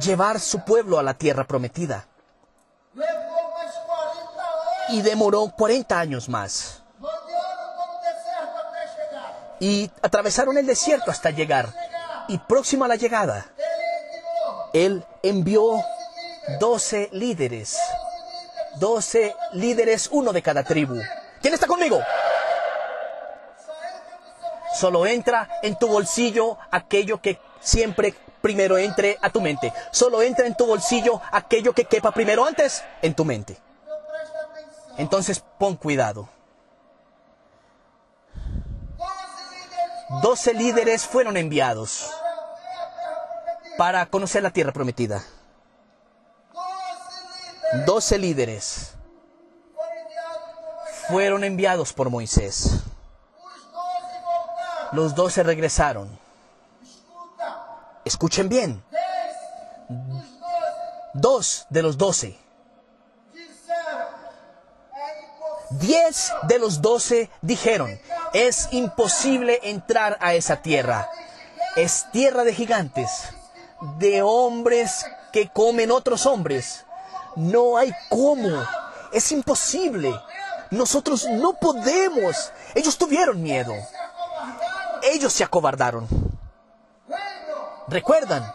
llevar 0.00 0.40
su 0.40 0.64
pueblo 0.64 0.98
a 0.98 1.02
la 1.02 1.12
tierra 1.12 1.44
prometida, 1.44 2.06
y 4.88 5.02
demoró 5.02 5.52
40 5.54 6.00
años 6.00 6.26
más 6.30 6.79
y 9.60 9.90
atravesaron 10.02 10.58
el 10.58 10.66
desierto 10.66 11.10
hasta 11.10 11.30
llegar. 11.30 11.68
Y 12.28 12.38
próximo 12.38 12.84
a 12.84 12.88
la 12.88 12.96
llegada, 12.96 13.46
Él 14.72 15.04
envió 15.22 15.82
doce 16.58 17.08
líderes. 17.12 17.78
Doce 18.76 19.34
líderes, 19.52 20.08
uno 20.10 20.32
de 20.32 20.42
cada 20.42 20.64
tribu. 20.64 20.96
¿Quién 21.40 21.54
está 21.54 21.66
conmigo? 21.66 22.00
Solo 24.74 25.06
entra 25.06 25.48
en 25.62 25.76
tu 25.76 25.88
bolsillo 25.88 26.56
aquello 26.70 27.20
que 27.20 27.38
siempre 27.60 28.14
primero 28.40 28.78
entre 28.78 29.18
a 29.20 29.30
tu 29.30 29.40
mente. 29.40 29.72
Solo 29.90 30.22
entra 30.22 30.46
en 30.46 30.54
tu 30.54 30.66
bolsillo 30.66 31.20
aquello 31.32 31.74
que 31.74 31.84
quepa 31.84 32.12
primero 32.12 32.44
antes 32.44 32.82
en 33.02 33.14
tu 33.14 33.24
mente. 33.24 33.58
Entonces 34.96 35.42
pon 35.58 35.76
cuidado. 35.76 36.28
Doce 40.10 40.52
líderes 40.54 41.06
fueron 41.06 41.36
enviados 41.36 42.10
para 43.78 44.04
conocer 44.06 44.42
la 44.42 44.50
tierra 44.50 44.72
prometida. 44.72 45.22
Doce 47.86 48.18
líderes 48.18 48.94
fueron 51.06 51.44
enviados 51.44 51.92
por 51.92 52.10
Moisés. 52.10 52.82
Los 54.90 55.14
doce 55.14 55.44
regresaron. 55.44 56.18
Escuchen 58.04 58.48
bien. 58.48 58.82
Dos 61.14 61.66
de 61.70 61.82
los 61.82 61.96
doce. 61.96 62.36
Diez 65.70 66.32
de 66.48 66.58
los 66.58 66.82
doce 66.82 67.30
dijeron, 67.42 67.96
es 68.32 68.68
imposible 68.72 69.60
entrar 69.62 70.16
a 70.20 70.34
esa 70.34 70.56
tierra. 70.56 71.08
Es 71.76 72.10
tierra 72.12 72.44
de 72.44 72.54
gigantes, 72.54 73.08
de 73.98 74.22
hombres 74.22 75.06
que 75.32 75.48
comen 75.48 75.90
otros 75.90 76.26
hombres. 76.26 76.84
No 77.36 77.76
hay 77.76 77.92
cómo. 78.08 78.64
Es 79.12 79.30
imposible. 79.32 80.12
Nosotros 80.70 81.26
no 81.28 81.54
podemos. 81.54 82.52
Ellos 82.74 82.96
tuvieron 82.96 83.42
miedo. 83.42 83.74
Ellos 85.02 85.32
se 85.32 85.44
acobardaron. 85.44 86.06
Recuerdan, 87.88 88.52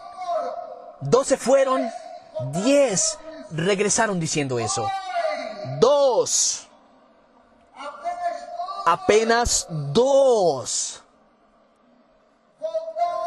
doce 1.00 1.36
fueron, 1.36 1.90
diez 2.64 3.18
regresaron 3.50 4.18
diciendo 4.18 4.58
eso. 4.58 4.88
Dos 5.78 6.65
apenas 8.86 9.66
dos 9.68 11.02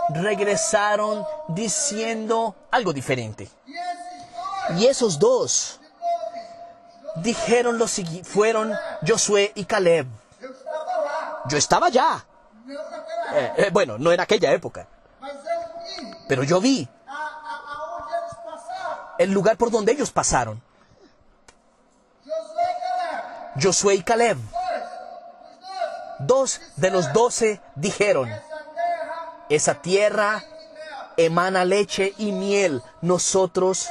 regresaron 0.10 1.26
diciendo 1.50 2.56
algo 2.72 2.94
diferente. 2.94 3.50
Y 4.78 4.88
esos 4.88 5.20
dos 5.20 5.80
dijeron 7.18 7.78
lo 7.78 7.88
siguiente, 7.88 8.28
fueron 8.28 8.74
Josué 9.06 9.52
y 9.54 9.66
Caleb. 9.66 10.08
Yo 11.46 11.58
estaba 11.58 11.88
allá. 11.88 12.26
Eh, 13.34 13.54
eh, 13.58 13.70
bueno, 13.72 13.98
no 13.98 14.12
en 14.12 14.20
aquella 14.20 14.52
época. 14.54 14.88
Pero 16.28 16.44
yo 16.44 16.62
vi 16.62 16.88
el 19.18 19.32
lugar 19.32 19.58
por 19.58 19.70
donde 19.72 19.92
ellos 19.92 20.10
pasaron. 20.12 20.62
Josué 23.62 23.96
y 23.96 24.04
Caleb. 24.04 24.38
Dos 26.20 26.62
de 26.76 26.92
los 26.92 27.12
doce 27.14 27.62
dijeron, 27.76 28.30
esa 29.50 29.82
tierra 29.82 30.44
emana 31.18 31.66
leche 31.66 32.14
y 32.18 32.32
miel. 32.32 32.84
Nosotros 33.02 33.90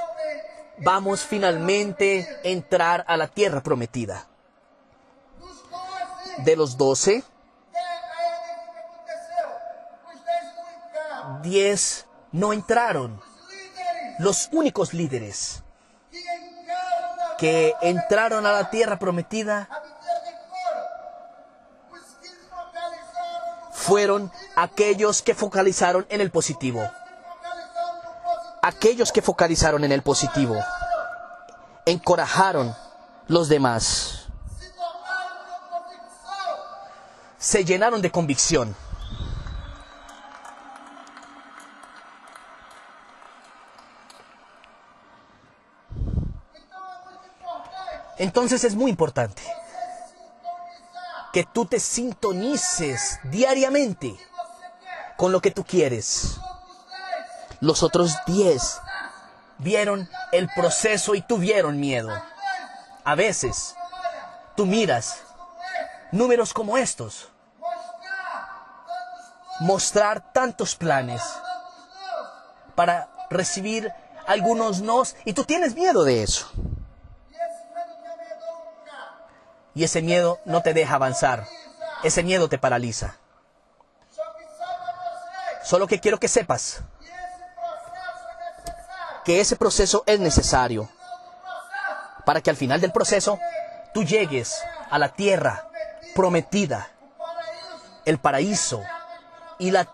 vamos 0.78 1.22
finalmente 1.22 2.28
a 2.44 2.48
entrar 2.48 3.04
a 3.08 3.16
la 3.16 3.28
tierra 3.28 3.62
prometida. 3.62 4.26
De 6.38 6.54
los 6.54 6.76
doce, 6.76 7.24
diez 11.42 12.06
no 12.32 12.52
entraron. 12.52 13.20
Los 14.18 14.48
únicos 14.52 14.94
líderes 14.94 15.62
que 17.38 17.74
entraron 17.82 18.46
a 18.46 18.52
la 18.52 18.68
tierra 18.68 18.98
prometida 18.98 19.68
fueron 23.88 24.30
aquellos 24.54 25.22
que 25.22 25.34
focalizaron 25.34 26.06
en 26.10 26.20
el 26.20 26.30
positivo. 26.30 26.86
Aquellos 28.60 29.12
que 29.12 29.22
focalizaron 29.22 29.82
en 29.82 29.92
el 29.92 30.02
positivo 30.02 30.62
encorajaron 31.86 32.76
los 33.28 33.48
demás. 33.48 34.26
Se 37.38 37.64
llenaron 37.64 38.02
de 38.02 38.10
convicción. 38.10 38.76
Entonces 48.18 48.64
es 48.64 48.74
muy 48.74 48.90
importante 48.90 49.42
que 51.32 51.44
tú 51.44 51.66
te 51.66 51.80
sintonices 51.80 53.20
diariamente 53.24 54.16
con 55.16 55.32
lo 55.32 55.40
que 55.40 55.50
tú 55.50 55.64
quieres. 55.64 56.38
Los 57.60 57.82
otros 57.82 58.16
diez 58.26 58.80
vieron 59.58 60.08
el 60.32 60.48
proceso 60.54 61.14
y 61.14 61.22
tuvieron 61.22 61.80
miedo. 61.80 62.10
A 63.04 63.14
veces 63.14 63.74
tú 64.56 64.66
miras 64.66 65.22
números 66.12 66.52
como 66.52 66.78
estos, 66.78 67.28
mostrar 69.60 70.32
tantos 70.32 70.74
planes 70.76 71.22
para 72.74 73.08
recibir 73.28 73.92
algunos 74.26 74.80
nos 74.80 75.16
y 75.24 75.32
tú 75.32 75.44
tienes 75.44 75.74
miedo 75.74 76.04
de 76.04 76.22
eso. 76.22 76.48
Y 79.74 79.84
ese 79.84 80.02
miedo 80.02 80.40
no 80.44 80.62
te 80.62 80.74
deja 80.74 80.94
avanzar. 80.94 81.46
Ese 82.02 82.22
miedo 82.22 82.48
te 82.48 82.58
paraliza. 82.58 83.16
Solo 85.62 85.86
que 85.86 86.00
quiero 86.00 86.18
que 86.18 86.28
sepas 86.28 86.82
que 89.24 89.40
ese 89.40 89.56
proceso 89.56 90.04
es 90.06 90.18
necesario 90.20 90.88
para 92.24 92.40
que 92.40 92.50
al 92.50 92.56
final 92.56 92.80
del 92.80 92.92
proceso 92.92 93.38
tú 93.92 94.04
llegues 94.04 94.62
a 94.90 94.98
la 94.98 95.10
tierra 95.10 95.68
prometida, 96.14 96.88
el 98.06 98.18
paraíso 98.18 98.82
y 99.58 99.70
la 99.70 99.86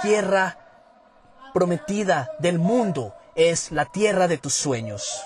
tierra 0.00 0.56
prometida 1.52 2.30
del 2.38 2.58
mundo 2.58 3.14
es 3.34 3.72
la 3.72 3.84
tierra 3.84 4.28
de 4.28 4.38
tus 4.38 4.54
sueños. 4.54 5.22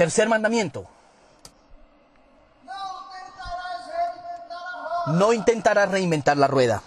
Tercer 0.00 0.30
mandamiento. 0.30 0.86
No 5.08 5.34
intentarás 5.34 5.90
reinventar 5.90 6.38
la 6.38 6.46
rueda 6.46 6.82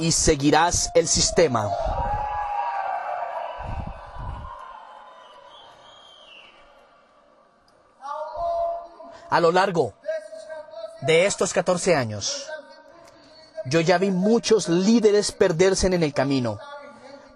y 0.00 0.10
seguirás 0.10 0.90
el 0.96 1.06
sistema. 1.06 1.70
A 9.30 9.38
lo 9.38 9.52
largo 9.52 9.94
de 11.02 11.26
estos 11.26 11.52
14 11.52 11.94
años, 11.94 12.50
yo 13.66 13.78
ya 13.78 13.98
vi 13.98 14.10
muchos 14.10 14.68
líderes 14.68 15.30
perderse 15.30 15.86
en 15.86 16.02
el 16.02 16.12
camino 16.12 16.58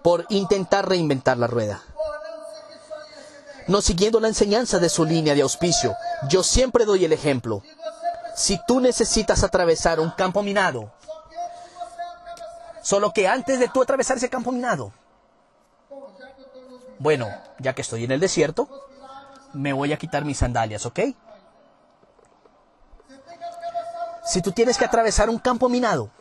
por 0.03 0.25
intentar 0.27 0.89
reinventar 0.89 1.37
la 1.37 1.47
rueda 1.47 1.81
no 3.71 3.81
siguiendo 3.81 4.19
la 4.19 4.27
enseñanza 4.27 4.79
de 4.79 4.89
su 4.89 5.05
línea 5.05 5.33
de 5.33 5.41
auspicio. 5.41 5.95
Yo 6.27 6.43
siempre 6.43 6.83
doy 6.83 7.05
el 7.05 7.13
ejemplo. 7.13 7.63
Si 8.35 8.59
tú 8.67 8.81
necesitas 8.81 9.43
atravesar 9.43 9.99
un 10.01 10.11
campo 10.11 10.43
minado, 10.43 10.91
solo 12.81 13.13
que 13.13 13.29
antes 13.29 13.59
de 13.59 13.69
tú 13.69 13.81
atravesar 13.81 14.17
ese 14.17 14.29
campo 14.29 14.51
minado, 14.51 14.91
bueno, 16.99 17.29
ya 17.59 17.73
que 17.73 17.81
estoy 17.81 18.03
en 18.03 18.11
el 18.11 18.19
desierto, 18.19 18.67
me 19.53 19.71
voy 19.71 19.93
a 19.93 19.97
quitar 19.97 20.25
mis 20.25 20.37
sandalias, 20.37 20.85
¿ok? 20.85 20.99
Si 24.25 24.41
tú 24.41 24.51
tienes 24.51 24.77
que 24.77 24.85
atravesar 24.85 25.29
un 25.29 25.39
campo 25.39 25.69
minado, 25.69 26.11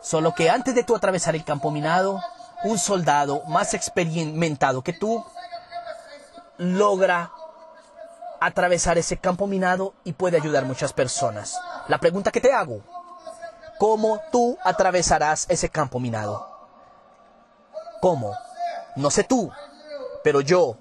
solo 0.00 0.32
que 0.32 0.48
antes 0.48 0.76
de 0.76 0.84
tú 0.84 0.94
atravesar 0.94 1.34
el 1.34 1.44
campo 1.44 1.72
minado, 1.72 2.22
un 2.64 2.78
soldado 2.78 3.42
más 3.46 3.74
experimentado 3.74 4.82
que 4.82 4.92
tú 4.92 5.24
logra 6.58 7.32
atravesar 8.40 8.98
ese 8.98 9.16
campo 9.16 9.46
minado 9.46 9.94
y 10.04 10.12
puede 10.12 10.36
ayudar 10.36 10.64
a 10.64 10.66
muchas 10.66 10.92
personas. 10.92 11.60
La 11.88 11.98
pregunta 11.98 12.30
que 12.30 12.40
te 12.40 12.52
hago, 12.52 12.80
¿cómo 13.78 14.20
tú 14.30 14.58
atravesarás 14.64 15.46
ese 15.48 15.68
campo 15.68 15.98
minado? 16.00 16.48
¿Cómo? 18.00 18.36
No 18.96 19.10
sé 19.10 19.24
tú, 19.24 19.50
pero 20.24 20.40
yo, 20.40 20.76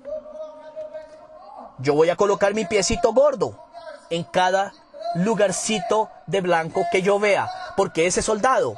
yo 1.79 1.93
voy 1.93 2.09
a 2.09 2.15
colocar 2.15 2.53
mi 2.53 2.65
piecito 2.65 3.13
gordo 3.13 3.63
en 4.09 4.23
cada 4.23 4.73
lugarcito 5.15 6.09
de 6.25 6.41
blanco 6.41 6.83
que 6.91 7.01
yo 7.01 7.19
vea, 7.19 7.49
porque 7.77 8.07
ese 8.07 8.21
soldado 8.21 8.75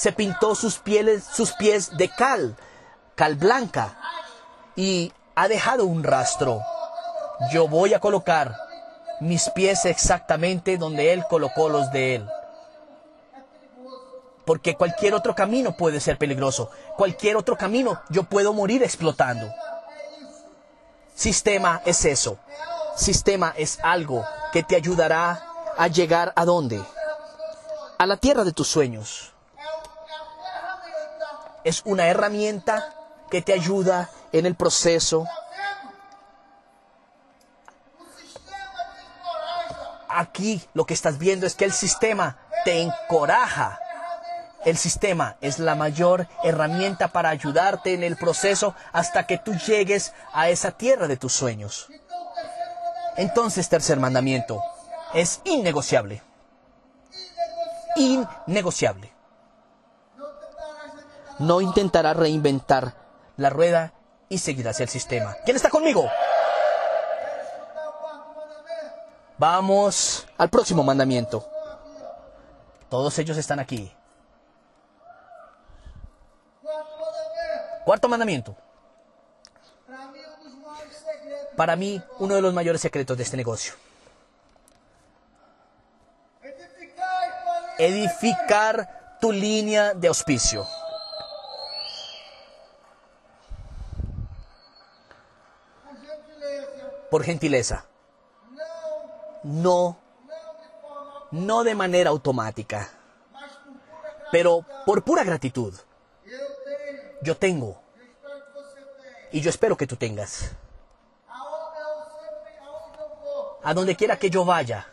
se 0.00 0.12
pintó 0.12 0.54
sus, 0.54 0.78
pieles, 0.78 1.24
sus 1.24 1.52
pies 1.52 1.94
de 1.98 2.08
cal, 2.08 2.56
cal 3.16 3.34
blanca, 3.34 3.98
y 4.74 5.12
ha 5.34 5.46
dejado 5.46 5.84
un 5.84 6.02
rastro. 6.02 6.62
Yo 7.52 7.68
voy 7.68 7.92
a 7.92 8.00
colocar 8.00 8.56
mis 9.20 9.50
pies 9.50 9.84
exactamente 9.84 10.78
donde 10.78 11.12
Él 11.12 11.22
colocó 11.28 11.68
los 11.68 11.92
de 11.92 12.14
Él. 12.14 12.28
Porque 14.46 14.74
cualquier 14.74 15.12
otro 15.12 15.34
camino 15.34 15.76
puede 15.76 16.00
ser 16.00 16.16
peligroso. 16.16 16.70
Cualquier 16.96 17.36
otro 17.36 17.58
camino 17.58 18.00
yo 18.08 18.22
puedo 18.22 18.54
morir 18.54 18.82
explotando. 18.82 19.52
Sistema 21.14 21.82
es 21.84 22.06
eso. 22.06 22.38
Sistema 22.96 23.52
es 23.54 23.78
algo 23.82 24.24
que 24.50 24.62
te 24.62 24.76
ayudará 24.76 25.44
a 25.76 25.88
llegar 25.88 26.32
a 26.36 26.46
dónde? 26.46 26.82
A 27.98 28.06
la 28.06 28.16
tierra 28.16 28.44
de 28.44 28.52
tus 28.52 28.68
sueños 28.68 29.34
es 31.64 31.82
una 31.84 32.06
herramienta 32.06 32.94
que 33.30 33.42
te 33.42 33.52
ayuda 33.52 34.10
en 34.32 34.46
el 34.46 34.54
proceso. 34.54 35.26
Aquí 40.08 40.62
lo 40.74 40.86
que 40.86 40.94
estás 40.94 41.18
viendo 41.18 41.46
es 41.46 41.54
que 41.54 41.64
el 41.64 41.72
sistema 41.72 42.38
te 42.64 42.82
encoraja. 42.82 43.78
El 44.64 44.76
sistema 44.76 45.36
es 45.40 45.58
la 45.58 45.74
mayor 45.74 46.28
herramienta 46.44 47.08
para 47.08 47.30
ayudarte 47.30 47.94
en 47.94 48.02
el 48.02 48.16
proceso 48.16 48.74
hasta 48.92 49.26
que 49.26 49.38
tú 49.38 49.54
llegues 49.54 50.12
a 50.32 50.50
esa 50.50 50.72
tierra 50.72 51.06
de 51.06 51.16
tus 51.16 51.32
sueños. 51.32 51.88
Entonces, 53.16 53.68
tercer 53.68 53.98
mandamiento, 53.98 54.62
es 55.14 55.40
innegociable. 55.44 56.22
Innegociable 57.96 59.19
no 61.40 61.60
intentará 61.60 62.12
reinventar 62.14 62.94
la 63.36 63.50
rueda 63.50 63.94
y 64.28 64.38
seguirá 64.38 64.70
hacia 64.70 64.84
el 64.84 64.90
sistema. 64.90 65.36
¿Quién 65.44 65.56
está 65.56 65.70
conmigo? 65.70 66.08
Vamos 69.38 70.26
al 70.36 70.50
próximo 70.50 70.84
mandamiento. 70.84 71.48
Todos 72.90 73.18
ellos 73.18 73.38
están 73.38 73.58
aquí. 73.58 73.90
Cuarto 77.84 78.08
mandamiento. 78.08 78.54
Para 81.56 81.74
mí, 81.74 82.02
uno 82.18 82.34
de 82.34 82.42
los 82.42 82.52
mayores 82.52 82.82
secretos 82.82 83.16
de 83.16 83.22
este 83.22 83.36
negocio. 83.38 83.72
Edificar 87.78 89.16
tu 89.20 89.32
línea 89.32 89.94
de 89.94 90.08
auspicio. 90.08 90.66
Por 97.10 97.24
gentileza. 97.24 97.86
No, 99.42 99.98
no 101.30 101.64
de 101.64 101.74
manera 101.74 102.10
automática, 102.10 102.88
pero 104.30 104.64
por 104.84 105.02
pura 105.02 105.24
gratitud. 105.24 105.74
Yo 107.22 107.36
tengo. 107.36 107.80
Y 109.32 109.40
yo 109.40 109.50
espero 109.50 109.76
que 109.76 109.86
tú 109.86 109.96
tengas. 109.96 110.52
A 113.62 113.74
donde 113.74 113.96
quiera 113.96 114.18
que 114.18 114.30
yo 114.30 114.44
vaya. 114.44 114.86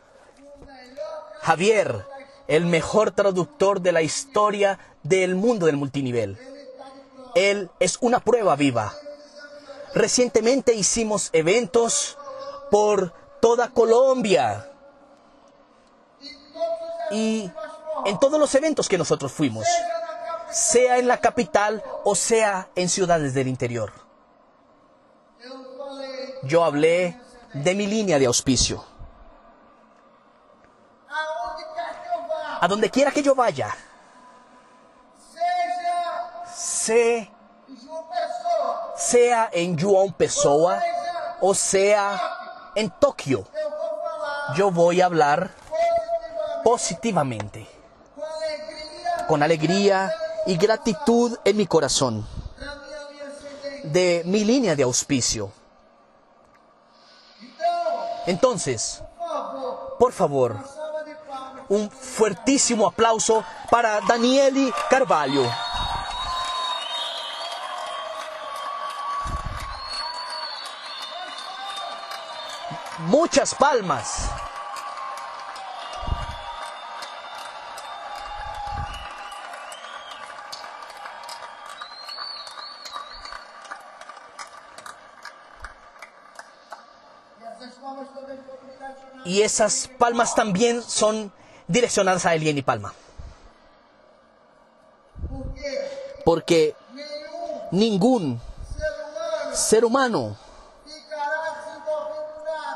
Javier, 1.42 2.06
el 2.48 2.66
mejor 2.66 3.12
traductor 3.12 3.82
de 3.82 3.92
la 3.92 4.02
historia 4.02 4.80
del 5.04 5.36
mundo 5.36 5.66
del 5.66 5.78
multinivel. 5.78 6.38
Él 7.36 7.70
es 7.80 7.98
una 8.02 8.20
prueba 8.20 8.56
viva. 8.56 8.94
Recientemente 9.98 10.76
hicimos 10.76 11.32
eventos 11.34 12.20
por 12.70 13.12
toda 13.42 13.70
Colombia. 13.70 14.70
Y 17.10 17.50
en 18.06 18.20
todos 18.20 18.40
los 18.40 18.54
eventos 18.54 18.88
que 18.88 19.00
nosotros 19.00 19.32
fuimos, 19.32 19.66
sea 20.52 21.00
en 21.00 21.08
la 21.08 21.20
capital 21.20 21.84
o 22.04 22.14
sea 22.14 22.70
en 22.76 22.90
ciudades 22.90 23.34
del 23.34 23.48
interior. 23.48 23.92
Yo 26.44 26.64
hablé 26.64 27.20
de 27.56 27.74
mi 27.74 27.88
línea 27.88 28.20
de 28.20 28.28
auspicio. 28.28 28.86
A 32.62 32.68
donde 32.68 32.92
quiera 32.92 33.10
que 33.10 33.24
yo 33.24 33.34
vaya, 33.34 33.76
sea, 36.54 37.37
sea 39.08 39.50
en 39.54 39.78
João 39.78 40.12
Pessoa 40.12 40.82
o 41.40 41.54
sea 41.54 42.20
en 42.76 42.90
Tokio, 42.90 43.46
yo 44.56 44.70
voy 44.70 45.02
a 45.02 45.06
hablar 45.06 45.52
positivamente, 46.64 47.66
con 49.28 49.42
alegría 49.42 50.14
y 50.46 50.58
gratitud 50.58 51.38
en 51.46 51.58
mi 51.58 51.66
corazón 51.66 52.28
de 53.84 54.24
mi 54.26 54.44
línea 54.44 54.76
de 54.76 54.84
auspicio. 54.84 55.52
Entonces, 58.26 59.02
por 59.98 60.12
favor, 60.12 60.58
un 61.70 61.90
fuertísimo 61.90 62.88
aplauso 62.88 63.44
para 63.72 64.02
Danieli 64.02 64.74
Carvalho. 64.90 65.44
Muchas 73.00 73.54
palmas. 73.54 74.30
Y 89.26 89.42
esas 89.42 89.90
palmas 90.00 90.34
también 90.34 90.82
son 90.82 91.32
direccionadas 91.68 92.26
a 92.26 92.34
Elieni 92.34 92.64
Palma. 92.64 92.94
Porque 96.26 96.76
ningún 97.72 98.42
ser 99.54 99.86
humano 99.86 100.38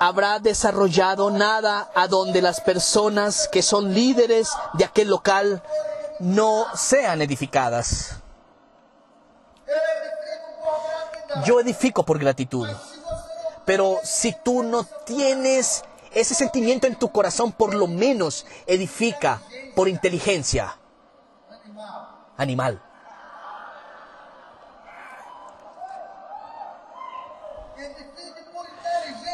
habrá 0.01 0.39
desarrollado 0.39 1.29
nada 1.29 1.91
a 1.93 2.07
donde 2.07 2.41
las 2.41 2.59
personas 2.59 3.47
que 3.47 3.61
son 3.61 3.93
líderes 3.93 4.49
de 4.73 4.83
aquel 4.83 5.09
local 5.09 5.61
no 6.19 6.65
sean 6.73 7.21
edificadas. 7.21 8.15
Yo 11.45 11.59
edifico 11.59 12.03
por 12.03 12.17
gratitud. 12.17 12.67
Pero 13.63 13.99
si 14.03 14.35
tú 14.43 14.63
no 14.63 14.85
tienes 15.05 15.83
ese 16.11 16.33
sentimiento 16.33 16.87
en 16.87 16.95
tu 16.95 17.11
corazón, 17.11 17.51
por 17.51 17.75
lo 17.75 17.85
menos 17.85 18.47
edifica 18.65 19.39
por 19.75 19.87
inteligencia. 19.87 20.79
Animal. 22.37 22.81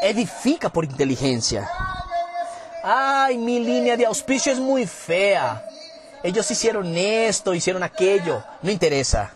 Edifica 0.08 0.70
por 0.70 0.86
inteligencia. 0.86 1.70
Ay, 2.82 3.38
mi 3.38 3.60
línea 3.60 3.98
de 3.98 4.06
auspicio 4.06 4.54
es 4.54 4.58
muy 4.58 4.88
fea. 4.88 5.68
Ellos 6.24 6.50
hicieron 6.50 6.96
esto, 6.96 7.54
hicieron 7.54 7.84
aquello. 7.84 8.42
No 8.62 8.72
interesa. 8.72 9.34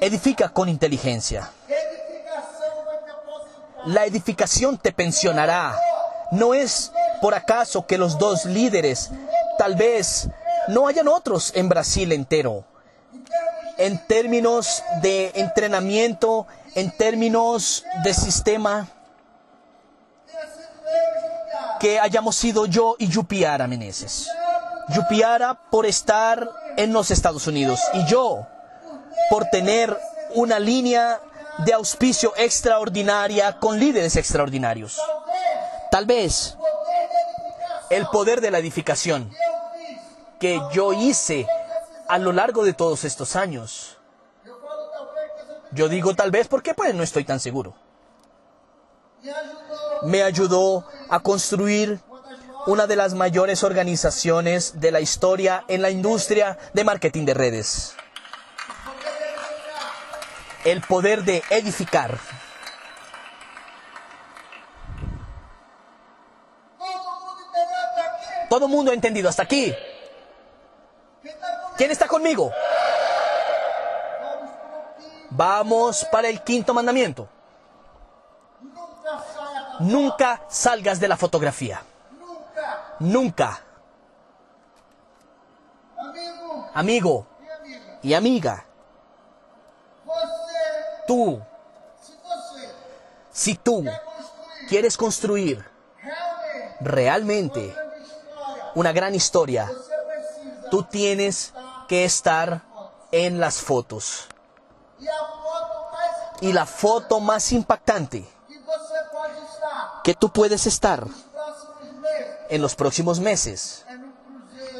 Edifica 0.00 0.48
con 0.48 0.68
inteligencia. 0.68 1.48
La 3.84 4.04
edificación 4.04 4.78
te 4.78 4.90
pensionará. 4.90 5.78
No 6.32 6.54
es 6.54 6.90
por 7.20 7.34
acaso 7.34 7.86
que 7.86 7.98
los 7.98 8.18
dos 8.18 8.46
líderes, 8.46 9.10
tal 9.58 9.76
vez 9.76 10.28
no 10.66 10.88
hayan 10.88 11.06
otros 11.06 11.52
en 11.54 11.68
Brasil 11.68 12.10
entero. 12.10 12.64
En 13.78 14.04
términos 14.08 14.82
de 15.02 15.30
entrenamiento, 15.36 16.48
en 16.76 16.90
términos 16.90 17.84
de 18.04 18.12
sistema, 18.12 18.86
que 21.80 21.98
hayamos 21.98 22.36
sido 22.36 22.66
yo 22.66 22.96
y 22.98 23.08
Yupiara 23.08 23.66
Meneses. 23.66 24.28
Yupiara 24.90 25.54
por 25.70 25.86
estar 25.86 26.48
en 26.76 26.92
los 26.92 27.10
Estados 27.10 27.46
Unidos 27.46 27.80
y 27.94 28.04
yo 28.06 28.46
por 29.30 29.46
tener 29.46 29.98
una 30.34 30.58
línea 30.58 31.20
de 31.64 31.72
auspicio 31.72 32.34
extraordinaria 32.36 33.58
con 33.58 33.80
líderes 33.80 34.16
extraordinarios. 34.16 35.00
Tal 35.90 36.04
vez 36.04 36.56
el 37.88 38.06
poder 38.08 38.42
de 38.42 38.50
la 38.50 38.58
edificación 38.58 39.30
que 40.38 40.60
yo 40.72 40.92
hice 40.92 41.46
a 42.06 42.18
lo 42.18 42.32
largo 42.32 42.64
de 42.64 42.74
todos 42.74 43.04
estos 43.04 43.34
años. 43.34 43.95
Yo 45.76 45.88
digo 45.88 46.14
tal 46.14 46.30
vez 46.32 46.48
porque 46.48 46.74
pues 46.74 46.94
no 46.94 47.02
estoy 47.04 47.24
tan 47.24 47.38
seguro. 47.38 47.74
Me 50.02 50.22
ayudó 50.22 50.86
a 51.08 51.20
construir 51.20 52.00
una 52.66 52.88
de 52.88 52.96
las 52.96 53.14
mayores 53.14 53.62
organizaciones 53.62 54.80
de 54.80 54.90
la 54.90 55.00
historia 55.00 55.64
en 55.68 55.82
la 55.82 55.90
industria 55.90 56.58
de 56.74 56.82
marketing 56.82 57.24
de 57.24 57.34
redes 57.34 57.94
el 60.66 60.80
poder 60.80 61.22
de 61.22 61.44
edificar. 61.50 62.18
Todo 68.50 68.66
el 68.66 68.72
mundo 68.72 68.90
ha 68.90 68.94
entendido 68.94 69.28
hasta 69.28 69.44
aquí. 69.44 69.72
¿Quién 71.76 71.90
está 71.92 72.08
conmigo? 72.08 72.52
Vamos 75.36 76.04
para 76.10 76.28
el 76.28 76.42
quinto 76.42 76.72
mandamiento. 76.72 77.28
Nunca 79.80 80.42
salgas 80.48 80.98
de 80.98 81.08
la 81.08 81.16
fotografía. 81.16 81.82
Nunca. 82.98 83.60
Amigo 86.74 87.26
y 88.02 88.14
amiga 88.14 88.66
tú, 91.06 91.40
si 93.32 93.54
tú 93.54 93.84
quieres 94.68 94.96
construir 94.96 95.64
realmente 96.80 97.74
una 98.74 98.92
gran 98.92 99.14
historia, 99.14 99.70
tú 100.70 100.82
tienes 100.82 101.54
que 101.88 102.04
estar 102.04 102.62
en 103.12 103.40
las 103.40 103.60
fotos. 103.60 104.28
E 104.98 105.08
a 105.08 105.24
foto 105.24 105.92
mais 105.92 106.25
Y 106.40 106.52
la 106.52 106.66
foto 106.66 107.20
más 107.20 107.52
impactante 107.52 108.26
que 110.04 110.14
tú 110.14 110.30
puedes 110.30 110.66
estar 110.66 111.06
en 112.48 112.62
los 112.62 112.74
próximos 112.74 113.20
meses 113.20 113.84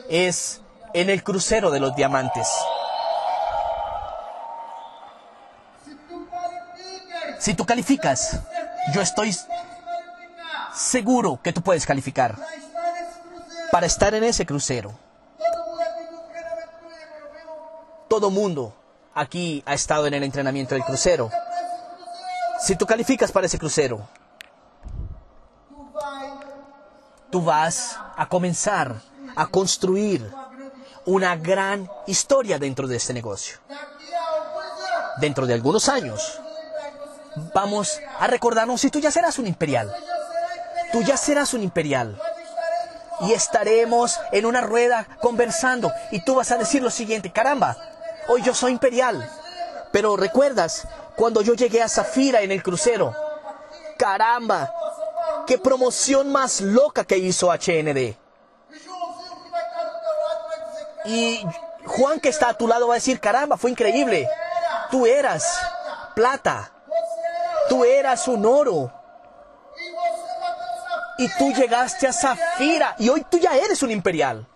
es 0.08 0.60
en 0.94 1.10
el 1.10 1.22
crucero 1.24 1.70
de 1.70 1.80
los 1.80 1.96
diamantes. 1.96 2.48
Si 7.38 7.54
tú 7.54 7.66
calificas, 7.66 8.40
yo 8.92 9.00
estoy 9.00 9.36
seguro 10.74 11.40
que 11.42 11.52
tú 11.52 11.62
puedes 11.62 11.86
calificar 11.86 12.36
para 13.70 13.86
estar 13.86 14.14
en 14.14 14.24
ese 14.24 14.46
crucero. 14.46 14.94
Todo 18.08 18.30
mundo 18.30 18.74
aquí 19.14 19.62
ha 19.66 19.74
estado 19.74 20.06
en 20.06 20.14
el 20.14 20.22
entrenamiento 20.22 20.74
del 20.74 20.84
crucero. 20.84 21.30
Si 22.66 22.74
tú 22.74 22.84
calificas 22.84 23.30
para 23.30 23.46
ese 23.46 23.60
crucero, 23.60 24.08
tú 27.30 27.40
vas 27.44 27.96
a 28.16 28.28
comenzar 28.28 28.96
a 29.36 29.46
construir 29.46 30.28
una 31.04 31.36
gran 31.36 31.88
historia 32.08 32.58
dentro 32.58 32.88
de 32.88 32.96
este 32.96 33.14
negocio. 33.14 33.58
Dentro 35.18 35.46
de 35.46 35.54
algunos 35.54 35.88
años 35.88 36.40
vamos 37.54 38.00
a 38.18 38.26
recordarnos 38.26 38.80
si 38.80 38.90
tú 38.90 38.98
ya 38.98 39.12
serás 39.12 39.38
un 39.38 39.46
imperial. 39.46 39.94
Tú 40.90 41.02
ya 41.02 41.16
serás 41.16 41.54
un 41.54 41.62
imperial. 41.62 42.20
Y 43.20 43.32
estaremos 43.32 44.18
en 44.32 44.44
una 44.44 44.60
rueda 44.60 45.06
conversando 45.20 45.92
y 46.10 46.24
tú 46.24 46.34
vas 46.34 46.50
a 46.50 46.58
decir 46.58 46.82
lo 46.82 46.90
siguiente, 46.90 47.30
caramba, 47.30 47.76
hoy 48.26 48.42
yo 48.42 48.56
soy 48.56 48.72
imperial. 48.72 49.30
Pero 49.92 50.16
recuerdas 50.16 50.88
cuando 51.16 51.42
yo 51.42 51.54
llegué 51.54 51.82
a 51.82 51.88
Zafira 51.88 52.42
en 52.42 52.52
el 52.52 52.62
crucero, 52.62 53.14
caramba, 53.98 54.72
qué 55.46 55.58
promoción 55.58 56.30
más 56.30 56.60
loca 56.60 57.04
que 57.04 57.18
hizo 57.18 57.50
HND. 57.50 58.16
Y 61.06 61.46
Juan 61.86 62.20
que 62.20 62.28
está 62.28 62.50
a 62.50 62.54
tu 62.54 62.66
lado 62.66 62.88
va 62.88 62.94
a 62.94 62.96
decir, 62.96 63.20
caramba, 63.20 63.56
fue 63.56 63.70
increíble. 63.70 64.28
Tú 64.90 65.06
eras 65.06 65.58
plata, 66.14 66.72
tú 67.68 67.84
eras 67.84 68.28
un 68.28 68.44
oro 68.44 68.92
y 71.18 71.28
tú 71.38 71.52
llegaste 71.52 72.06
a 72.06 72.12
Zafira 72.12 72.94
y 72.98 73.08
hoy 73.08 73.24
tú 73.28 73.38
ya 73.38 73.56
eres 73.56 73.82
un 73.82 73.90
imperial. 73.90 74.46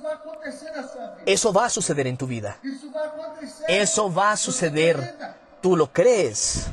Você- 0.00 0.02
Isso 0.02 0.02
vai 0.02 0.12
acontecer 0.14 0.70
na 0.72 0.88
sua 0.88 1.06
vida. 1.08 1.22
Eso 1.26 1.52
va 1.52 1.64
a 1.66 1.68
suceder 1.70 2.06
en 2.06 2.16
tu 2.16 2.26
vida. 2.26 2.56
Isso 2.62 2.90
vai 2.90 3.06
acontecer. 3.06 3.64
Eso 3.68 4.10
va 4.10 4.32
a 4.32 4.36
suceder. 4.36 5.14
¿Tú 5.60 5.76
lo 5.76 5.86
crees? 5.92 6.66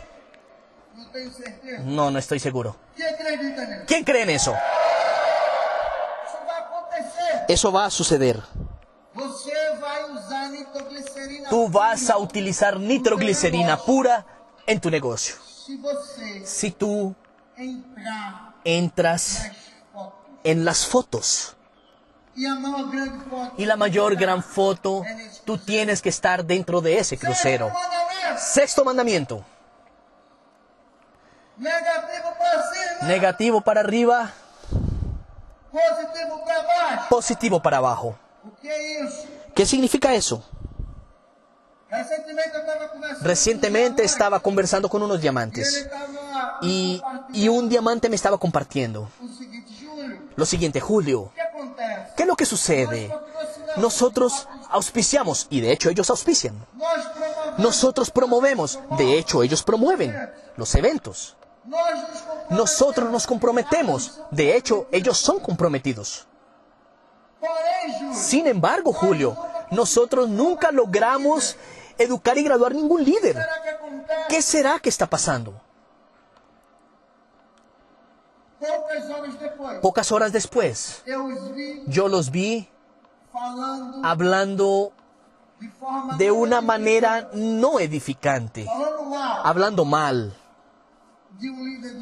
Certeza. 1.11 1.83
No, 1.83 2.09
no 2.11 2.19
estoy 2.19 2.39
seguro. 2.39 2.75
Acredita? 2.93 3.85
¿Quién 3.85 4.03
cree 4.03 4.23
en 4.23 4.29
eso? 4.29 4.51
Isso 6.27 6.37
vai 6.45 6.61
acontecer. 6.63 7.45
Eso 7.49 7.71
va 7.71 7.85
a 7.85 7.89
suceder. 7.89 8.41
Você 9.13 9.51
vai 9.81 10.03
usar 10.11 10.49
nitroglicerina. 10.51 11.49
Tú 11.49 11.67
vas 11.69 12.09
a 12.09 12.17
utilizar 12.17 12.79
nitroglicerina 12.79 13.77
pura 13.77 14.25
en 14.67 14.79
tu 14.79 14.89
negocio. 14.91 15.35
Se 15.65 15.75
você 15.77 16.45
Si 16.45 16.71
tú 16.71 17.15
entrar 17.57 18.53
entras 18.63 19.41
nas 19.43 19.55
fotos. 19.91 20.13
en 20.43 20.65
las 20.65 20.85
fotos 20.85 21.53
E 21.55 21.55
a 21.55 21.55
maior 21.55 21.55
grande 21.55 21.55
foto. 21.55 21.55
Y 23.57 23.65
la 23.65 23.75
mayor 23.75 24.15
gran 24.15 24.43
foto, 24.43 25.03
tú 25.43 25.57
tienes 25.57 26.01
que 26.01 26.09
estar 26.09 26.45
dentro 26.45 26.81
de 26.81 26.99
ese 26.99 27.17
crucero. 27.17 27.71
Sexto 28.37 28.85
mandamiento. 28.85 29.43
Negativo 33.01 33.61
para 33.61 33.79
arriba, 33.79 34.31
positivo 37.09 37.59
para 37.59 37.77
abajo. 37.77 38.15
¿Qué 39.55 39.65
significa 39.65 40.13
eso? 40.13 40.43
Recientemente 43.21 44.03
estaba 44.03 44.39
conversando 44.39 44.89
con 44.89 45.01
unos 45.01 45.21
diamantes 45.21 45.89
y, 46.61 47.01
y 47.33 47.47
un 47.47 47.67
diamante 47.67 48.09
me 48.09 48.15
estaba 48.15 48.37
compartiendo 48.37 49.09
lo 50.37 50.45
siguiente, 50.45 50.79
Julio? 50.79 51.31
¿Qué 52.17 52.23
es 52.23 52.27
lo 52.27 52.35
que 52.35 52.45
sucede? 52.45 53.15
Nosotros 53.77 54.47
auspiciamos 54.69 55.47
y 55.49 55.61
de 55.61 55.71
hecho 55.71 55.89
ellos 55.89 56.09
auspician. 56.09 56.55
Nosotros 57.57 58.11
promovemos, 58.11 58.79
de 58.97 59.17
hecho 59.17 59.43
ellos 59.43 59.63
promueven 59.63 60.13
los 60.57 60.75
eventos. 60.75 61.37
Nosotros 62.49 63.09
nos 63.11 63.27
comprometemos, 63.27 64.19
de 64.31 64.57
hecho 64.57 64.87
ellos 64.91 65.17
son 65.17 65.39
comprometidos. 65.39 66.25
Sin 68.13 68.47
embargo, 68.47 68.91
Julio, 68.91 69.37
nosotros 69.71 70.27
nunca 70.27 70.71
logramos 70.71 71.55
educar 71.97 72.37
y 72.37 72.43
graduar 72.43 72.73
ningún 72.73 73.03
líder. 73.03 73.37
¿Qué 74.27 74.41
será 74.41 74.79
que 74.79 74.89
está 74.89 75.07
pasando? 75.07 75.61
Horas 78.59 79.81
Pocas 79.81 80.11
horas 80.11 80.31
después, 80.31 81.03
yo 81.85 82.07
los 82.07 82.31
vi 82.31 82.67
hablando 84.03 84.93
de 86.17 86.31
una 86.31 86.61
manera 86.61 87.29
no 87.33 87.79
edificante, 87.79 88.67
hablando 89.43 89.85
mal 89.85 90.33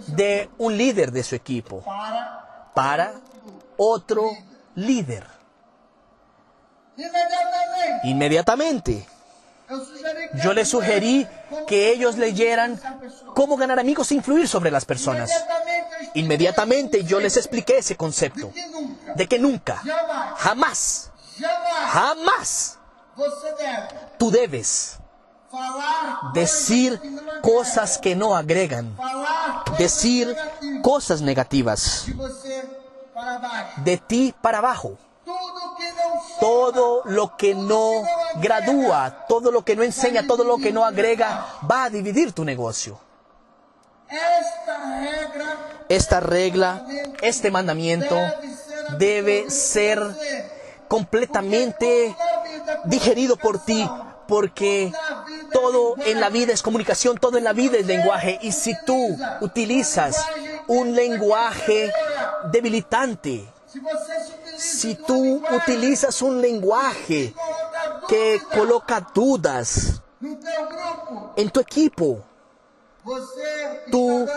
de 0.08 0.50
un 0.58 0.78
líder 0.78 1.12
de 1.12 1.24
su 1.24 1.36
equipo. 1.36 1.84
para 2.74 3.14
otro 3.78 4.32
líder. 4.76 5.26
Inmediatamente, 8.04 9.06
yo 10.44 10.54
les 10.54 10.70
sugerí 10.70 11.28
que 11.68 11.92
ellos 11.92 12.18
leyeran 12.18 12.80
cómo 13.34 13.58
ganar 13.58 13.80
amigos 13.80 14.12
e 14.12 14.16
influir 14.16 14.48
sobre 14.48 14.72
las 14.72 14.86
personas. 14.86 15.32
Inmediatamente 16.16 17.04
yo 17.04 17.20
les 17.20 17.38
expliqué 17.38 17.78
ese 17.80 17.96
concepto. 17.96 18.52
de 19.16 19.28
que 19.28 19.40
nunca, 19.40 19.82
jamás, 20.38 21.12
jamás 21.88 22.78
tú 24.18 24.32
debes 24.32 24.98
decir 26.34 27.00
cosas 27.42 27.98
que 27.98 28.16
no 28.16 28.36
agregan, 28.36 28.96
decir 29.78 30.36
cosas 30.82 31.22
negativas. 31.22 32.06
De 33.78 33.98
ti 33.98 34.34
para 34.42 34.58
abajo. 34.58 34.98
Todo 36.40 37.02
lo 37.06 37.38
que 37.38 37.56
no 37.56 38.04
gradúa, 38.36 39.26
todo 39.28 39.52
lo 39.52 39.64
que 39.64 39.76
no 39.76 39.84
enseña, 39.84 40.28
todo 40.28 40.44
lo 40.44 40.58
que 40.58 40.74
no 40.74 40.84
agrega, 40.84 41.46
va 41.70 41.86
a 41.86 41.90
dividir 41.90 42.34
tu 42.34 42.44
negocio. 42.44 43.00
Esta 45.90 46.20
regla, 46.20 46.86
este 47.22 47.52
mandamiento 47.52 48.16
debe 48.98 49.50
ser 49.50 50.02
completamente 50.88 52.16
digerido 52.86 53.36
por 53.38 53.60
ti, 53.60 53.90
porque 54.28 54.92
todo 55.52 55.96
en 56.06 56.20
la 56.20 56.30
vida 56.30 56.54
es 56.54 56.62
comunicación, 56.62 57.18
todo 57.18 57.38
en 57.38 57.44
la 57.44 57.54
vida 57.54 57.78
es 57.78 57.86
lenguaje, 57.86 58.40
y 58.42 58.52
si 58.52 58.74
tú 58.86 59.18
utilizas 59.42 60.26
un 60.68 60.96
lenguaje 60.96 61.92
debilitante, 62.52 63.48
si 64.58 64.96
tú 64.96 65.44
utilizas 65.52 66.22
un 66.22 66.42
lenguaje 66.42 67.34
que 68.08 68.42
coloca 68.54 69.06
dudas 69.14 70.02
en 71.36 71.50
tu 71.50 71.60
equipo, 71.60 72.24
Tú 73.92 74.28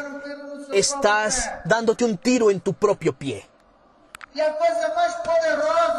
estás 0.73 1.51
dándote 1.65 2.05
un 2.05 2.17
tiro 2.17 2.51
en 2.51 2.61
tu 2.61 2.75
propio 2.75 3.13
pie. 3.13 3.47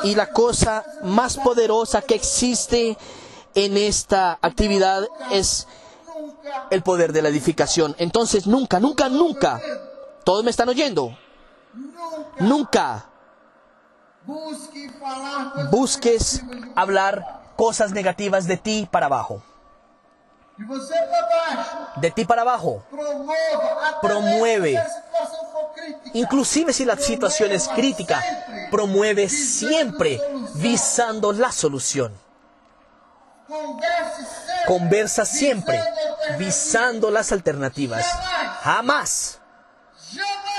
Y 0.04 0.16
la 0.16 0.28
cosa 0.32 0.84
más 1.04 1.38
poderosa 1.38 2.02
que 2.02 2.16
existe 2.16 2.98
en 3.56 3.78
esta 3.78 4.38
actividad 4.42 5.04
es 5.32 5.68
el 6.70 6.84
poder 6.84 7.12
de 7.12 7.22
la 7.22 7.30
edificación. 7.30 7.96
Entonces, 7.98 8.48
nunca, 8.48 8.80
nunca, 8.80 9.10
nunca, 9.10 9.60
todos 10.24 10.44
me 10.44 10.52
están 10.52 10.70
oyendo, 10.70 11.18
nunca 12.40 13.10
busques 15.72 16.44
hablar 16.76 17.42
cosas 17.56 17.92
negativas 17.92 18.48
de 18.48 18.58
ti 18.58 18.88
para 18.90 19.08
abajo. 19.08 19.42
De 20.60 20.66
você 20.66 20.94
para 20.94 21.56
baixo. 21.56 22.00
De 22.02 22.12
ti 22.12 22.26
para 22.26 22.42
abajo. 22.42 22.84
Promova 22.92 24.00
Promueve. 24.02 24.84
inclusive 26.14 26.74
si 26.74 26.84
la 26.84 26.98
situación 26.98 27.52
es 27.52 27.68
crítica, 27.70 28.22
promueve 28.70 29.30
siempre 29.30 30.20
visando 30.56 31.32
la 31.32 31.52
solución. 31.52 32.14
Conversa 34.68 35.26
siempre 35.26 35.82
visando 36.38 37.10
las 37.10 37.32
alternativas. 37.32 38.06
Jamás, 38.62 39.40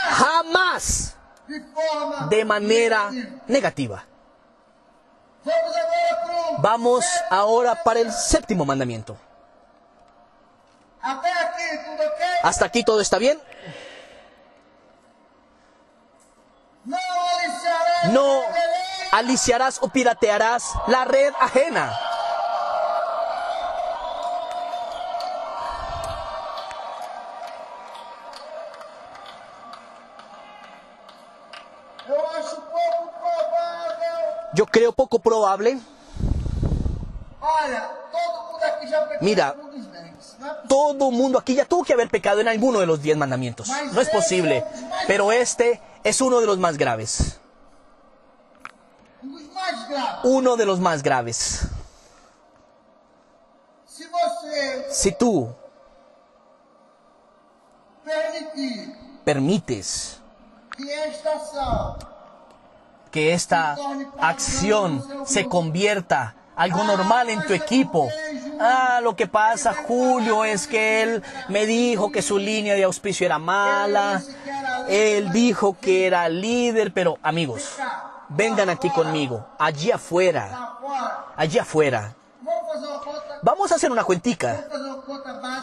jamás 0.09 1.15
de 2.31 2.45
manera 2.45 3.11
negativa. 3.47 4.05
Vamos 6.59 7.05
ahora 7.29 7.83
para 7.85 8.01
el 8.01 8.11
séptimo 8.13 8.65
mandamiento. 8.65 9.17
Até 9.17 9.39
aqui, 9.39 9.39
tudo 10.25 10.79
ok? 10.81 10.90
¿Hasta 12.43 12.65
aquí 12.65 12.85
todo 12.85 13.01
está 13.01 13.19
bien? 13.19 13.41
No 18.11 18.43
aliciarás 19.13 19.79
o 19.83 19.89
piratearás 19.89 20.73
la 20.87 21.05
red 21.05 21.33
ajena. 21.41 21.93
Yo 34.55 34.67
creo 34.67 34.93
poco 34.93 35.21
probable. 35.21 35.79
Olha, 37.41 37.91
todo 38.13 38.53
mundo 38.53 38.65
aqui 38.65 38.87
já 38.87 39.01
pegou 39.03 39.23
Mira. 39.25 39.57
Todo 40.69 41.11
mundo 41.11 41.39
aquí 41.39 41.55
ya 41.55 41.65
tuvo 41.65 41.85
que 41.85 41.93
haber 41.93 42.09
pecado 42.09 42.41
en 42.41 42.49
alguno 42.49 42.81
de 42.81 42.87
los 42.87 43.01
diez 43.03 43.17
mandamientos. 43.17 43.69
No 43.93 44.01
es 44.01 44.09
posible. 44.11 44.65
Pero 45.07 45.33
este 45.33 45.81
es 46.05 46.21
uno 46.21 46.41
de 46.41 46.47
los 46.47 46.59
más 46.59 46.77
graves. 46.77 47.41
Uno 50.25 50.57
de 50.57 50.67
los 50.67 50.81
más 50.81 51.03
graves. 51.03 51.67
Você 53.87 54.93
Si 54.93 55.13
tú 55.13 55.55
permites 59.25 60.21
que 60.77 60.95
esta 61.05 61.33
ação 61.35 61.99
que 63.11 63.33
esta 63.33 63.77
acción 64.19 65.27
se 65.27 65.47
convierta 65.47 66.35
algo 66.61 66.85
normal 66.85 67.31
en 67.31 67.43
tu 67.47 67.55
equipo. 67.55 68.11
Ah, 68.61 69.01
lo 69.03 69.17
que 69.17 69.27
pasa, 69.27 69.73
Julio, 69.73 70.45
es 70.45 70.67
que 70.67 71.03
él 71.03 71.23
me 71.49 71.65
dijo 71.65 72.13
que 72.13 72.21
su 72.21 72.37
línea 72.37 72.75
de 72.75 72.85
auspicio 72.85 73.25
era 73.25 73.39
mala. 73.39 74.23
Él 74.87 75.33
dijo 75.33 75.79
que 75.81 76.07
era 76.07 76.29
líder, 76.29 76.93
pero 76.93 77.19
amigos, 77.23 77.77
vengan 78.29 78.69
aquí 78.69 78.91
conmigo, 78.91 79.47
allí 79.59 79.91
afuera, 79.91 80.77
allí 81.35 81.59
afuera. 81.59 82.15
vamos 83.41 83.73
a 83.73 83.77
hacer 83.77 83.91
una 83.91 84.05
cuentica. 84.05 84.67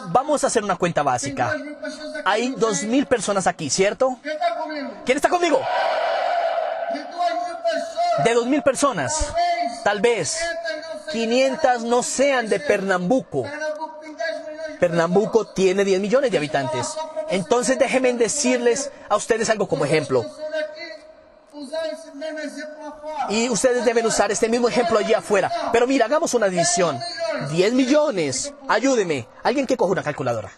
vamos 0.08 0.42
a 0.42 0.48
hacer 0.48 0.64
una 0.64 0.74
cuenta 0.74 1.04
básica. 1.04 1.54
Hay 2.24 2.56
dos 2.56 2.82
mil 2.82 3.06
personas 3.06 3.46
aquí, 3.46 3.70
¿cierto? 3.70 4.18
¿Quién 5.04 5.16
está 5.16 5.28
conmigo? 5.28 5.60
De 8.24 8.34
dos 8.34 8.46
mil 8.46 8.62
personas. 8.62 9.32
Tal 9.84 10.00
vez 10.00 10.38
500 11.10 11.84
no 11.84 12.02
sean 12.02 12.48
de 12.48 12.60
Pernambuco. 12.60 13.42
Pernambuco 13.42 13.98
tem 14.00 14.14
10 14.14 14.48
milhões 14.48 14.72
de 14.72 14.78
Pernambuco 14.78 15.44
tiene 15.46 15.84
10 15.84 16.00
millones 16.00 16.30
de 16.30 16.38
habitantes. 16.38 16.96
Entonces 17.30 17.78
déjenme 17.78 18.12
decirles 18.14 18.90
a 19.08 19.16
ustedes 19.16 19.50
algo 19.50 19.68
como 19.68 19.84
ejemplo. 19.84 20.24
Y 23.30 23.48
ustedes 23.50 23.84
deben 23.84 24.06
usar 24.06 24.30
este 24.30 24.48
mismo 24.48 24.68
ejemplo 24.68 24.98
allí 24.98 25.12
afuera. 25.14 25.50
Pero 25.72 25.86
mira, 25.86 26.06
hagamos 26.06 26.34
una 26.34 26.48
división. 26.48 26.98
10 27.50 27.72
millones. 27.74 28.54
Ayúdeme. 28.68 29.28
Alguien 29.42 29.66
que 29.66 29.76
coja 29.76 29.92
una 29.92 30.02
calculadora. 30.02 30.50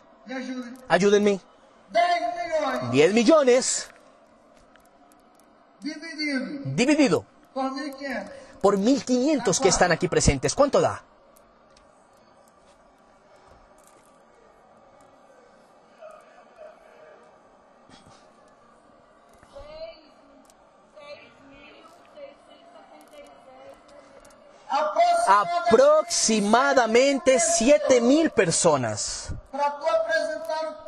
Ayúdenme. 0.88 1.40
10 1.90 2.20
milhões 2.32 2.90
10 2.92 3.14
millones 3.14 3.88
dividido 6.64 7.24
por 8.61 8.77
1.500. 8.77 8.79
por 8.79 8.79
1500 8.79 9.61
que 9.61 9.69
están 9.69 9.93
aquí 9.93 10.09
presentes. 10.09 10.55
¿Cuánto 10.55 10.81
da? 10.81 11.03
Aproximadamente 25.27 27.39
7000 27.39 28.31
personas. 28.31 29.29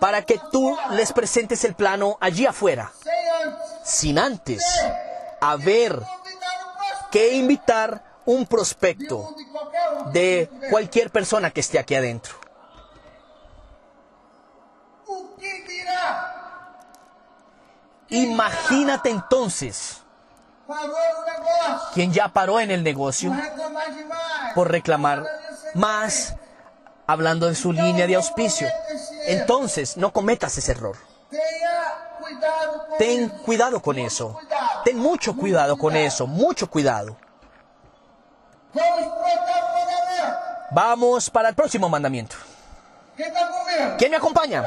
Para 0.00 0.22
que 0.22 0.40
tú 0.50 0.76
les 0.90 1.12
presentes 1.12 1.64
el 1.64 1.74
plano 1.74 2.16
allí 2.20 2.46
afuera. 2.46 2.90
Sin 3.84 4.18
antes 4.18 4.64
haber 5.40 6.02
que 7.12 7.34
invitar 7.34 8.02
un 8.24 8.46
prospecto 8.46 9.34
de 10.12 10.50
cualquier 10.70 11.10
persona 11.10 11.50
que 11.50 11.60
esté 11.60 11.78
aquí 11.78 11.94
adentro. 11.94 12.34
Imagínate 18.08 19.10
entonces 19.10 20.02
quien 21.94 22.12
ya 22.12 22.28
paró 22.28 22.60
en 22.60 22.70
el 22.70 22.82
negocio 22.82 23.34
por 24.54 24.70
reclamar 24.70 25.24
más 25.74 26.34
hablando 27.06 27.48
de 27.48 27.54
su 27.54 27.72
línea 27.72 28.06
de 28.06 28.16
auspicio. 28.16 28.68
Entonces, 29.26 29.96
no 29.96 30.12
cometas 30.12 30.56
ese 30.58 30.72
error. 30.72 30.96
Ten 32.98 33.28
cuidado 33.28 33.80
con 33.80 33.98
eso. 33.98 34.38
Ten 34.84 34.98
mucho 34.98 35.36
cuidado 35.36 35.76
con 35.76 35.96
eso, 35.96 36.26
mucho 36.26 36.68
cuidado. 36.68 37.16
Vamos 40.70 41.28
para 41.30 41.48
el 41.50 41.54
próximo 41.54 41.88
mandamiento. 41.88 42.36
¿Quién 43.98 44.10
me 44.10 44.16
acompaña? 44.16 44.64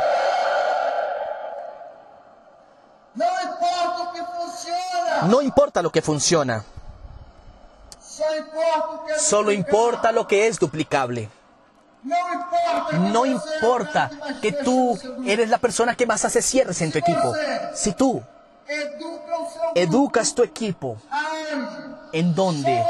No 5.24 5.42
importa 5.42 5.82
lo 5.82 5.92
que 5.92 6.02
funciona, 6.02 6.64
solo 9.18 9.52
importa 9.52 10.12
lo 10.12 10.28
que 10.28 10.48
es 10.48 10.60
duplicable. 10.60 11.30
No 13.12 13.26
importa 13.26 14.12
que 14.42 14.52
tú 14.52 14.98
eres 15.26 15.50
la 15.50 15.58
persona 15.58 15.96
que 15.96 16.06
más 16.06 16.26
hace 16.26 16.42
cierres 16.42 16.82
en 16.82 16.92
tu 16.92 17.00
equipo. 17.00 17.34
Si 17.74 17.94
tú 17.94 18.22
educas 19.76 20.34
tu 20.34 20.44
equipo 20.44 20.98
en 22.12 22.34
donde 22.36 22.84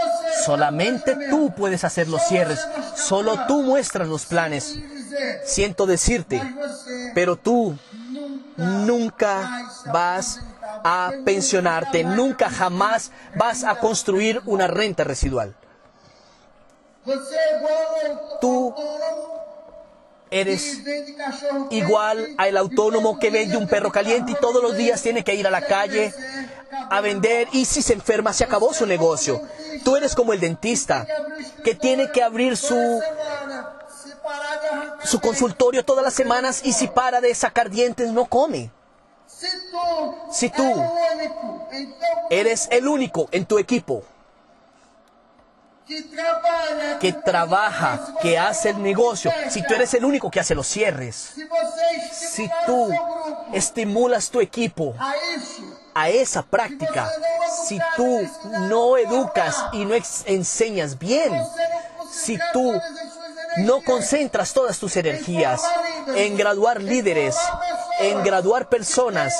solamente 0.45 1.17
tú 1.29 1.53
puedes 1.55 1.83
hacer 1.83 2.07
los 2.07 2.21
cierres, 2.27 2.59
solo 2.95 3.45
tú 3.47 3.61
muestras 3.63 4.07
los 4.07 4.25
planes. 4.25 4.77
Siento 5.45 5.85
decirte, 5.85 6.41
pero 7.13 7.35
tú 7.35 7.77
nunca 8.57 9.69
vas 9.91 10.41
a 10.83 11.11
pensionarte, 11.23 12.03
nunca 12.03 12.49
jamás 12.49 13.11
vas 13.35 13.63
a 13.63 13.75
construir 13.79 14.41
una 14.45 14.67
renta 14.67 15.03
residual. 15.03 15.55
Você 15.55 15.61
é 16.63 16.73
igual 16.75 16.94
ao 16.94 16.94
Tú 18.41 18.73
Eres 20.31 20.79
igual 21.69 22.35
al 22.37 22.57
autónomo 22.57 23.19
que 23.19 23.29
vende 23.29 23.57
un 23.57 23.67
perro 23.67 23.91
caliente 23.91 24.31
y 24.31 24.35
todos 24.35 24.61
los 24.61 24.75
días 24.75 25.01
tiene 25.01 25.23
que 25.23 25.35
ir 25.35 25.45
a 25.47 25.51
la 25.51 25.61
calle 25.61 26.13
a 26.89 26.99
vender 26.99 27.47
y 27.51 27.65
si 27.65 27.81
se 27.81 27.93
enferma 27.93 28.33
se 28.33 28.43
acabó 28.43 28.73
su 28.73 28.85
negocio. 28.85 29.41
Tú 29.83 29.95
eres 29.95 30.15
como 30.15 30.33
el 30.33 30.39
dentista 30.39 31.05
que 31.63 31.75
tiene 31.75 32.11
que 32.11 32.23
abrir 32.23 32.57
su, 32.57 33.01
su 35.03 35.21
consultorio 35.21 35.85
todas 35.85 36.03
las 36.03 36.13
semanas 36.13 36.61
y 36.65 36.73
si 36.73 36.87
para 36.87 37.21
de 37.21 37.33
sacar 37.35 37.69
dientes 37.69 38.11
no 38.11 38.25
come. 38.25 38.71
Si 40.31 40.49
tú 40.49 40.63
Eres 42.29 42.67
el 42.71 42.87
único 42.87 43.27
en 43.31 43.45
tu 43.45 43.59
equipo 43.59 44.03
que 46.99 47.13
trabaja, 47.13 48.15
que 48.21 48.37
hace 48.37 48.69
el 48.69 48.81
negocio. 48.81 49.31
Si 49.49 49.61
tú 49.63 49.73
eres 49.73 49.93
el 49.93 50.05
único 50.05 50.31
que 50.31 50.39
hace 50.39 50.55
los 50.55 50.67
cierres. 50.67 51.33
Si 52.11 52.49
tú 52.65 52.89
estimulas 53.53 54.29
tu 54.29 54.41
equipo 54.41 54.95
a 55.93 56.09
esa 56.09 56.41
práctica, 56.43 57.09
si 57.67 57.79
tú 57.95 58.27
no 58.69 58.97
educas 58.97 59.65
y 59.73 59.85
no 59.85 59.95
enseñas 60.25 60.97
bien, 60.97 61.31
si 62.11 62.39
tú 62.53 62.73
no 63.57 63.81
concentras 63.81 64.53
todas 64.53 64.79
tus 64.79 64.97
energías 64.97 65.61
en 66.15 66.35
graduar 66.35 66.81
líderes, 66.81 67.35
en 67.99 68.23
graduar 68.23 68.69
personas, 68.69 69.33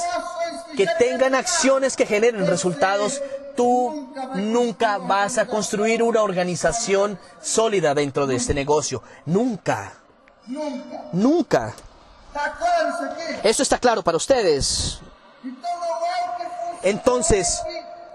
que 0.77 0.87
tengan 0.99 1.35
acciones 1.35 1.95
que 1.95 2.05
generen 2.05 2.47
resultados, 2.47 3.21
tú 3.55 4.09
nunca 4.35 4.97
vas 4.97 5.37
a 5.37 5.47
construir 5.47 6.03
una 6.03 6.21
organización 6.21 7.19
sólida 7.41 7.93
dentro 7.93 8.27
de 8.27 8.35
este 8.35 8.53
negocio. 8.53 9.01
Nunca, 9.25 9.93
Nunca. 11.11 11.73
Eso 13.43 13.63
está 13.63 13.77
claro 13.77 14.03
para 14.03 14.17
ustedes. 14.17 14.99
Entonces, 16.83 17.61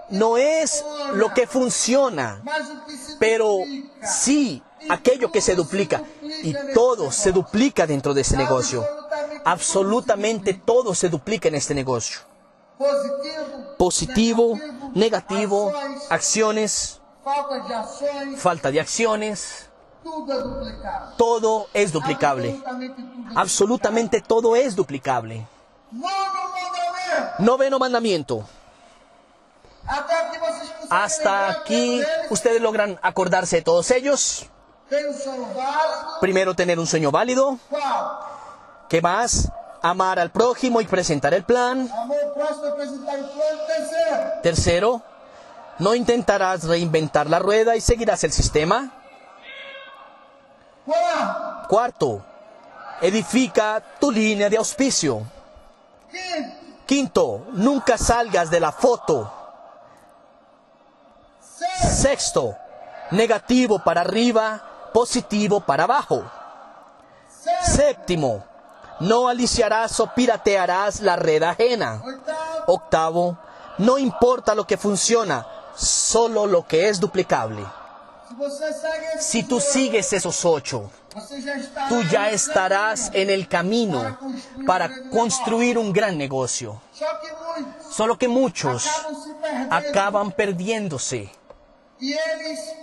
no 0.09 0.37
es 0.37 0.85
lo 1.13 1.33
que 1.33 1.47
funciona, 1.47 2.41
pero 3.19 3.59
sí 4.03 4.61
aquello 4.89 5.31
que 5.31 5.41
se 5.41 5.55
duplica. 5.55 6.03
Y 6.43 6.55
todo 6.73 7.11
se 7.11 7.31
duplica 7.31 7.85
dentro 7.85 8.13
de 8.13 8.21
ese 8.21 8.37
negocio. 8.37 8.85
Absolutamente 9.43 10.53
todo 10.53 10.95
se 10.95 11.09
duplica 11.09 11.47
en 11.47 11.55
este 11.55 11.73
negocio. 11.73 12.30
Positivo, 13.77 14.59
negativo, 14.93 15.71
acciones, 16.09 17.01
falta 18.37 18.71
de 18.71 18.79
acciones, 18.79 19.69
todo 21.17 21.67
es 21.73 21.91
duplicable. 21.91 22.61
Absolutamente 23.35 24.21
todo 24.21 24.55
es 24.55 24.75
duplicable. 24.75 25.45
Noveno 27.39 27.79
mandamiento. 27.79 28.43
Hasta 30.89 31.49
aquí 31.49 32.01
ustedes 32.29 32.61
logran 32.61 32.99
acordarse 33.01 33.57
de 33.57 33.61
todos 33.61 33.91
ellos. 33.91 34.45
Primero, 36.19 36.53
tener 36.53 36.79
un 36.79 36.87
sueño 36.87 37.11
válido. 37.11 37.57
¿Qué 38.89 39.01
más? 39.01 39.49
Amar 39.81 40.19
al 40.19 40.31
prójimo 40.31 40.79
y 40.81 40.85
presentar 40.85 41.33
el 41.33 41.43
plan. 41.43 41.89
Tercero, 44.43 45.01
no 45.79 45.95
intentarás 45.95 46.65
reinventar 46.65 47.27
la 47.27 47.39
rueda 47.39 47.75
y 47.75 47.81
seguirás 47.81 48.23
el 48.23 48.31
sistema. 48.31 48.91
Cuarto, 51.67 52.23
edifica 53.01 53.81
tu 53.99 54.11
línea 54.11 54.49
de 54.49 54.57
auspicio. 54.57 55.25
Quinto. 56.85 57.47
Nunca 57.53 57.97
salgas 57.97 58.49
de 58.49 58.59
la 58.59 58.71
foto. 58.71 59.31
Sexto. 61.79 62.57
Negativo 63.11 63.79
para 63.79 64.01
arriba, 64.01 64.61
positivo 64.93 65.61
para 65.61 65.85
abajo. 65.85 66.23
Séptimo, 67.61 68.43
no 69.01 69.27
aliciarás 69.27 69.99
o 69.99 70.07
piratearás 70.13 71.01
la 71.01 71.15
red 71.15 71.43
ajena. 71.43 72.01
Octavo, 72.67 73.37
no 73.77 73.97
importa 73.97 74.55
lo 74.55 74.65
que 74.65 74.77
funciona, 74.77 75.45
solo 75.75 76.45
lo 76.45 76.65
que 76.67 76.89
es 76.89 76.99
duplicable. 76.99 77.65
Si 79.19 79.43
tú 79.43 79.59
sigues 79.59 80.13
esos 80.13 80.45
ocho, 80.45 80.89
tú 81.89 82.01
ya 82.03 82.29
estarás 82.29 83.11
en 83.13 83.29
el 83.29 83.47
camino 83.47 84.17
para 84.65 84.89
construir 85.09 85.77
un 85.77 85.91
gran 85.91 86.17
negocio. 86.17 86.81
Solo 87.91 88.17
que 88.17 88.27
muchos 88.27 88.87
acaban 89.69 90.31
perdiéndose 90.31 91.29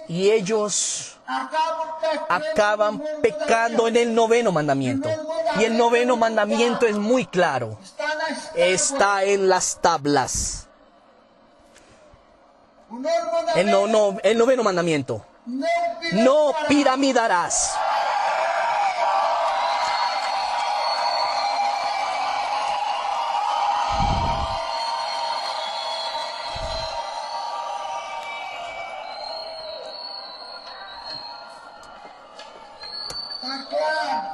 y 0.08 0.30
ellos 0.30 1.18
acaban 2.28 3.02
pecando 3.20 3.88
en 3.88 3.96
el 3.96 4.14
noveno 4.14 4.52
mandamiento. 4.52 5.10
Y 5.58 5.64
el 5.64 5.76
noveno 5.76 6.16
mandamiento 6.16 6.86
es 6.86 6.96
muy 6.96 7.26
claro. 7.26 7.78
Está 8.54 9.24
en 9.24 9.48
las 9.48 9.80
tablas. 9.80 10.68
El, 13.56 13.70
no, 13.70 13.86
no, 13.86 14.18
el 14.22 14.38
noveno 14.38 14.62
mandamiento. 14.62 15.26
No 16.12 16.52
piramidarás. 16.68 17.74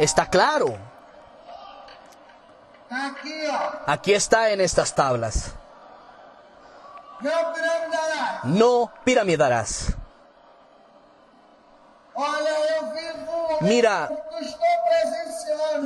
Está 0.05 0.27
claro. 0.27 0.77
Aquí 3.87 4.13
está 4.13 4.51
en 4.51 4.61
estas 4.61 4.95
tablas. 4.95 5.53
No 8.45 8.93
piramidarás. 9.03 9.95
Mira. 13.63 14.11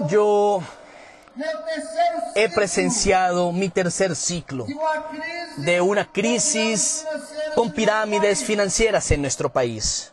Yo 0.09 0.62
he 2.35 2.49
presenciado 2.49 3.53
mi 3.53 3.69
tercer 3.69 4.16
ciclo 4.16 4.66
de 5.59 5.81
una 5.81 6.11
crisis 6.11 7.07
con 7.55 7.71
pirámides 7.71 8.43
financieras 8.43 9.09
en 9.12 9.23
nuestro 9.23 9.49
país. 9.49 10.12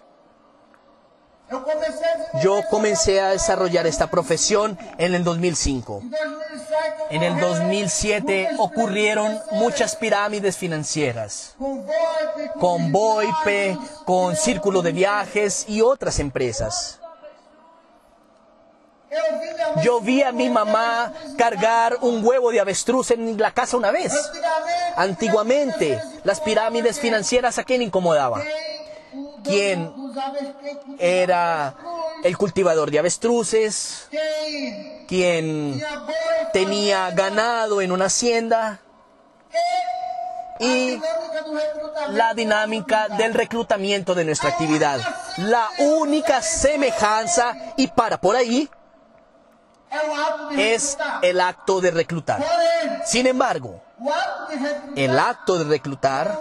Yo 2.42 2.62
comencé 2.70 3.22
a 3.22 3.30
desarrollar 3.30 3.88
esta 3.88 4.08
profesión 4.08 4.78
en 4.98 5.16
el 5.16 5.24
2005. 5.24 6.02
Em 6.02 6.12
2007, 6.12 7.06
En 7.12 7.24
el 7.24 7.34
ocorreram 7.34 7.50
2007 7.50 8.48
muitas 8.52 8.60
ocurrieron 8.60 9.40
muchas 9.52 9.96
pirámides 9.96 10.58
financieras, 10.58 11.56
con 12.60 12.92
Boipe, 12.92 13.78
con 14.06 14.36
Círculo 14.36 14.82
de 14.82 14.92
Viajes 14.92 15.66
y 15.68 15.82
otras 15.82 16.20
empresas. 16.20 17.00
Yo 19.84 20.02
vi 20.02 20.24
a 20.24 20.32
mi 20.32 20.50
mamá 20.50 21.14
cargar 21.38 21.98
un 22.02 22.26
huevo 22.26 22.52
de 22.52 22.60
avestruz 22.60 23.12
en 23.12 23.38
la 23.38 23.52
casa 23.52 23.78
una 23.78 23.92
vez. 23.92 24.14
Antiguamente, 24.96 26.02
las 26.24 26.42
pirámides 26.42 27.00
financieras 27.00 27.58
a 27.58 27.64
quién 27.64 27.82
incomodaba? 27.82 28.42
Cultivava 29.46 30.38
Era 30.98 31.76
el 32.24 32.38
cultivador 32.38 32.90
de 32.90 33.00
avestruces, 33.00 34.10
quien 35.08 35.82
tenía 36.54 37.12
ganado 37.12 37.82
en 37.82 37.92
una 37.92 38.06
hacienda 38.06 38.80
y 40.60 41.00
la 42.10 42.34
dinámica 42.34 43.10
del 43.10 43.34
reclutamiento 43.34 44.16
de 44.16 44.26
nuestra 44.26 44.50
actividad. 44.50 45.00
La 45.38 45.70
única 45.80 46.42
semejanza, 46.42 47.56
y 47.78 47.88
para 47.88 48.20
por 48.20 48.36
ahí, 48.36 48.70
es 50.58 50.98
el 51.22 51.42
acto 51.42 51.82
de 51.82 51.92
reclutar. 51.92 52.44
Sin 53.06 53.28
embargo, 53.28 53.82
el 54.96 55.18
acto 55.18 55.58
de 55.58 55.64
reclutar 55.66 56.40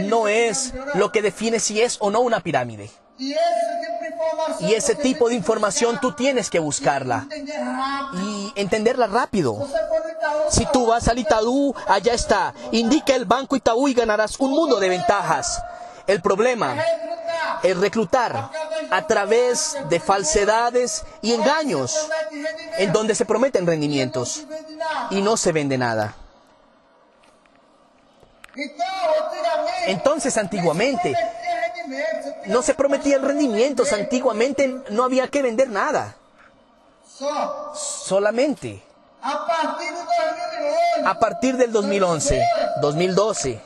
no 0.00 0.28
es 0.28 0.72
lo 0.94 1.12
que 1.12 1.22
define 1.22 1.60
si 1.60 1.80
es 1.80 1.96
o 2.00 2.10
no 2.10 2.20
una 2.20 2.40
pirámide. 2.40 2.90
Y 4.60 4.74
ese 4.74 4.94
tipo 4.94 5.28
de 5.28 5.34
información 5.34 5.98
tú 6.00 6.12
tienes 6.12 6.48
que 6.50 6.58
buscarla 6.58 7.26
y 8.14 8.52
entenderla 8.56 9.06
rápido. 9.06 9.68
Si 10.50 10.66
tú 10.66 10.86
vas 10.86 11.06
al 11.08 11.18
Itaú, 11.18 11.74
allá 11.86 12.14
está. 12.14 12.54
Indica 12.72 13.14
el 13.14 13.26
banco 13.26 13.56
Itaú 13.56 13.88
y 13.88 13.94
ganarás 13.94 14.38
un 14.40 14.50
mundo 14.50 14.80
de 14.80 14.88
ventajas. 14.88 15.62
El 16.06 16.22
problema 16.22 16.76
es 17.62 17.76
reclutar 17.76 18.50
a 18.90 19.06
través 19.06 19.76
de 19.88 20.00
falsedades 20.00 21.04
y 21.22 21.34
engaños 21.34 22.08
en 22.78 22.92
donde 22.92 23.14
se 23.14 23.26
prometen 23.26 23.66
rendimientos 23.66 24.44
y 25.10 25.20
no 25.20 25.36
se 25.36 25.52
vende 25.52 25.78
nada. 25.78 26.14
Entonces, 29.86 30.36
antiguamente, 30.36 31.14
no 32.46 32.62
se 32.62 32.74
prometían 32.74 33.22
rendimientos, 33.22 33.92
antiguamente 33.92 34.82
no 34.90 35.04
había 35.04 35.28
que 35.28 35.42
vender 35.42 35.68
nada, 35.68 36.16
solamente. 37.74 38.82
A 39.22 39.46
partir 39.46 39.92
de 39.92 40.02
2011, 40.02 41.04
A 41.04 41.18
partir 41.18 41.56
del 41.56 41.72
2011, 41.72 42.42
2012, 42.80 43.60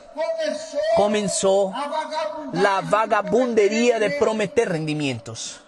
começou 0.95 1.71
comenzó 1.71 1.73
la 2.53 2.81
de 2.81 2.89
vagabundería 2.89 3.99
de 3.99 4.11
prometer 4.11 4.69
rendimientos, 4.69 5.61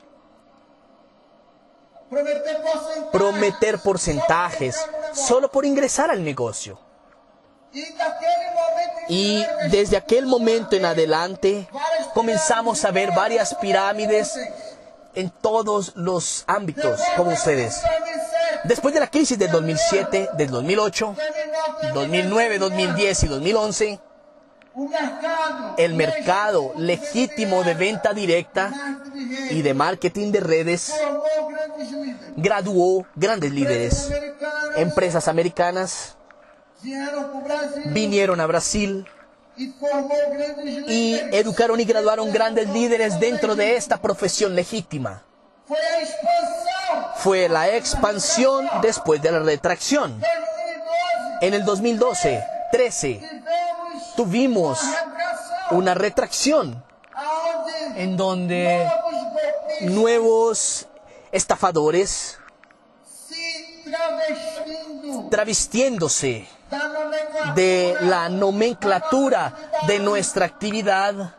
prometer 3.11 3.79
porcentajes, 3.79 4.77
solo 5.13 5.49
por 5.49 5.65
ingresar 5.65 6.11
al 6.11 6.23
negocio. 6.23 6.77
Y 9.09 9.43
desde 9.71 9.97
aquel 9.97 10.25
momento 10.25 10.75
en 10.75 10.85
adelante 10.85 11.67
comenzamos 12.13 12.83
a 12.85 12.91
ver 12.91 13.11
varias 13.11 13.55
pirámides 13.55 14.33
en 15.15 15.29
todos 15.29 15.93
los 15.95 16.43
ámbitos, 16.47 16.99
como 17.15 17.31
ustedes. 17.31 17.81
Depois 17.81 17.85
do 17.85 18.19
2007, 18.63 18.67
Después 18.67 18.93
de 18.93 18.99
la 18.99 19.07
crisis 19.07 19.37
del 19.37 19.51
2007, 19.51 20.29
del 20.37 20.49
2008, 20.49 21.15
terminando 21.15 21.93
2009, 21.93 22.59
2009, 22.59 22.59
2010 22.59 23.23
y 23.23 23.27
2011, 23.27 23.99
o 24.75 24.87
mercado, 24.87 25.73
el 25.77 25.93
mercado 25.95 26.73
legítimo 26.77 27.63
de 27.63 27.73
venta 27.73 28.13
directa 28.13 28.71
y 29.49 29.61
de 29.61 29.73
marketing 29.73 30.31
de 30.31 30.39
redes 30.39 30.93
graduó 32.35 33.07
grandes 33.15 33.51
líderes. 33.51 34.11
Empresas 34.75 35.27
americanas 35.27 36.17
vinieron 37.87 38.39
a 38.39 38.45
Brasil 38.45 39.07
y 39.57 41.19
educaron 41.31 41.79
y 41.79 41.85
graduaron 41.85 42.31
grandes 42.31 42.69
líderes 42.69 43.19
dentro 43.19 43.55
de 43.55 43.75
esta 43.75 43.97
profesión 43.99 44.55
legítima. 44.55 45.23
Fue 47.15 47.49
la 47.49 47.75
expansión 47.75 48.69
después 48.81 49.21
de 49.21 49.31
la 49.31 49.39
retracción. 49.39 50.21
2012 50.21 51.41
En 51.41 51.53
el 51.53 51.65
2012, 51.65 52.43
13, 52.71 53.21
tivemos 54.15 54.15
tuvimos 54.15 54.79
una 55.71 55.93
retracción 55.93 56.83
en 57.95 58.15
donde 58.15 58.89
nuevos 59.81 60.87
estafadores 61.31 62.37
travestiéndose 65.29 66.47
de 67.55 67.95
la 68.01 68.29
nomenclatura 68.29 69.53
de 69.87 69.99
nuestra 69.99 70.45
actividad 70.45 71.33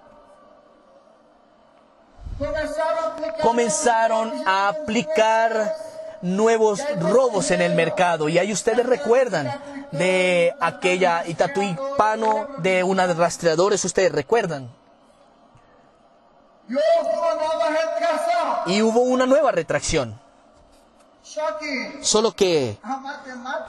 comenzaron 3.42 4.32
a 4.46 4.68
aplicar 4.68 5.74
nuevos 6.22 6.82
robos 7.00 7.50
en 7.50 7.60
el 7.60 7.74
mercado. 7.74 8.28
Y 8.28 8.38
ahí 8.38 8.52
ustedes 8.52 8.86
recuerdan 8.86 9.60
de 9.92 10.54
aquella 10.60 11.26
Itatuipano 11.26 12.48
de 12.58 12.82
una 12.82 13.06
de 13.06 13.14
rastreadores, 13.14 13.84
ustedes 13.84 14.12
recuerdan. 14.12 14.70
Y 18.66 18.82
hubo 18.82 19.00
una 19.00 19.26
nueva 19.26 19.52
retracción. 19.52 20.20
Solo 22.00 22.32
que 22.32 22.78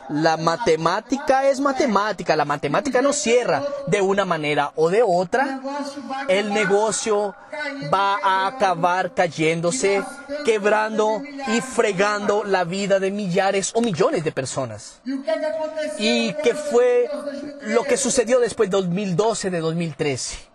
la 0.10 0.38
matemática 0.38 1.48
es 1.48 1.60
matemática. 1.60 2.36
La 2.36 2.46
matemática 2.46 3.02
no 3.02 3.14
cierra 3.14 3.64
de 3.88 4.02
una 4.02 4.26
manera 4.26 4.72
o 4.76 4.90
de 4.90 5.04
otra. 5.04 5.62
El 6.28 6.54
negocio 6.54 7.36
va 7.94 8.18
a 8.24 8.48
acabar 8.48 9.14
cayéndose, 9.14 10.04
quebrando 10.46 11.22
y 11.48 11.62
fregando 11.62 12.44
la 12.44 12.64
vida 12.64 13.00
de 13.00 13.12
millares 13.12 13.72
o 13.76 13.82
millones 13.82 14.24
de 14.24 14.32
personas. 14.32 15.02
¿Y 15.98 16.34
qué 16.34 16.54
fue 16.54 17.10
lo 17.62 17.84
que 17.84 17.98
sucedió 17.98 18.40
después 18.40 18.70
de 18.70 18.78
2012, 18.78 19.50
de 19.50 19.60
2013? 19.60 20.49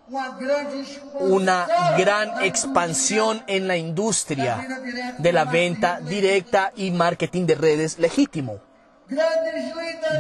Una 1.20 1.66
gran 1.96 2.42
expansión 2.42 3.42
en 3.46 3.66
la 3.66 3.76
industria 3.76 4.66
de 5.18 5.32
la 5.32 5.44
venta 5.44 6.00
directa 6.00 6.72
y 6.76 6.90
marketing 6.90 7.46
de 7.46 7.54
redes 7.54 7.98
legítimo. 7.98 8.60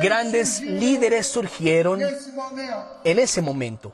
Grandes 0.02 0.60
líderes 0.60 1.26
surgieron 1.26 2.00
en 2.02 3.18
ese 3.18 3.42
momento. 3.42 3.92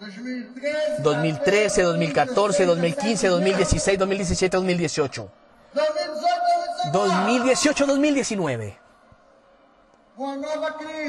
2013, 0.00 1.02
2013, 1.02 1.82
2014, 1.82 2.66
2015, 2.66 3.28
2016, 3.28 3.98
2017, 3.98 4.56
2018. 4.56 5.30
2018, 5.74 6.92
2018, 6.92 7.86
2019. 7.86 8.89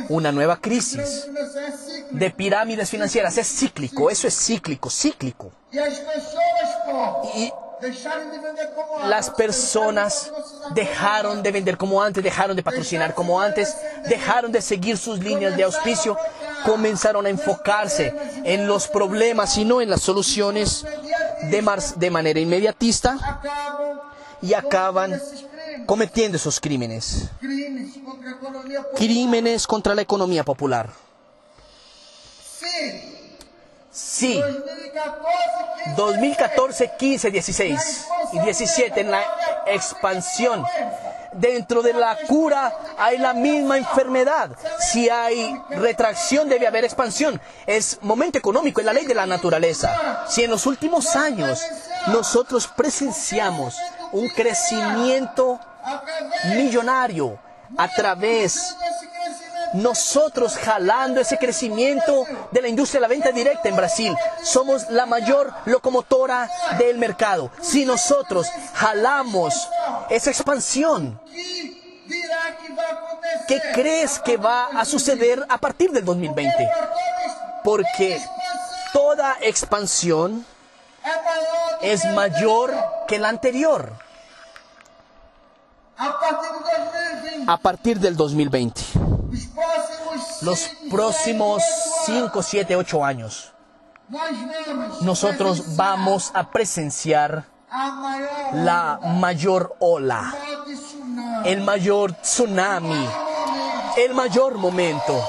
Una 0.10 0.32
nueva 0.32 0.58
crisis 0.58 1.28
de 2.12 2.32
pirámides 2.32 2.90
financieras. 2.90 3.38
Es 3.38 3.48
cíclico, 3.48 4.10
eso 4.10 4.28
es 4.28 4.36
cíclico, 4.36 4.90
cíclico. 4.90 5.52
Y 7.36 7.52
las 9.08 9.30
personas 9.32 10.32
dejaron 10.74 11.42
de 11.42 11.52
vender 11.52 11.78
como 11.78 12.02
antes, 12.02 12.24
dejaron 12.24 12.56
de 12.56 12.64
patrocinar 12.64 13.14
como 13.16 13.42
antes, 13.42 13.76
dejaron 14.08 14.52
de 14.52 14.62
seguir 14.62 14.98
sus 14.98 15.20
líneas 15.20 15.58
de 15.58 15.64
auspicio, 15.64 16.18
comenzaron 16.66 17.26
a 17.26 17.30
enfocarse 17.30 18.14
en 18.44 18.68
los 18.68 18.88
problemas 18.88 19.58
y 19.58 19.66
no 19.66 19.82
en 19.82 19.90
las 19.90 20.02
soluciones 20.02 20.86
de, 21.50 21.94
de 21.96 22.12
manera 22.12 22.40
inmediatista 22.40 23.42
y 24.42 24.54
acaban. 24.54 25.20
Cometiendo 25.86 26.38
esos 26.38 26.60
crímenes. 26.60 27.30
Crímenes 28.96 29.68
contra 29.68 29.96
la 29.96 30.02
economía 30.02 30.44
popular. 30.44 30.90
Sí, 33.92 34.40
2014, 34.40 35.32
15, 35.84 35.96
2014, 35.98 36.92
15, 36.98 37.32
16 37.32 38.08
y 38.34 38.40
17 38.40 39.02
en 39.02 39.12
la 39.12 39.22
expansión. 39.66 40.64
Dentro 41.34 41.82
de 41.82 41.94
la 41.94 42.18
cura 42.28 42.74
hay 42.98 43.18
la 43.18 43.34
misma 43.34 43.78
enfermedad. 43.78 44.52
Si 44.80 45.10
hay 45.10 45.60
retracción 45.70 46.48
debe 46.48 46.68
haber 46.68 46.86
expansión. 46.86 47.42
Es 47.66 48.00
momento 48.02 48.38
económico, 48.38 48.80
es 48.80 48.86
la 48.86 48.94
ley 48.94 49.06
de 49.06 49.16
la 49.16 49.26
naturaleza. 49.26 50.26
Si 50.28 50.44
en 50.44 50.52
los 50.52 50.66
últimos 50.66 51.16
años 51.16 51.62
nosotros 52.08 52.68
presenciamos 52.68 53.76
un 54.14 54.28
crecimiento 54.30 55.60
millonario 56.56 57.40
a 57.78 57.88
través 57.88 58.76
nosotros 59.74 60.58
jalando 60.58 61.22
ese 61.22 61.38
crecimiento 61.38 62.26
de 62.52 62.62
la 62.62 62.68
industria 62.68 63.00
de 63.00 63.02
la 63.02 63.08
venta 63.08 63.32
directa 63.32 63.70
en 63.70 63.76
Brasil. 63.76 64.14
Somos 64.44 64.90
la 64.90 65.06
mayor 65.06 65.54
locomotora 65.66 66.50
del 66.78 66.98
mercado. 66.98 67.52
Si 67.62 67.86
nosotros 67.86 68.48
jalamos 68.74 69.70
esa 70.10 70.30
expansión? 70.30 71.20
¿qué 73.48 73.62
crees 73.74 74.20
que 74.20 74.38
va 74.38 74.68
a 74.68 74.86
suceder 74.86 75.46
a 75.50 75.58
partir 75.58 75.92
del 75.92 76.06
2020? 76.06 76.70
Por 77.64 77.84
toda 77.84 77.92
Porque 77.94 78.22
toda 78.94 79.38
expansión 79.42 80.46
es 81.82 82.06
mayor 82.14 82.74
que 83.08 83.20
la 83.20 83.30
anterior 83.30 83.94
a 85.98 86.20
partir 86.20 86.50
de 86.60 86.72
2020. 86.82 87.52
a 87.52 87.58
partir 87.58 88.00
del 88.00 88.16
2020. 88.16 88.82
Os 89.32 89.48
próximos 89.48 90.42
Los 90.42 90.70
próximos 90.90 91.64
seis, 92.06 92.22
oito 92.24 92.42
5, 92.42 92.44
7, 92.44 92.76
8 92.76 93.06
años, 93.06 93.54
nosotros 95.02 95.76
vamos 95.76 96.32
a 96.34 96.50
presenciar 96.50 97.46
la 98.54 99.00
mayor 99.20 99.76
ola. 99.80 100.34
el 101.46 101.62
mayor 101.62 102.14
tsunami, 102.14 103.08
el 103.98 104.14
mayor 104.14 104.58
momento, 104.58 105.24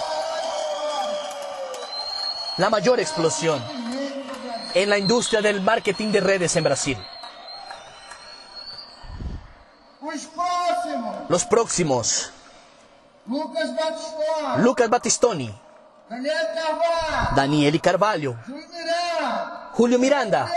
la 2.57 2.71
mayor 2.71 2.99
explosión 3.01 3.63
en 4.75 4.91
la 4.91 4.99
industria 4.99 5.41
del 5.41 5.61
marketing 5.61 6.13
de 6.13 6.21
redes 6.21 6.57
en 6.57 6.65
Brasil. 6.65 6.99
Los 11.29 11.45
próximos, 11.45 12.33
Lucas 13.27 13.71
Batistone, 13.75 14.63
Lucas 14.63 14.91
Battistoni, 14.91 15.55
Daniel 16.11 16.37
Carvalho, 16.55 17.37
Daniel 17.37 17.81
Carvalho, 17.81 18.37
Julio 19.73 19.99
Miranda, 19.99 20.51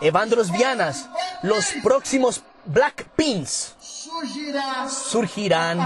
Evandros 0.00 0.50
Vianas, 0.52 1.08
los 1.42 1.66
próximos 1.82 2.42
Black 2.66 3.08
Pins. 3.16 3.74
Surgirá 3.80 4.88
surgirán 4.88 5.80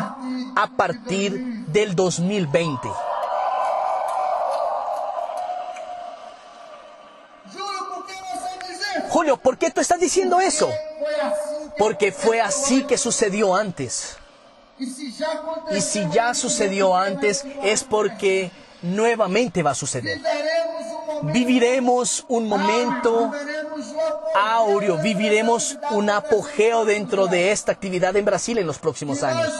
a 0.57 0.67
partir 0.77 1.65
del 1.67 1.95
2020. 1.97 2.89
Julio, 9.11 9.37
¿por 9.37 9.59
qué 9.59 9.71
tú 9.71 9.81
estás 9.81 9.99
diciendo 9.99 10.41
eso? 10.41 10.69
Porque 11.77 12.13
fue 12.13 12.41
así 12.41 12.85
que 12.85 12.97
sucedió 12.97 13.57
antes. 13.57 14.17
Y 14.79 15.81
si 15.81 16.09
ya 16.11 16.33
sucedió 16.33 16.97
antes, 16.97 17.45
es 17.65 17.83
porque 17.83 18.53
nuevamente 18.83 19.65
va 19.65 19.73
a 19.73 19.75
suceder. 19.75 20.21
Viviremos 21.23 22.25
un 22.29 22.47
momento 22.49 23.33
áureo, 24.35 24.97
viviremos 24.99 25.77
un 25.91 26.09
apogeo 26.09 26.85
dentro 26.85 27.27
de 27.27 27.51
esta 27.51 27.73
actividad 27.73 28.15
en 28.17 28.25
Brasil 28.25 28.59
en 28.59 28.67
los 28.67 28.79
próximos 28.79 29.25
años. 29.25 29.53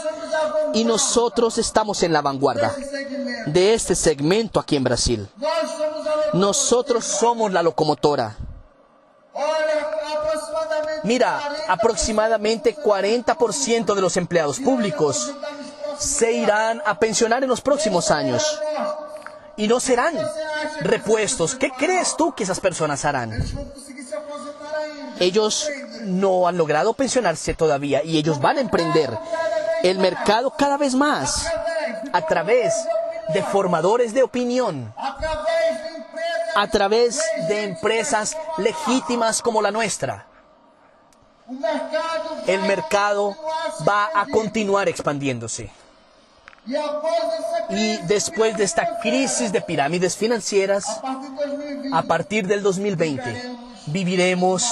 Y 0.73 0.85
nosotros 0.85 1.57
estamos 1.57 2.03
en 2.03 2.13
la 2.13 2.21
segmento. 2.21 2.73
de 3.47 3.73
este 3.73 3.95
segmento 3.95 4.59
aquí 4.61 4.77
en 4.77 4.83
Brasil. 4.85 5.27
Nosotros 6.33 7.03
somos 7.03 7.51
la 7.51 7.61
locomotora. 7.61 8.37
Mira, 11.03 11.41
40% 11.41 11.61
aproximadamente 11.67 12.75
40% 12.75 13.95
de 13.95 14.01
los 14.01 14.17
empleados 14.17 14.59
públicos 14.59 15.33
se 15.97 16.31
irán 16.33 16.81
a 16.85 16.99
pensionar 16.99 17.43
en 17.43 17.49
los 17.49 17.61
próximos 17.61 18.11
años 18.11 18.59
y 19.55 19.67
no 19.67 19.79
serán 19.79 20.15
repuestos. 20.81 21.55
¿Qué 21.55 21.71
crees 21.71 22.15
tú 22.17 22.33
que 22.33 22.43
esas 22.43 22.59
personas 22.59 23.05
harán? 23.05 23.31
Ellos 25.19 25.69
no 26.03 26.47
han 26.47 26.57
logrado 26.57 26.93
pensionarse 26.93 27.53
todavía 27.53 28.03
y 28.03 28.17
ellos 28.17 28.41
van 28.41 28.57
a 28.57 28.61
emprender 28.61 29.17
el 29.83 29.99
mercado 29.99 30.51
cada 30.57 30.77
vez 30.77 30.95
más 30.95 31.45
a 32.11 32.25
través 32.25 32.73
de 33.33 33.43
formadores 33.43 34.13
de 34.13 34.23
opinión, 34.23 34.93
a 36.55 36.67
través 36.67 37.19
de 37.47 37.63
empresas 37.63 38.37
legítimas 38.57 39.41
como 39.41 39.61
la 39.61 39.71
nuestra. 39.71 40.27
El 42.47 42.61
mercado 42.61 43.35
va 43.87 44.09
a 44.13 44.25
continuar 44.27 44.87
expandiéndose. 44.87 45.71
Y 47.69 47.97
después 48.07 48.55
de 48.57 48.63
esta 48.63 48.99
crisis 48.99 49.51
de 49.51 49.61
pirámides 49.61 50.15
financieras, 50.15 50.85
a 50.87 51.01
partir 51.03 51.11
de 51.11 51.21
2020, 51.21 51.93
a 51.93 52.03
partir 52.03 52.47
del 52.47 52.63
2020, 52.63 53.57
viviremos 53.87 54.65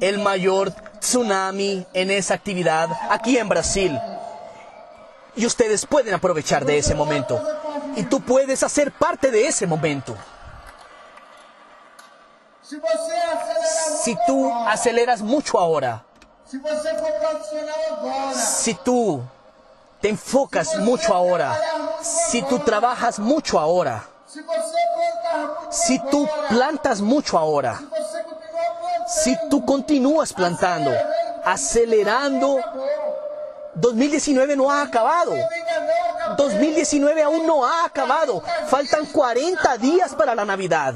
el 0.00 0.18
mayor 0.18 0.72
tsunami 0.98 1.86
en 1.92 2.10
esa 2.10 2.34
actividad 2.34 2.88
aquí 3.10 3.36
en 3.36 3.48
Brasil. 3.48 3.98
Y 5.36 5.46
ustedes 5.46 5.86
pueden 5.86 6.14
aprovechar 6.14 6.64
de 6.64 6.78
ese 6.78 6.94
momento. 6.94 7.40
Y 7.96 8.04
tú 8.04 8.20
puedes 8.20 8.62
hacer 8.62 8.92
parte 8.92 9.30
de 9.30 9.46
ese 9.46 9.66
momento. 9.66 10.16
Si 14.02 14.16
tú 14.26 14.52
aceleras 14.66 15.20
mucho 15.20 15.58
ahora, 15.58 16.04
si 18.34 18.74
tú 18.74 19.22
te 20.00 20.08
enfocas 20.08 20.76
mucho 20.76 21.14
ahora, 21.14 21.58
si 22.00 22.42
tú 22.42 22.58
trabajas 22.60 23.18
mucho 23.18 23.58
ahora, 23.58 24.04
si 25.70 25.98
tú 26.10 26.28
plantas 26.48 27.00
mucho 27.00 27.36
ahora, 27.36 27.80
si 29.08 29.36
tú 29.48 29.64
continúas 29.64 30.32
plantando, 30.32 30.92
acelerando, 31.44 32.60
2019 33.74 34.56
no 34.56 34.70
ha 34.70 34.82
acabado. 34.82 35.32
ainda 35.32 35.80
não 35.80 36.10
acabou. 36.14 36.36
2019 36.36 37.22
aún 37.22 37.46
no 37.46 37.64
ha 37.64 37.84
acabado. 37.84 38.42
Faltan 38.66 39.06
40 39.06 39.78
días 39.78 40.14
para 40.14 40.34
la 40.34 40.44
Navidad. 40.44 40.94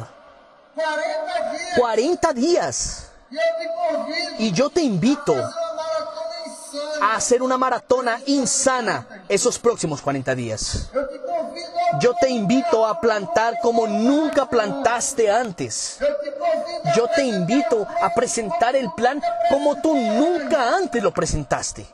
40 0.75 1.53
dias. 1.53 1.79
40 1.79 2.33
días. 2.33 3.11
Y 4.39 4.53
yo 4.53 4.70
te 4.70 4.83
invito 4.83 5.35
a 7.01 7.16
hacer 7.16 7.43
una 7.43 7.59
maratona 7.59 8.20
insana 8.27 9.25
esos 9.29 9.59
próximos 9.59 10.01
40 10.01 10.35
días. 10.35 10.91
Yo 12.01 12.14
te 12.20 12.29
invito 12.29 12.87
a 12.87 13.01
plantar 13.01 13.59
como 13.61 13.87
nunca 13.87 14.47
plantaste 14.49 15.31
antes. 15.31 15.99
Yo 16.97 17.07
te 17.14 17.25
invito 17.25 17.87
a 18.01 18.12
presentar 18.14 18.77
el 18.77 18.93
plan 18.93 19.22
como 19.49 19.81
tú 19.81 19.95
nunca 19.95 20.77
antes 20.77 21.03
lo 21.03 21.12
presentaste. 21.12 21.87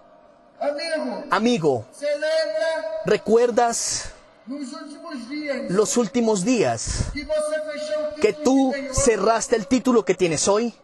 Amigo, 1.31 1.87
¿recuerdas 3.05 4.13
los 5.69 5.97
últimos 5.97 6.45
días 6.45 7.05
que 8.21 8.33
tú 8.33 8.73
cerraste 8.93 9.57
el 9.57 9.67
título 9.67 10.05
que 10.05 10.15
tienes 10.15 10.49
hoy? 10.49 10.75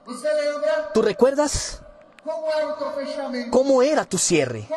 ¿Tú 0.94 1.02
recuerdas 1.02 1.80
cómo 3.50 3.82
era 3.82 4.04
tu 4.04 4.18
cierre? 4.18 4.68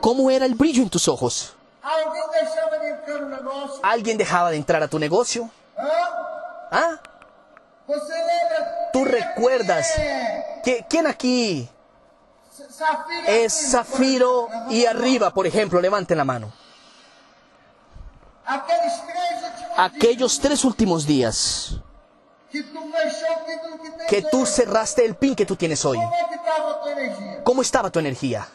¿Cómo 0.00 0.30
era 0.30 0.46
el 0.46 0.54
brillo 0.54 0.82
en 0.82 0.90
tus 0.90 1.08
ojos? 1.08 1.54
¿Alguien 3.82 4.18
dejaba 4.18 4.50
de 4.50 4.56
entrar 4.56 4.82
a 4.82 4.88
tu 4.88 4.98
negocio? 4.98 5.50
¿Ah? 6.70 7.00
¿Tú 8.92 9.04
recuerdas 9.04 9.92
que 10.64 10.84
quién 10.88 11.06
aquí 11.06 11.68
es 13.26 13.70
Zafiro 13.70 14.48
y 14.68 14.86
arriba, 14.86 15.30
por 15.32 15.46
ejemplo? 15.46 15.80
Levanten 15.80 16.18
la 16.18 16.24
mano. 16.24 16.59
Aquellos 19.76 20.38
tres 20.40 20.64
últimos 20.64 21.06
días 21.06 21.80
que 24.08 24.22
tú 24.22 24.44
cerraste 24.44 25.04
el 25.04 25.14
pin 25.14 25.34
que 25.34 25.46
tú 25.46 25.54
tienes 25.56 25.84
hoy? 25.84 25.98
¿cómo 27.44 27.62
estaba 27.62 27.90
tu 27.90 27.98
energía? 27.98 28.46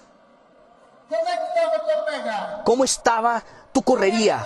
¿Cómo 2.64 2.84
estaba 2.84 3.44
tu 3.72 3.82
correría? 3.82 4.46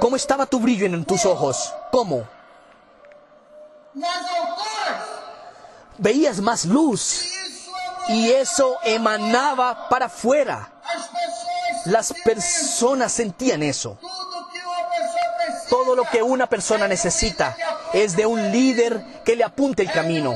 ¿Cómo 0.00 0.16
estaba 0.16 0.46
tu 0.46 0.58
brillo 0.60 0.86
en 0.86 1.04
tus 1.04 1.24
ojos? 1.26 1.72
¿Cómo? 1.92 2.26
Veías 5.98 6.40
más 6.40 6.64
luz 6.64 7.26
y 8.08 8.30
eso 8.30 8.78
emanaba 8.84 9.88
para 9.88 10.06
afuera. 10.06 10.72
Las 11.88 12.12
personas 12.24 13.12
sentían 13.12 13.62
eso. 13.62 13.98
Todo 15.70 15.96
lo 15.96 16.04
que 16.04 16.22
una 16.22 16.46
persona 16.46 16.86
necesita 16.86 17.56
es 17.94 18.14
de 18.14 18.26
un 18.26 18.52
líder 18.52 19.22
que 19.24 19.36
le 19.36 19.44
apunte 19.44 19.82
el 19.82 19.90
camino. 19.90 20.34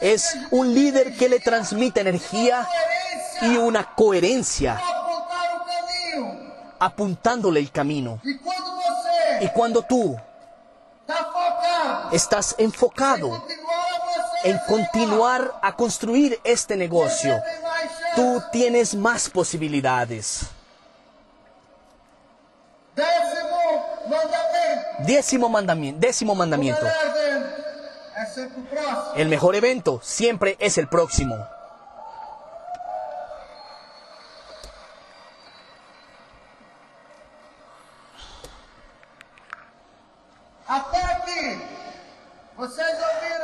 Es 0.00 0.36
un 0.50 0.74
líder 0.74 1.14
que 1.16 1.28
le 1.28 1.40
transmite 1.40 2.00
energía 2.00 2.66
y 3.42 3.56
una 3.56 3.94
coherencia 3.94 4.80
apuntándole 6.78 7.60
el 7.60 7.70
camino. 7.70 8.20
Y 9.40 9.48
cuando 9.48 9.82
tú 9.82 10.16
estás 12.12 12.54
enfocado 12.56 13.44
en 14.44 14.58
continuar 14.66 15.58
a 15.62 15.76
construir 15.76 16.40
este 16.44 16.76
negocio, 16.76 17.40
tú 18.16 18.42
tienes 18.52 18.94
más 18.94 19.28
posibilidades. 19.28 20.46
Décimo 25.00 25.48
mandamiento. 25.48 26.00
Décimo 26.00 26.34
mandamiento. 26.34 26.86
El 29.16 29.28
mejor 29.28 29.54
evento 29.56 30.00
siempre 30.02 30.56
es 30.58 30.78
el 30.78 30.88
próximo. 30.88 31.36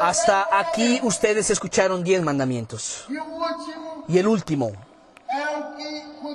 Hasta 0.00 0.48
aquí 0.58 1.00
ustedes 1.02 1.50
escucharon 1.50 2.02
diez 2.02 2.22
mandamientos. 2.22 3.06
Y 4.08 4.18
el 4.18 4.26
último 4.26 4.72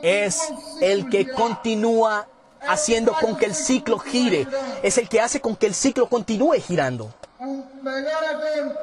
es 0.02 0.40
el 0.82 1.10
que 1.10 1.32
continúa 1.32 2.28
haciendo 2.68 3.14
con 3.14 3.38
que 3.38 3.46
el 3.46 3.56
ciclo 3.56 4.00
gire. 4.00 4.48
Es 4.84 4.98
el 4.98 5.10
que 5.10 5.22
hace 5.22 5.42
con 5.42 5.56
que 5.56 5.68
el 5.68 5.74
ciclo 5.74 6.08
continúe 6.08 6.62
girando. 6.62 7.14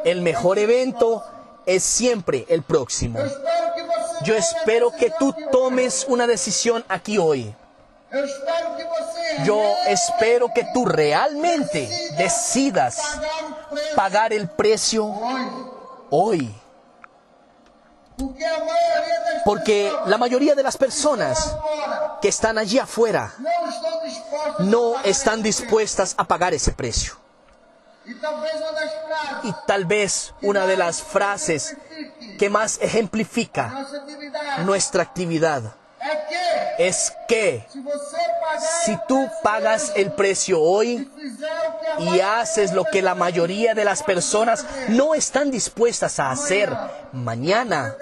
El 0.05 0.23
mejor 0.23 0.59
evento 0.59 1.25
es 1.67 1.83
siempre 1.83 2.45
el 2.49 2.63
próximo. 2.63 3.19
Yo 4.25 4.35
espero 4.35 4.93
que 4.93 5.13
tú 5.19 5.35
tomes 5.51 6.05
una 6.09 6.27
decisión 6.27 6.85
aquí 6.89 7.19
hoy. 7.19 7.55
Yo 9.45 9.61
espero 9.87 10.51
que 10.55 10.67
tú 10.75 10.85
realmente 10.85 11.89
decidas 12.19 12.99
pagar 13.97 14.33
el 14.33 14.49
precio 14.49 15.13
hoy. 16.11 16.55
Porque 19.45 19.93
la 20.07 20.19
mayoría 20.19 20.55
de 20.55 20.63
las 20.63 20.77
personas 20.77 21.57
que 22.21 22.29
están 22.29 22.59
allí 22.59 22.79
afuera 22.79 23.35
no 24.61 25.01
están 25.03 25.43
dispuestas 25.43 26.15
a 26.17 26.25
pagar 26.25 26.55
ese 26.55 26.73
precio. 26.73 27.15
Y 29.43 29.53
tal 29.67 29.85
vez 29.85 30.35
una 30.43 30.67
de 30.67 30.77
las 30.77 31.03
frases 31.03 31.77
que 32.39 32.51
más 32.51 32.79
ejemplifica 32.81 33.87
nuestra 34.65 35.03
actividad 35.03 35.75
es 36.79 37.13
que 37.29 37.67
si 38.85 38.99
tú 39.07 39.29
pagas 39.43 39.93
el 39.95 40.13
precio 40.13 40.61
hoy 40.61 41.11
y 41.99 42.21
haces 42.21 42.73
lo 42.73 42.85
que 42.85 43.03
la 43.03 43.15
mayoría 43.15 43.75
de 43.75 43.85
las 43.85 44.03
personas 44.03 44.65
no 44.89 45.15
están 45.15 45.51
dispuestas 45.51 46.19
a 46.19 46.31
hacer, 46.31 46.73
mañana 47.13 47.97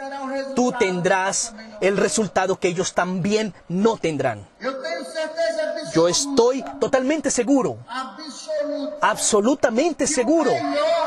tú 0.55 0.73
tendrás 0.79 1.55
el 1.81 1.97
resultado 1.97 2.59
que 2.59 2.69
ellos 2.69 2.95
también 2.95 3.55
no 3.69 3.97
tendrán. 3.97 4.47
Yo 5.95 6.09
estoy 6.09 6.65
totalmente 6.79 7.31
seguro, 7.31 7.79
absoluta 7.89 8.97
absolutamente 9.01 10.07
seguro, 10.07 10.51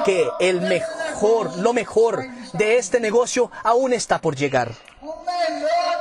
que 0.05 0.27
el 0.39 0.61
mejor, 0.61 1.57
lo 1.57 1.73
mejor 1.73 2.23
de 2.53 2.77
este 2.77 2.99
negocio 2.99 3.51
aún 3.63 3.93
está 3.93 4.19
por 4.19 4.35
llegar. 4.35 4.71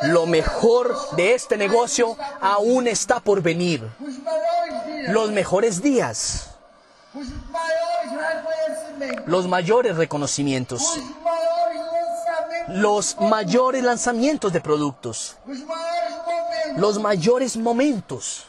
Lo 0.02 0.26
mejor 0.26 0.96
de 1.16 1.34
este 1.34 1.56
negocio 1.56 2.16
aún 2.40 2.88
está 2.88 3.20
por 3.20 3.40
venir. 3.42 3.86
Los 5.08 5.30
mejores 5.30 5.82
días, 5.82 6.51
los 9.26 9.46
mayores 9.48 9.96
reconocimientos, 9.96 10.82
los 12.68 13.16
mayores 13.20 13.82
lanzamientos 13.82 14.52
de 14.52 14.60
productos, 14.60 15.36
los 16.76 16.98
mayores 17.00 17.56
momentos 17.56 18.46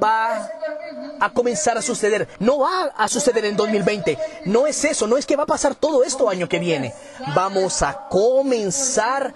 Va 0.00 0.38
2020. 0.38 1.16
a 1.24 1.30
comenzar 1.30 1.76
a 1.76 1.82
suceder. 1.82 2.28
No 2.38 2.60
va 2.60 2.84
a 2.96 3.08
suceder 3.08 3.44
en 3.46 3.56
2020. 3.56 4.16
No 4.44 4.68
es 4.68 4.84
eso, 4.84 5.08
no 5.08 5.16
es 5.16 5.26
que 5.26 5.34
va 5.34 5.42
a 5.42 5.46
pasar 5.46 5.74
todo 5.74 6.04
esto 6.04 6.28
año 6.28 6.48
que 6.48 6.60
viene. 6.60 6.94
Vamos 7.34 7.82
a 7.82 8.06
comenzar 8.08 9.34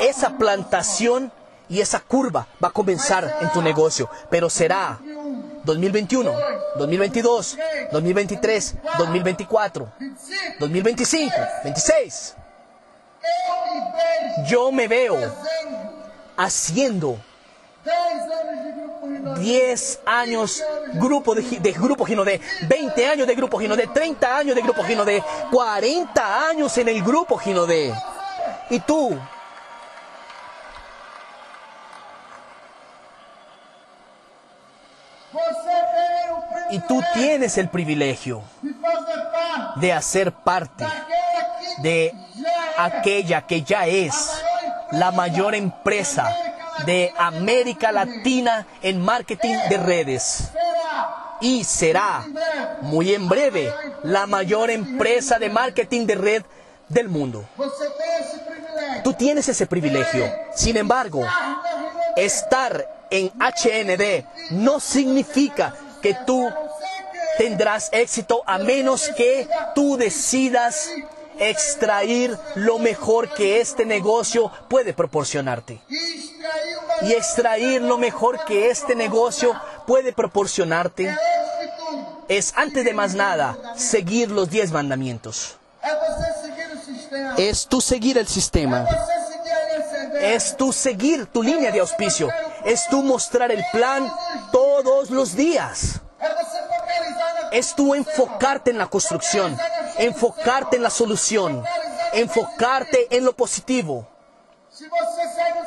esa 0.00 0.30
plantación 0.36 1.30
y 1.68 1.80
esa 1.80 2.00
curva 2.00 2.48
va 2.62 2.68
a 2.68 2.72
comenzar 2.72 3.38
en 3.40 3.52
tu 3.52 3.62
negocio, 3.62 4.10
pero 4.28 4.50
será 4.50 4.98
2021, 5.64 6.32
2022, 6.76 7.58
2023, 7.92 8.74
2024, 8.98 9.92
25, 9.98 10.58
2025, 10.58 11.32
26. 11.64 12.36
eu 13.22 13.62
me 13.62 13.80
vejo 13.90 14.50
Yo 14.50 14.72
me 14.72 14.88
veo 14.88 15.36
haciendo 16.36 17.20
10 17.84 17.94
anos 17.94 18.64
de 18.64 18.72
grupo 18.72 19.06
Rinodê. 19.06 19.40
10 19.40 20.00
años 20.06 20.64
grupo 20.94 21.34
de, 21.34 21.42
de 21.42 21.72
Grupo 21.72 22.06
Gino 22.06 22.24
D, 22.24 22.40
20 22.68 23.06
años 23.06 23.26
de 23.26 23.34
Grupo 23.34 23.58
Gino 23.58 23.76
D, 23.76 23.86
30 23.88 24.36
años 24.36 24.54
de 24.54 24.62
Grupo 24.62 24.84
Gino 24.84 25.04
D, 25.04 25.22
40 25.50 26.48
años 26.48 26.76
en 26.78 26.88
el 26.88 27.02
Grupo 27.02 27.38
Gino 27.38 27.66
D. 27.66 27.92
Y 28.70 28.80
tú, 28.80 29.18
Você 35.32 35.70
tem 35.70 36.30
o 36.30 36.42
y 36.72 36.78
tú 36.80 37.02
tienes 37.12 37.58
el 37.58 37.68
privilegio 37.68 38.42
de 39.76 39.92
hacer 39.92 40.32
parte 40.32 40.86
de 41.82 42.14
aquella 42.78 43.46
que 43.46 43.62
ya 43.62 43.86
es 43.86 44.30
la 44.90 45.10
mayor 45.10 45.54
empresa 45.54 46.34
de 46.86 47.12
América 47.18 47.92
Latina 47.92 48.66
en 48.80 49.02
marketing 49.02 49.54
de 49.68 49.76
redes. 49.76 50.50
Y 51.42 51.64
será 51.64 52.24
muy 52.80 53.12
en 53.12 53.28
breve 53.28 53.70
la 54.02 54.26
mayor 54.26 54.70
empresa 54.70 55.38
de 55.38 55.50
marketing 55.50 56.06
de 56.06 56.14
red 56.14 56.42
del 56.88 57.10
mundo. 57.10 57.44
Tú 59.04 59.12
tienes 59.12 59.46
ese 59.46 59.66
privilegio. 59.66 60.24
Sin 60.54 60.78
embargo, 60.78 61.22
estar 62.16 63.06
en 63.10 63.30
HND 63.38 64.24
no 64.52 64.80
significa 64.80 65.74
que 66.02 66.14
tú 66.26 66.50
tendrás 67.38 67.88
éxito 67.92 68.42
a 68.46 68.58
menos 68.58 69.08
que 69.16 69.48
tú 69.74 69.96
decidas 69.96 70.90
extraer 71.38 72.38
lo 72.54 72.78
mejor 72.78 73.32
que 73.34 73.60
este 73.60 73.84
negocio 73.84 74.50
puede 74.68 74.92
proporcionarte. 74.92 75.80
Y 77.02 77.12
extraer 77.12 77.82
lo 77.82 77.98
mejor 77.98 78.44
que 78.44 78.70
este 78.70 78.94
negocio 78.94 79.58
puede 79.86 80.12
proporcionarte 80.12 81.16
es, 82.28 82.52
antes 82.56 82.84
de 82.84 82.94
más 82.94 83.14
nada, 83.14 83.56
seguir 83.76 84.30
los 84.30 84.50
diez 84.50 84.70
mandamientos. 84.70 85.56
Es 87.36 87.66
tú 87.66 87.80
seguir 87.80 88.18
el 88.18 88.28
sistema. 88.28 88.86
Es 90.20 90.56
tú 90.56 90.72
seguir 90.72 91.26
tu 91.26 91.42
línea 91.42 91.72
de 91.72 91.80
auspicio. 91.80 92.28
Es 92.64 92.86
tú 92.88 93.02
mostrar 93.02 93.50
el 93.50 93.64
plan 93.72 94.10
todos 94.50 95.10
los 95.10 95.34
días. 95.34 96.00
Es 97.50 97.74
tú 97.74 97.94
enfocarte 97.94 98.70
en 98.70 98.78
la 98.78 98.86
construcción, 98.86 99.58
enfocarte 99.98 100.76
en 100.76 100.82
la 100.82 100.90
solución, 100.90 101.64
enfocarte 102.12 103.14
en 103.14 103.24
lo 103.24 103.34
positivo. 103.34 104.08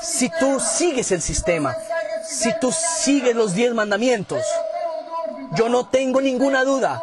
Si 0.02 0.30
tú 0.40 0.60
sigues 0.60 1.12
el 1.12 1.22
sistema, 1.22 1.76
si 2.28 2.58
tú 2.60 2.72
sigues 2.72 3.36
los 3.36 3.54
diez 3.54 3.74
mandamientos, 3.74 4.44
yo 5.52 5.70
no 5.70 5.88
tengo 5.88 6.22
ninguna 6.22 6.64
duda 6.64 7.02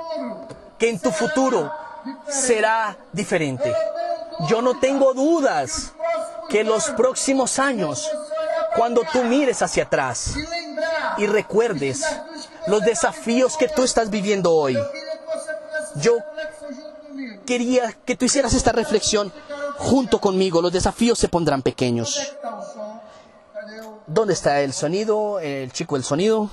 que 0.79 0.91
en 0.91 0.99
tu 0.99 1.13
futuro 1.13 1.73
será 2.29 2.97
diferente. 3.13 3.73
Yo 4.49 4.63
no 4.63 4.81
tengo 4.81 5.15
dudas 5.15 5.93
que 6.49 6.61
en 6.61 6.67
los 6.67 6.91
próximos 6.91 7.59
años, 7.59 8.11
cuando 8.77 9.03
tú 9.13 9.23
mires 9.25 9.63
hacia 9.63 9.85
atrás 9.85 10.35
y 11.19 11.27
recuerdes 11.27 12.03
los 12.67 12.81
desafíos 12.83 13.57
que 13.57 13.69
tú 13.69 13.83
estás 13.85 14.11
viviendo 14.11 14.53
hoy, 14.53 14.77
Yo- 15.97 16.17
quería 17.45 17.93
que 17.93 18.17
tú 18.17 18.25
hicieras 18.25 18.55
esta 18.55 18.73
reflexión 18.73 19.31
junto 19.79 20.21
conmigo. 20.21 20.63
Los 20.63 20.73
desafíos 20.73 21.19
se 21.19 21.29
pondrán 21.29 21.61
pequeños. 21.63 22.35
¿Dónde 24.07 24.33
está 24.33 24.61
el 24.61 24.73
sonido? 24.73 25.39
El 25.41 25.71
chico 25.73 25.97
del 25.97 26.05
sonido. 26.05 26.49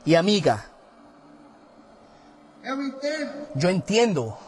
y 0.04 0.14
amiga, 0.14 0.64
yo 3.54 3.68
entiendo. 3.68 4.38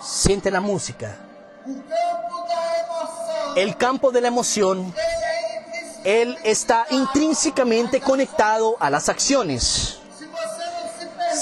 Siente 0.00 0.50
la 0.50 0.60
música. 0.60 1.16
El 3.54 3.76
campo 3.76 4.10
de 4.10 4.20
la 4.20 4.28
emoción. 4.28 4.92
Él 6.06 6.38
está 6.44 6.86
intrínsecamente 6.90 8.00
conectado 8.00 8.76
a 8.78 8.90
las 8.90 9.08
acciones. 9.08 9.98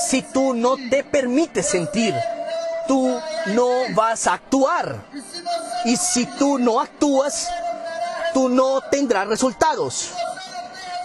Si 0.09 0.23
tú 0.23 0.55
no 0.55 0.77
te 0.89 1.05
permites 1.05 1.67
sentir, 1.69 2.15
tú 2.89 3.21
no 3.49 3.69
vas 3.95 4.27
a 4.27 4.33
actuar. 4.33 5.05
Y 5.85 5.99
si 5.99 6.25
tú 6.25 6.59
no 6.59 6.81
actúas, 6.81 7.51
tú 8.33 8.49
no 8.49 8.81
tendrás 8.81 9.29
resultados. 9.29 10.13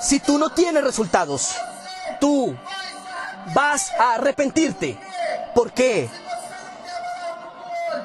Si 0.02 0.22
tú 0.22 0.38
no 0.38 0.52
tienes 0.52 0.82
resultados, 0.82 1.54
tú 2.22 2.56
vas 3.54 3.92
a 4.00 4.14
arrepentirte. 4.14 4.98
¿Por 5.54 5.74
qué? 5.74 6.10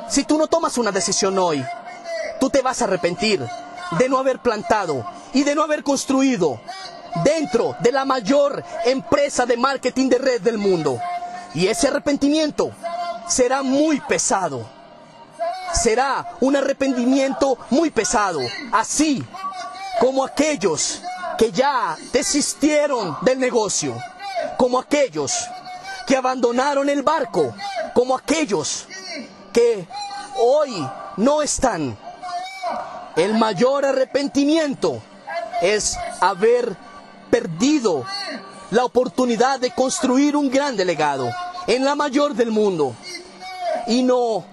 Si 0.09 0.25
tú 0.25 0.37
no 0.37 0.49
tomas 0.49 0.77
una 0.79 0.91
decisión 0.91 1.39
hoy, 1.39 1.65
tú 2.41 2.51
te 2.51 2.61
vas 2.61 2.83
a 2.83 2.87
arrepentir 2.87 3.49
de 3.99 4.09
no 4.09 4.19
haber 4.19 4.39
plantado 4.39 5.07
y 5.33 5.43
de 5.45 5.55
no 5.55 5.63
haber 5.63 5.83
construido 5.83 6.61
dentro 7.23 7.77
de 7.81 7.93
la 7.93 8.05
mayor 8.05 8.65
empresa 8.85 9.47
de 9.47 9.57
marketing 9.57 10.09
de 10.09 10.19
red 10.19 10.41
del 10.41 10.59
mundo. 10.59 11.01
Y 11.55 11.69
ese 11.69 11.89
arrepentimiento 11.89 12.73
será 13.29 13.63
muy 13.63 14.01
pesado. 14.01 14.67
Será 15.73 16.37
un 16.41 16.57
arrepentimiento 16.57 17.59
muy 17.71 17.91
pesado. 17.91 18.41
Así 18.73 19.25
como 20.01 20.25
aquellos 20.25 21.01
que 21.39 21.53
ya 21.53 21.97
desistieron 22.13 23.17
del 23.23 23.39
negocio, 23.39 23.97
como 24.57 24.79
aquellos 24.79 25.33
que 26.07 26.17
abandonaron 26.17 26.89
el 26.89 27.03
barco, 27.03 27.55
como 27.93 28.17
aquellos 28.17 28.87
que 29.53 29.87
hoy 30.37 30.87
no 31.17 31.43
están. 31.43 31.97
El 33.17 33.35
mayor 33.35 33.85
arrepentimiento 33.85 35.01
es 35.63 35.97
haber 36.21 36.77
perdido 37.31 38.05
la 38.71 38.85
oportunidad 38.85 39.61
de 39.61 39.71
construir 39.71 40.37
un 40.37 40.51
gran 40.51 40.77
legado 40.77 41.31
en 41.67 41.85
la 41.85 41.95
mayor 41.95 42.35
del 42.35 42.51
mundo 42.51 42.95
y 43.87 44.03
no 44.03 44.45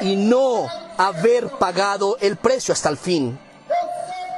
y 0.00 0.16
no 0.16 0.66
haber 0.96 1.48
pagado 1.48 2.16
el 2.20 2.36
precio 2.36 2.72
hasta 2.72 2.88
el 2.88 2.96
fin. 2.96 3.38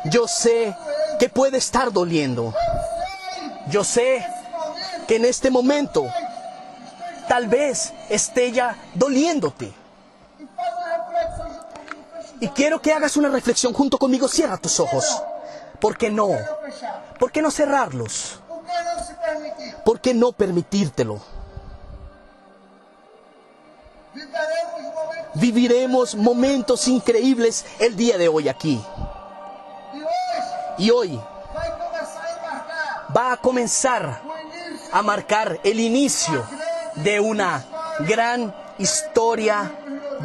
Yo 0.05 0.28
sé 0.28 0.76
que 1.18 1.30
puede 1.30 1.57
estar 1.57 1.91
doliendo. 1.91 2.53
Yo 3.70 3.82
sé 3.82 4.26
que 5.09 5.16
en 5.16 5.24
este 5.24 5.51
momento 5.51 6.07
tal 7.28 7.49
vez 7.49 7.95
esté 8.11 8.53
ya 8.53 8.76
doliéndote. 8.95 9.84
Y 12.41 12.49
quiero 12.49 12.80
que 12.80 12.93
hagas 12.93 13.16
una 13.16 13.28
reflexión 13.28 13.72
junto 13.72 13.99
conmigo. 13.99 14.28
Cierra 14.28 14.57
tus 14.57 14.80
ojos. 14.80 15.22
¿Por 15.80 15.97
qué 15.97 16.11
no? 16.11 16.30
Por 17.18 17.30
qué 17.30 17.43
no 17.43 17.51
cerrarlos? 17.51 18.41
Por 19.85 20.01
qué 20.01 20.14
no 20.14 20.32
permitírtelo? 20.32 21.20
Viviremos 25.35 26.14
momentos 26.14 26.87
increíbles 26.89 27.64
el 27.80 27.97
día 27.97 28.16
de 28.16 28.28
hoy 28.28 28.49
aquí. 28.49 28.80
Y 30.78 30.91
hoy 30.91 31.20
va 33.16 33.32
a 33.32 33.37
comenzar 33.37 34.20
a 34.93 35.03
marcar 35.03 35.61
el 35.64 35.80
inicio 35.80 36.45
de 36.97 37.20
una 37.20 37.64
gran 38.01 38.55
historia 38.78 39.72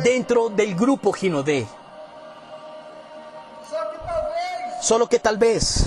dentro 0.04 0.50
del 0.50 0.76
grupo 0.76 1.12
Ginodé. 1.12 1.68
Solo 4.82 5.08
que 5.08 5.20
tal 5.20 5.38
vez 5.38 5.86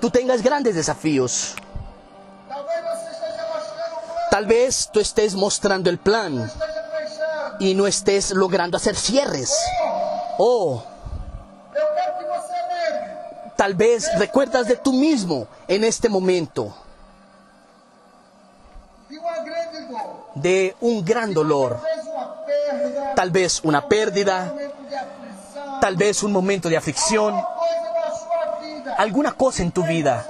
tú 0.00 0.10
tengas 0.10 0.42
grandes 0.42 0.74
desafíos. 0.74 1.54
Tal 4.30 4.46
vez 4.46 4.88
tú 4.92 5.00
estés 5.00 5.34
mostrando 5.34 5.90
el 5.90 5.98
plan 5.98 6.50
y 7.60 7.74
no 7.74 7.86
estés 7.86 8.30
logrando 8.30 8.76
hacer 8.76 8.96
cierres. 8.96 9.54
O 10.38 10.82
lembre 11.74 12.02
tal 13.56 13.74
vez 13.74 14.10
recuerdas 14.18 14.66
de 14.66 14.76
tú 14.76 14.92
mismo 14.92 15.46
en 15.68 15.84
este 15.84 16.08
momento 16.08 16.74
de 20.34 20.74
un 20.80 21.04
gran 21.04 21.32
dolor. 21.32 21.78
Tal 23.14 23.30
vez 23.30 23.60
una 23.62 23.86
pérdida, 23.86 24.52
tal 25.82 25.96
vez 25.96 26.22
un 26.22 26.30
momento 26.30 26.68
de 26.68 26.76
aflicción, 26.76 27.44
alguna 28.98 29.32
cosa 29.32 29.64
en 29.64 29.72
tu 29.72 29.82
vida 29.82 30.24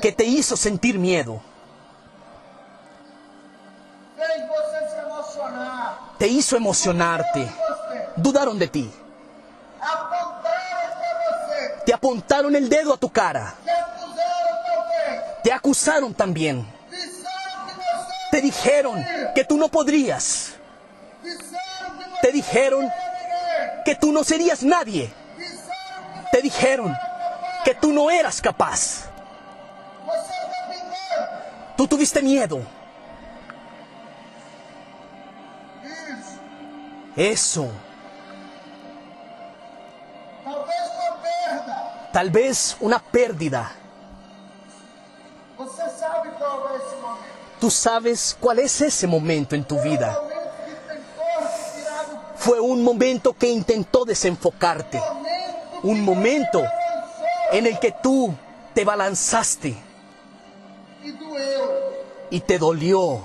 que 0.00 0.12
te 0.12 0.24
hizo 0.24 0.56
sentir 0.56 0.98
miedo, 0.98 1.42
te 6.16 6.26
hizo 6.26 6.56
emocionarte, 6.56 7.46
dudaron 8.16 8.58
de 8.58 8.66
ti, 8.68 8.90
te 11.84 11.92
apuntaron 11.92 12.56
el 12.56 12.70
dedo 12.70 12.94
a 12.94 12.96
tu 12.96 13.10
cara, 13.10 13.56
te 15.42 15.52
acusaron 15.52 16.14
también, 16.14 16.66
te 18.30 18.40
dijeron 18.40 19.04
que 19.34 19.44
tú 19.44 19.58
no 19.58 19.68
podrías, 19.68 20.54
te 22.22 22.32
dijeron 22.32 22.90
que 23.84 23.94
tú 23.94 24.12
no 24.12 24.24
serías 24.24 24.62
nadie, 24.62 25.12
te 26.30 26.42
dijeron 26.42 26.96
que 27.64 27.74
tú 27.74 27.92
no 27.92 28.10
eras 28.10 28.40
capaz, 28.40 29.04
tú 31.76 31.86
tuviste 31.86 32.22
miedo. 32.22 32.60
Eso, 37.16 37.68
tal 42.12 42.30
vez 42.30 42.76
una 42.80 43.00
pérdida. 43.00 43.72
Tú 47.60 47.70
sabes 47.72 48.36
cuál 48.38 48.60
es 48.60 48.80
ese 48.80 49.06
momento 49.08 49.56
en 49.56 49.64
tu 49.64 49.80
vida. 49.80 50.16
Fue 52.38 52.60
un 52.60 52.82
momento 52.82 53.32
que 53.32 53.48
intentó 53.48 54.04
desenfocarte, 54.04 55.00
un 55.82 56.00
momento 56.02 56.62
en 57.52 57.66
el 57.66 57.78
que 57.78 57.94
tú 58.02 58.34
te 58.74 58.84
balanzaste 58.84 59.76
y 62.30 62.40
te 62.40 62.58
dolió. 62.58 63.22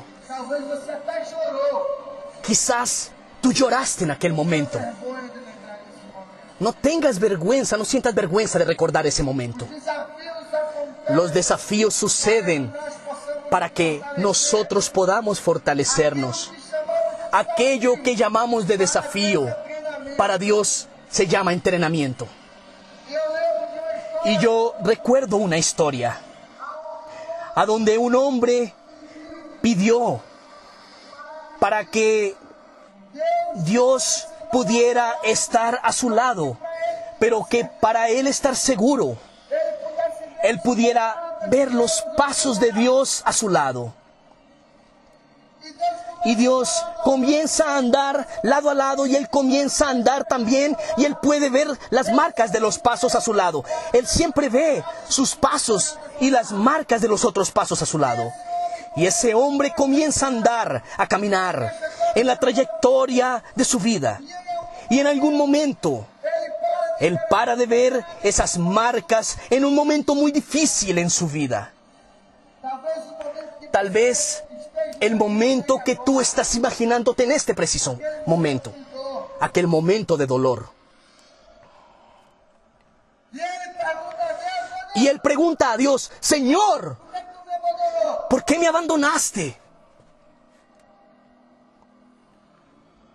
Quizás 2.41 3.11
tú 3.41 3.53
lloraste 3.53 4.03
en 4.03 4.11
aquel 4.11 4.33
momento. 4.33 4.79
No 6.59 6.73
tengas 6.73 7.19
vergüenza, 7.19 7.77
no 7.77 7.85
sientas 7.85 8.15
vergüenza 8.15 8.57
de 8.57 8.65
recordar 8.65 9.05
ese 9.05 9.21
momento. 9.21 9.67
Los 11.09 11.33
desafíos 11.33 11.93
suceden 11.93 12.73
para 13.49 13.69
que 13.69 14.01
nosotros 14.17 14.89
podamos 14.89 15.39
fortalecernos. 15.39 16.51
Aquello 17.35 17.95
que 18.03 18.15
llamamos 18.15 18.67
de 18.67 18.77
desafío 18.77 19.47
para 20.17 20.37
Dios 20.37 20.87
se 21.09 21.25
llama 21.25 21.51
entrenamiento. 21.51 22.27
Y 24.25 24.37
yo 24.37 24.75
recuerdo 24.83 25.37
una 25.37 25.57
historia 25.57 26.15
a 27.55 27.65
donde 27.65 27.97
un 27.97 28.13
hombre 28.13 28.75
pidió 29.63 30.21
para 31.59 31.85
que 31.85 32.35
Dios 33.55 34.27
pudiera 34.51 35.15
estar 35.23 35.79
a 35.81 35.91
su 35.91 36.11
lado, 36.11 36.55
pero 37.17 37.47
que 37.49 37.65
para 37.65 38.09
él 38.09 38.27
estar 38.27 38.55
seguro, 38.55 39.17
él 40.43 40.61
pudiera 40.63 41.39
ver 41.47 41.73
los 41.73 42.05
pasos 42.15 42.59
de 42.59 42.71
Dios 42.73 43.23
a 43.25 43.33
su 43.33 43.49
lado. 43.49 43.91
Y 46.25 46.35
Dios 46.35 46.85
comienza 47.03 47.65
a 47.65 47.77
andar 47.77 48.27
lado 48.43 48.69
a 48.69 48.73
lado 48.73 49.05
y 49.05 49.15
Él 49.15 49.29
comienza 49.29 49.87
a 49.87 49.91
andar 49.91 50.25
también 50.25 50.77
y 50.97 51.05
Él 51.05 51.17
puede 51.21 51.49
ver 51.49 51.67
las 51.89 52.11
marcas 52.13 52.51
de 52.51 52.59
los 52.59 52.79
pasos 52.79 53.15
a 53.15 53.21
su 53.21 53.33
lado. 53.33 53.63
Él 53.91 54.07
siempre 54.07 54.49
ve 54.49 54.83
sus 55.07 55.35
pasos 55.35 55.97
y 56.19 56.29
las 56.29 56.51
marcas 56.51 57.01
de 57.01 57.09
los 57.09 57.25
otros 57.25 57.51
pasos 57.51 57.81
a 57.81 57.85
su 57.85 57.97
lado. 57.97 58.31
Y 58.95 59.05
ese 59.05 59.33
hombre 59.33 59.73
comienza 59.75 60.25
a 60.25 60.29
andar, 60.29 60.83
a 60.97 61.07
caminar 61.07 61.73
en 62.15 62.27
la 62.27 62.39
trayectoria 62.39 63.43
de 63.55 63.65
su 63.65 63.79
vida. 63.79 64.21
Y 64.89 64.99
en 64.99 65.07
algún 65.07 65.35
momento 65.35 66.05
Él 66.99 67.19
para 67.29 67.55
de 67.55 67.65
ver 67.65 68.05
esas 68.21 68.57
marcas 68.57 69.37
en 69.49 69.65
un 69.65 69.75
momento 69.75 70.15
muy 70.15 70.31
difícil 70.31 70.97
en 70.99 71.09
su 71.09 71.27
vida. 71.27 71.71
Tal 73.71 73.89
vez 73.89 74.43
el 74.99 75.15
momento 75.15 75.81
que 75.83 75.95
tú 75.95 76.21
estás 76.21 76.55
imaginándote 76.55 77.23
en 77.23 77.31
este 77.31 77.53
preciso 77.53 77.99
momento. 78.25 78.73
Aquel 79.39 79.67
momento 79.67 80.17
de 80.17 80.25
dolor. 80.25 80.69
E 83.33 83.39
ele 83.39 83.69
pergunta 83.73 84.11
a 84.31 84.37
Deus, 84.37 84.61
"Meu 84.61 84.73
Deus, 84.93 84.95
Y 84.95 85.07
él 85.07 85.19
pregunta 85.21 85.71
a 85.71 85.77
Dios, 85.77 86.11
Señor, 86.19 86.97
por 88.29 88.45
qué 88.45 88.59
me 88.59 88.67
abandonaste? 88.67 89.59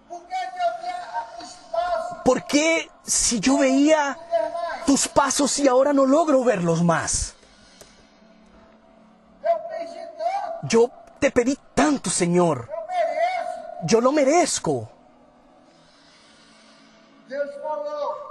Por 0.08 0.20
que 0.26 0.34
que 0.34 0.60
eu 0.66 0.72
tinha 0.80 0.96
espaço 1.40 2.22
¿Por 2.24 2.44
qué 2.44 2.90
si 3.04 3.40
yo 3.40 3.58
veía 3.58 4.18
tus 4.86 5.06
pasos 5.08 5.58
y 5.58 5.68
ahora 5.68 5.92
no 5.92 6.04
logro 6.04 6.42
verlos 6.44 6.82
más? 6.82 7.34
Yo 10.64 10.90
te 11.20 11.30
pedí 11.30 11.58
tanto, 11.74 12.10
Señor. 12.10 12.68
Yo 13.84 14.00
lo 14.00 14.12
merezco. 14.12 14.90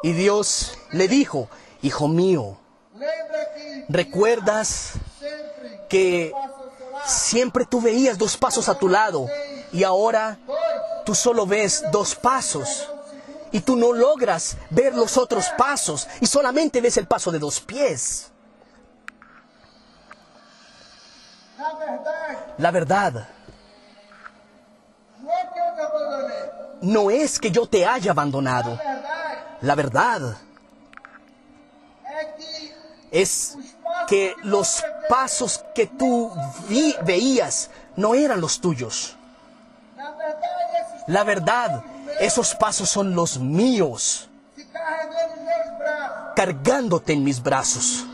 Y 0.03 0.13
Dios 0.13 0.77
le 0.91 1.07
dijo, 1.07 1.49
Hijo 1.81 2.07
mío, 2.07 2.57
¿recuerdas 3.87 4.93
que 5.89 6.33
siempre 7.05 7.65
tú 7.65 7.81
veías 7.81 8.17
dos 8.17 8.35
pasos 8.35 8.67
a 8.67 8.77
tu 8.77 8.89
lado 8.89 9.27
y 9.71 9.83
ahora 9.83 10.39
tú 11.05 11.13
solo 11.13 11.45
ves 11.45 11.83
dos 11.91 12.15
pasos? 12.15 12.89
y 13.51 13.61
tú 13.61 13.75
no 13.75 13.93
logras 13.93 14.57
ver 14.69 14.93
los 14.93 15.17
otros 15.17 15.45
pasos 15.57 16.07
y 16.19 16.27
solamente 16.27 16.81
ves 16.81 16.97
el 16.97 17.07
paso 17.07 17.31
de 17.31 17.39
dos 17.39 17.59
pies. 17.59 18.31
La 22.57 22.71
verdad 22.71 23.27
no 26.81 27.11
es 27.11 27.39
que 27.39 27.51
yo 27.51 27.67
te 27.67 27.85
haya 27.85 28.11
abandonado. 28.11 28.79
La 29.61 29.75
verdad 29.75 30.37
es 33.11 33.57
que 34.07 34.35
los 34.43 34.83
pasos 35.09 35.63
que 35.75 35.87
tú 35.87 36.31
vi- 36.67 36.95
veías 37.03 37.69
no 37.95 38.15
eran 38.15 38.41
los 38.41 38.59
tuyos. 38.59 39.15
La 41.07 41.23
verdad, 41.23 41.83
esos 42.19 42.53
pasos 42.55 42.89
son 42.89 43.15
los 43.15 43.39
míos, 43.39 44.29
cargándote 46.35 47.13
en 47.13 47.23
mis 47.23 47.41
brazos. 47.41 48.05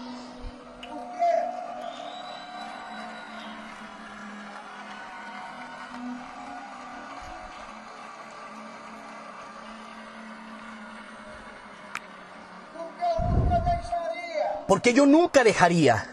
Porque 14.73 14.91
yo 14.91 15.05
nunca 15.05 15.43
dejaría 15.43 16.03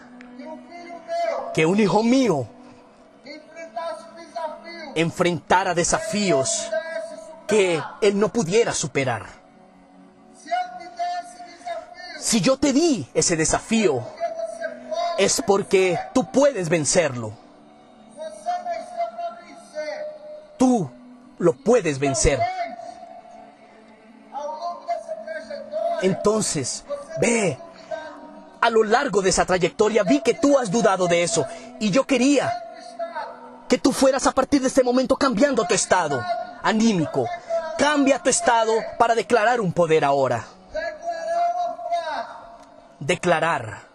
que 1.54 1.64
un 1.64 1.80
hijo 1.80 2.02
mío 2.02 2.46
enfrentara 4.94 5.72
desafíos 5.72 6.70
que 7.46 7.82
él 8.02 8.20
no 8.20 8.28
pudiera 8.28 8.74
superar. 8.74 9.24
Si 12.18 12.42
yo 12.42 12.58
te 12.58 12.74
di 12.74 13.08
ese 13.14 13.34
desafío, 13.34 14.06
es 15.16 15.42
porque 15.46 15.98
tú 16.12 16.30
puedes 16.30 16.68
vencerlo. 16.68 17.32
Tú 20.58 20.90
lo 21.38 21.54
puedes 21.54 21.98
vencer. 21.98 22.38
Entonces, 26.02 26.84
ve, 27.22 27.58
a 28.60 28.70
lo 28.70 28.84
largo 28.84 29.22
de 29.22 29.30
esa 29.30 29.44
trayectoria 29.44 30.02
vi 30.02 30.20
que 30.20 30.34
tú 30.34 30.58
has 30.58 30.70
dudado 30.70 31.06
de 31.06 31.22
eso. 31.22 31.46
Y 31.78 31.90
yo 31.90 32.06
quería 32.06 32.52
que 33.68 33.78
tú 33.78 33.92
fueras 33.92 34.26
a 34.26 34.32
partir 34.32 34.60
de 34.60 34.68
este 34.68 34.82
momento 34.82 35.16
cambiando 35.16 35.64
tu 35.64 35.74
estado 35.74 36.22
anímico. 36.62 37.26
Cambia 37.78 38.22
tu 38.22 38.28
estado 38.28 38.72
para 38.98 39.14
declarar 39.14 39.60
un 39.60 39.72
poder 39.72 40.04
ahora. 40.04 40.44
Declarar. 42.98 43.88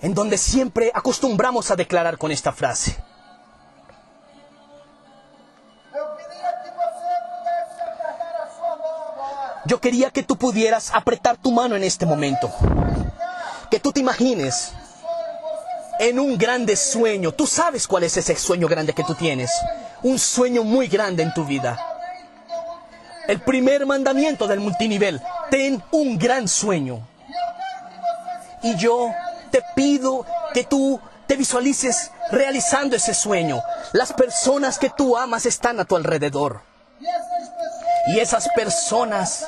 En 0.00 0.14
donde 0.14 0.36
siempre 0.36 0.90
acostumbramos 0.92 1.70
a 1.70 1.76
declarar 1.76 2.18
con 2.18 2.32
esta 2.32 2.50
frase. 2.50 2.96
Yo 9.64 9.80
quería 9.80 10.10
que 10.10 10.22
tú 10.22 10.36
pudieras 10.36 10.90
apretar 10.92 11.36
tu 11.36 11.52
mano 11.52 11.76
en 11.76 11.84
este 11.84 12.04
momento. 12.04 12.50
Que 13.70 13.78
tú 13.78 13.92
te 13.92 14.00
imagines 14.00 14.72
en 16.00 16.18
un 16.18 16.36
grande 16.36 16.76
sueño. 16.76 17.32
Tú 17.32 17.46
sabes 17.46 17.86
cuál 17.86 18.02
es 18.02 18.16
esse 18.16 18.34
sueño 18.34 18.66
grande 18.66 18.92
que 18.92 19.04
tú 19.04 19.14
tienes. 19.14 19.50
Un 20.02 20.18
sueño 20.18 20.64
muy 20.64 20.88
grande 20.88 21.22
en 21.22 21.32
tu 21.32 21.44
vida. 21.44 21.78
El 23.28 23.40
primer 23.40 23.86
mandamiento 23.86 24.48
del 24.48 24.58
multinivel. 24.58 25.22
Ten 25.50 25.82
un 25.92 26.18
gran 26.18 26.48
sueño. 26.48 27.06
Y 28.64 28.76
yo 28.76 29.14
te 29.52 29.62
pido 29.76 30.26
que 30.52 30.64
tú 30.64 31.00
te 31.28 31.36
visualices 31.36 32.10
realizando 32.32 32.96
ese 32.96 33.14
sueño. 33.14 33.62
Las 33.92 34.12
personas 34.12 34.78
que 34.78 34.90
tú 34.90 35.16
amas 35.16 35.46
están 35.46 35.78
a 35.78 35.84
tu 35.84 35.94
alrededor. 35.94 36.71
Y 38.06 38.18
esas 38.18 38.48
personas 38.50 39.46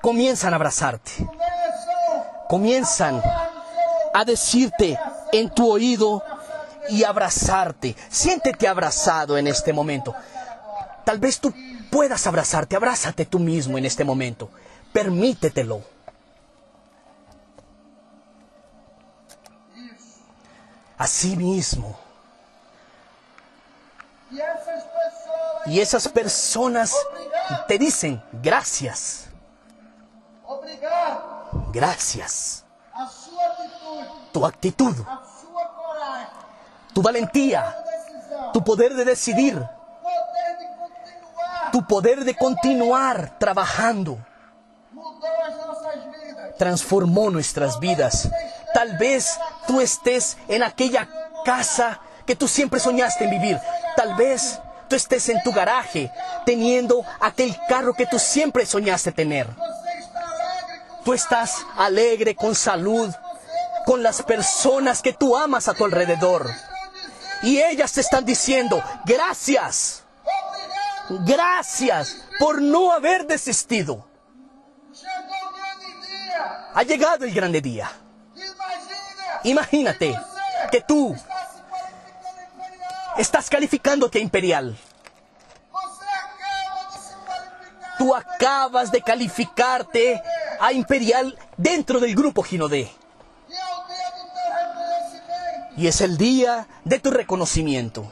comienzan 0.00 0.52
a 0.52 0.56
abrazarte. 0.56 1.10
Comienzan 2.48 3.22
a 4.14 4.24
decirte 4.24 4.98
en 5.32 5.50
tu 5.50 5.70
oído 5.70 6.22
y 6.88 7.04
abrazarte. 7.04 7.96
Siéntete 8.08 8.68
abrazado 8.68 9.36
en 9.38 9.46
este 9.46 9.72
momento. 9.72 10.14
Tal 11.04 11.18
vez 11.18 11.40
tú 11.40 11.52
puedas 11.90 12.26
abrazarte. 12.26 12.76
Abrázate 12.76 13.26
tú 13.26 13.38
mismo 13.38 13.78
en 13.78 13.86
este 13.86 14.04
momento. 14.04 14.50
Permítetelo. 14.92 15.82
Así 20.98 21.36
mismo. 21.36 21.98
Y 25.66 25.80
esas 25.80 26.08
personas 26.08 26.94
te 27.68 27.78
dicen 27.78 28.22
gracias, 28.32 29.28
gracias. 31.72 32.64
Tu 34.32 34.46
actitud, 34.46 34.94
tu 36.94 37.02
valentía, 37.02 37.76
tu 38.52 38.62
poder 38.64 38.94
de 38.94 39.04
decidir, 39.04 39.62
tu 41.70 41.86
poder 41.86 42.24
de 42.24 42.34
continuar. 42.34 43.38
Trabajando, 43.38 44.18
transformó 46.58 47.30
nuestras 47.30 47.78
vidas. 47.80 48.30
Tal 48.72 48.96
vez 48.96 49.38
tú 49.66 49.80
estés 49.80 50.38
en 50.48 50.62
aquella 50.62 51.08
casa 51.44 52.00
que 52.26 52.36
tú 52.36 52.48
siempre 52.48 52.80
soñaste 52.80 53.24
en 53.24 53.30
vivir. 53.30 53.60
Tal 53.96 54.14
vez 54.14 54.60
tú 54.92 54.96
estés 54.96 55.30
en 55.30 55.42
tu 55.42 55.52
garaje 55.52 56.12
teniendo 56.44 57.02
aquel 57.18 57.56
carro 57.66 57.94
que 57.94 58.04
tú 58.04 58.18
siempre 58.18 58.66
soñaste 58.66 59.10
tener. 59.10 59.48
Tú 61.02 61.14
estás 61.14 61.64
alegre, 61.78 62.36
con 62.36 62.54
salud, 62.54 63.10
con 63.86 64.02
las 64.02 64.22
personas 64.22 65.00
que 65.00 65.14
tú 65.14 65.34
amas 65.34 65.66
a 65.66 65.72
tu 65.72 65.86
alrededor. 65.86 66.46
Y 67.42 67.58
ellas 67.58 67.90
te 67.94 68.02
están 68.02 68.26
diciendo, 68.26 68.84
gracias, 69.06 70.02
gracias 71.08 72.26
por 72.38 72.60
no 72.60 72.92
haber 72.92 73.26
desistido. 73.26 74.06
Ha 76.74 76.82
llegado 76.82 77.24
el 77.24 77.32
grande 77.32 77.62
día. 77.62 77.90
Imagínate 79.42 80.14
que 80.70 80.82
tú 80.82 81.16
estás 83.16 83.48
calificándote 83.48 84.18
imperial. 84.18 84.76
Tú 87.98 88.14
acabas 88.14 88.90
de 88.90 89.00
calificarte 89.00 90.22
a 90.58 90.72
imperial 90.72 91.38
dentro 91.56 92.00
del 92.00 92.14
grupo 92.14 92.42
Ginodé. 92.42 92.90
Y 95.76 95.86
es 95.86 96.00
el 96.00 96.16
día 96.16 96.66
de 96.84 96.98
tu 96.98 97.10
reconocimiento. 97.10 98.10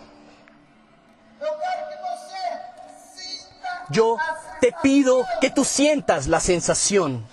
Yo 3.91 4.17
te 4.61 4.73
pido 4.83 5.27
que 5.41 5.51
tú 5.51 5.65
sientas 5.65 6.29
la 6.29 6.41
sensación. 6.41 7.27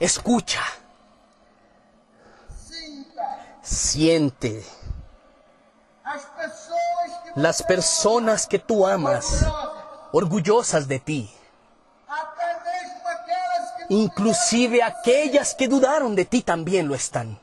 Escucha, 0.00 0.62
siente. 3.62 4.64
Las 7.36 7.62
personas 7.62 8.46
que 8.46 8.58
tú 8.58 8.86
amas, 8.86 9.44
orgullosas 10.12 10.88
de 10.88 10.98
ti, 10.98 11.30
inclusive 13.90 14.82
aquellas 14.82 15.54
que 15.54 15.68
dudaron 15.68 16.14
de 16.16 16.24
ti 16.24 16.42
también 16.42 16.88
lo 16.88 16.94
están. 16.94 17.38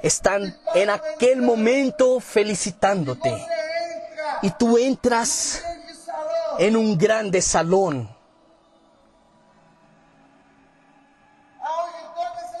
Están 0.00 0.56
en 0.74 0.90
aquel 0.90 1.42
momento 1.42 2.20
felicitándote. 2.20 3.46
Y 4.42 4.50
tú 4.50 4.78
entras 4.78 5.62
en 6.58 6.76
un 6.76 6.96
grande 6.96 7.42
salón 7.42 8.08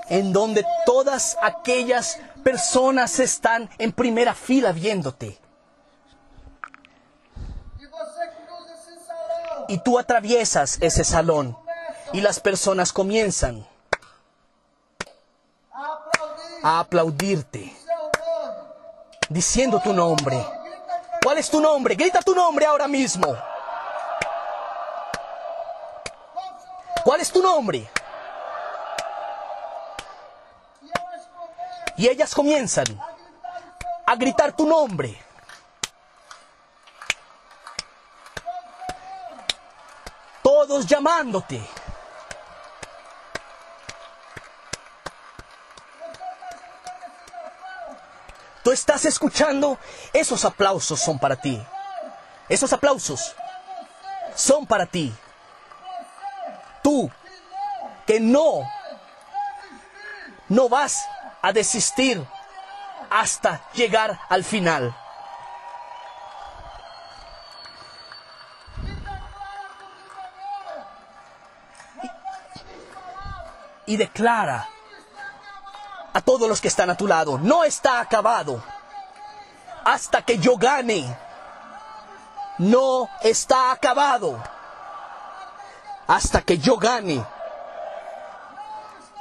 en 0.08 0.32
donde 0.32 0.64
todas 0.84 1.38
aquellas 1.40 2.18
personas 2.44 3.18
están 3.18 3.70
en 3.78 3.92
primera 3.92 4.34
fila 4.34 4.72
viéndote. 4.72 5.38
E 7.80 7.86
você 7.86 8.26
cruza 8.46 8.72
esse 8.74 8.94
salão. 9.06 9.42
Y 9.68 9.78
tú 9.78 9.98
atraviesas 9.98 10.78
ese 10.80 11.04
salón 11.04 11.56
y 12.12 12.20
las 12.20 12.40
personas 12.40 12.92
comienzan 12.92 13.66
A 15.72 15.92
aplaudir 15.92 16.60
a 16.62 16.80
aplaudirte, 16.80 17.76
diciendo 19.28 19.80
tu 19.80 19.92
nombre. 19.92 20.44
¿Cuál 21.22 21.38
es 21.38 21.50
tu 21.50 21.60
nombre? 21.60 21.94
Grita 21.94 22.20
tu 22.20 22.34
nombre 22.34 22.66
ahora 22.66 22.86
mismo. 22.86 23.36
¿Cuál 27.04 27.20
es 27.20 27.30
tu 27.32 27.42
nombre? 27.42 27.88
Y 31.96 32.08
ellas 32.08 32.34
comienzan 32.34 32.86
a 34.06 34.16
gritar 34.16 34.52
tu 34.52 34.66
nombre. 34.66 35.31
Llamándote. 40.80 41.62
Tú 48.64 48.70
estás 48.70 49.04
escuchando, 49.04 49.78
esos 50.12 50.44
aplausos 50.44 51.00
son 51.00 51.18
para 51.18 51.36
ti. 51.36 51.62
Esos 52.48 52.72
aplausos 52.72 53.34
son 54.34 54.66
para 54.66 54.86
ti. 54.86 55.12
Tú, 56.82 57.10
que 58.06 58.20
no, 58.20 58.62
no 60.48 60.68
vas 60.68 61.04
a 61.42 61.52
desistir 61.52 62.24
hasta 63.10 63.60
llegar 63.74 64.18
al 64.28 64.44
final. 64.44 64.96
Y 73.92 73.96
declara 73.98 74.66
a 76.14 76.20
todos 76.22 76.48
los 76.48 76.62
que 76.62 76.68
están 76.68 76.88
a 76.88 76.96
tu 76.96 77.06
lado, 77.06 77.36
no 77.38 77.62
está 77.62 78.00
acabado 78.00 78.62
hasta 79.84 80.22
que 80.22 80.38
yo 80.38 80.56
gane. 80.56 81.14
No 82.56 83.10
está 83.22 83.70
acabado 83.70 84.42
hasta 86.06 86.40
que 86.40 86.56
yo 86.56 86.78
gane. 86.78 87.22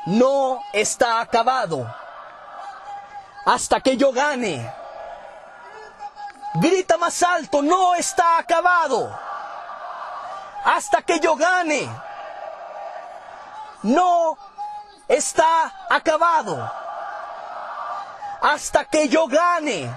No 0.05 0.61
está 0.71 1.19
acabado 1.19 1.93
hasta 3.45 3.81
que 3.81 3.97
yo 3.97 4.13
gane. 4.13 4.73
Grita 6.55 6.97
más 6.97 7.21
alto, 7.23 7.61
no 7.61 7.95
está 7.95 8.37
acabado 8.37 9.19
hasta 10.63 11.01
que 11.01 11.19
yo 11.19 11.35
gane. 11.35 11.89
No 13.83 14.37
está 15.11 15.73
acabado 15.89 16.71
hasta 18.41 18.85
que 18.85 19.09
yo 19.09 19.27
gane. 19.27 19.93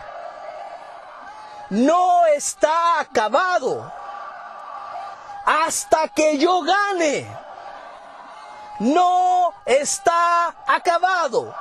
No 1.70 2.27
está 2.27 3.01
acabado 3.01 3.93
hasta 5.45 6.09
que 6.09 6.36
yo 6.39 6.62
gane. 6.62 7.27
No 8.81 9.55
está 9.65 10.53
acabado 10.66 11.55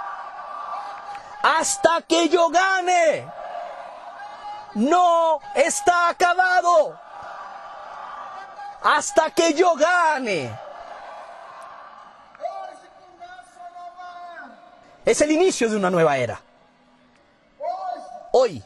hasta 1.43 2.01
que 2.01 2.29
yo 2.29 2.49
gane. 2.49 3.31
No 4.73 5.39
está 5.53 6.09
acabado 6.09 6.99
hasta 8.81 9.29
que 9.29 9.53
yo 9.53 9.75
gane. 9.75 10.62
Es 15.05 15.19
el 15.21 15.31
inicio 15.31 15.69
de 15.69 15.75
una 15.75 15.89
nueva 15.89 16.17
era. 16.17 16.41
Hoy 18.31 18.63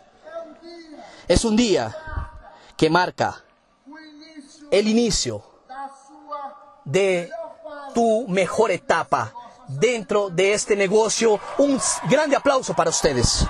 es 1.27 1.43
un 1.43 1.55
día 1.55 1.95
que 2.77 2.89
marca 2.89 3.43
el 4.69 4.87
inicio 4.87 5.43
de 6.85 7.31
tu 7.93 8.27
mejor 8.27 8.71
etapa 8.71 9.33
dentro 9.67 10.29
de 10.29 10.53
este 10.53 10.75
negocio. 10.75 11.39
Un 11.57 11.79
grande 12.07 12.35
aplauso 12.35 12.73
para 12.75 12.91
ustedes. 12.91 13.45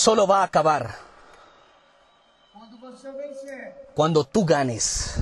Solo 0.00 0.26
va 0.26 0.40
a 0.40 0.44
acabar. 0.44 0.94
Cuando 3.94 4.24
tú 4.24 4.46
ganes. 4.46 5.16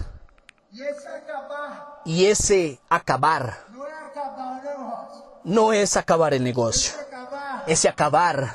Y 2.05 2.27
ese 2.27 2.79
acabar 2.89 3.59
no 5.43 5.73
es 5.73 5.97
acabar 5.97 6.33
el 6.33 6.45
negocio. 6.45 6.93
Ese 7.67 7.89
acabar. 7.89 8.55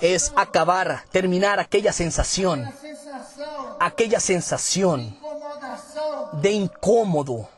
Es 0.00 0.32
acabar, 0.34 1.04
terminar 1.10 1.60
aquella 1.60 1.92
sensación, 1.92 2.72
aquella 3.80 4.18
sensación. 4.18 5.14
De 6.40 6.52
incómodo. 6.52 7.50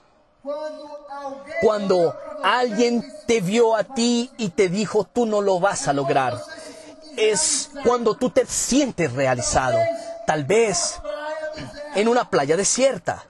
Cuando 1.61 2.19
alguien 2.43 3.09
te 3.29 3.41
vio 3.41 3.77
a 3.77 3.85
ti 3.85 4.33
y 4.39 4.49
te 4.49 4.69
dijo 4.69 5.05
tú 5.05 5.25
no 5.25 5.41
lo 5.41 5.61
vas 5.61 5.87
a 5.87 5.93
lograr. 5.93 6.56
Es 7.17 7.71
cuando 7.85 8.15
tú 8.15 8.31
te 8.31 8.47
sientes 8.47 9.13
realizado, 9.13 9.79
tal 10.27 10.45
vez 10.45 11.01
en 11.95 12.09
una 12.09 12.29
playa 12.29 12.57
desierta, 12.57 13.25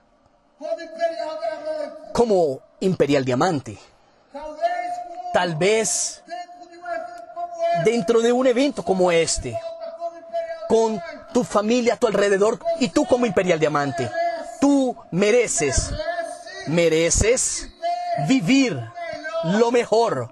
como 2.13 2.59
Imperial 2.79 3.23
Diamante. 3.25 3.77
tal 5.33 5.55
vez 5.55 6.23
dentro 7.83 8.21
de 8.21 8.31
un 8.31 8.47
evento 8.47 8.83
como 8.83 9.11
este, 9.11 9.59
con 10.67 11.01
tu 11.33 11.43
familia 11.43 11.93
a 11.93 11.97
tu 11.97 12.07
alrededor 12.07 12.59
y 12.79 12.89
tú 12.89 13.05
como 13.05 13.25
Imperial 13.25 13.59
Diamante. 13.59 14.09
Tú 14.59 14.97
mereces, 15.11 15.91
Merece 16.67 17.17
mereces 17.19 17.69
vivir 18.27 18.79
lo 19.43 19.71
mejor 19.71 20.31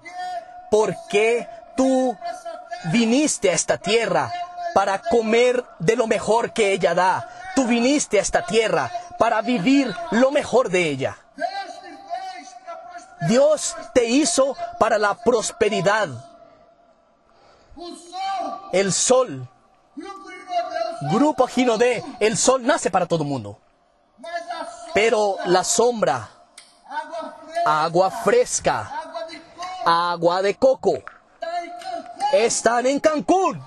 porque 0.70 1.48
tú 1.76 2.16
viniste 2.84 3.50
a 3.50 3.54
esta 3.54 3.78
tierra 3.78 4.32
para 4.74 5.00
comer 5.00 5.64
de 5.78 5.96
lo 5.96 6.06
mejor 6.06 6.52
que 6.52 6.72
ella 6.72 6.94
da. 6.94 7.28
Tú 7.54 7.66
viniste 7.66 8.18
a 8.18 8.22
esta 8.22 8.44
tierra 8.44 8.90
para 9.18 9.40
vivir 9.42 9.94
lo 10.10 10.30
mejor 10.30 10.68
de 10.68 10.88
ella. 10.88 11.16
Dios 13.28 13.74
te 13.94 14.04
hizo 14.04 14.56
para 14.78 14.98
la 14.98 15.14
prosperidad. 15.14 16.08
El 18.72 18.92
sol, 18.92 19.48
grupo 21.10 21.46
Ginodé, 21.46 22.04
el 22.20 22.36
sol 22.36 22.64
nace 22.64 22.90
para 22.90 23.06
todo 23.06 23.22
el 23.22 23.28
mundo. 23.28 23.58
Pero 24.94 25.36
la 25.46 25.64
sombra, 25.64 26.28
agua 27.64 28.10
fresca, 28.10 28.90
agua 29.84 30.42
de 30.42 30.54
coco. 30.54 31.02
Están 32.32 32.86
en 32.86 33.00
Cancún. 33.00 33.62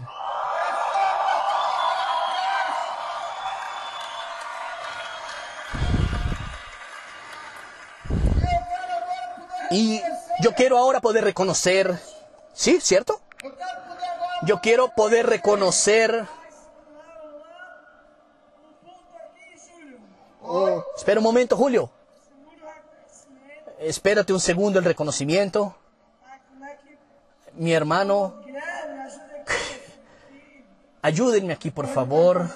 Y 9.72 10.02
yo 10.41 10.53
quiero 10.56 10.77
ahora 10.77 10.99
poder 10.99 11.23
reconocer, 11.23 11.99
¿sí? 12.53 12.80
¿Cierto? 12.81 13.22
Yo 14.44 14.61
quiero 14.61 14.90
poder 14.90 15.27
reconocer... 15.27 16.27
Espera 20.95 21.19
un 21.19 21.23
momento, 21.23 21.56
Julio. 21.56 21.91
Espérate 23.77 24.34
un 24.34 24.40
segundo 24.40 24.80
el 24.80 24.86
reconocimiento. 24.86 25.76
Mi 27.53 27.73
hermano, 27.73 28.38
ayúdenme 31.01 31.53
aquí, 31.53 31.71
por 31.71 31.88
favor. 31.88 32.49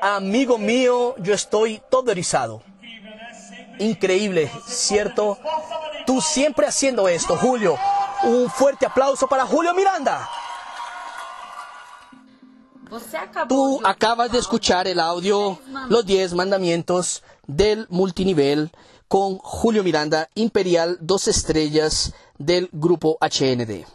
Amigo 0.00 0.58
mío, 0.58 1.14
yo 1.18 1.34
estoy 1.34 1.80
todo 1.90 2.10
erizado. 2.10 2.62
Increíble, 3.78 4.50
¿cierto? 4.66 5.38
Tú 6.06 6.20
siempre 6.20 6.66
haciendo 6.66 7.08
esto, 7.08 7.36
Julio. 7.36 7.76
Un 8.22 8.50
fuerte 8.50 8.86
aplauso 8.86 9.26
para 9.26 9.46
Julio 9.46 9.74
Miranda. 9.74 10.28
Tú 13.48 13.80
acabas 13.82 14.30
de 14.30 14.38
escuchar 14.38 14.86
el 14.86 15.00
audio 15.00 15.58
Los 15.88 16.06
10 16.06 16.34
mandamientos 16.34 17.22
del 17.46 17.86
multinivel 17.88 18.70
con 19.08 19.38
Julio 19.38 19.82
Miranda, 19.84 20.28
Imperial, 20.34 20.98
dos 21.00 21.28
estrellas 21.28 22.14
del 22.38 22.68
grupo 22.72 23.18
HND. 23.20 23.86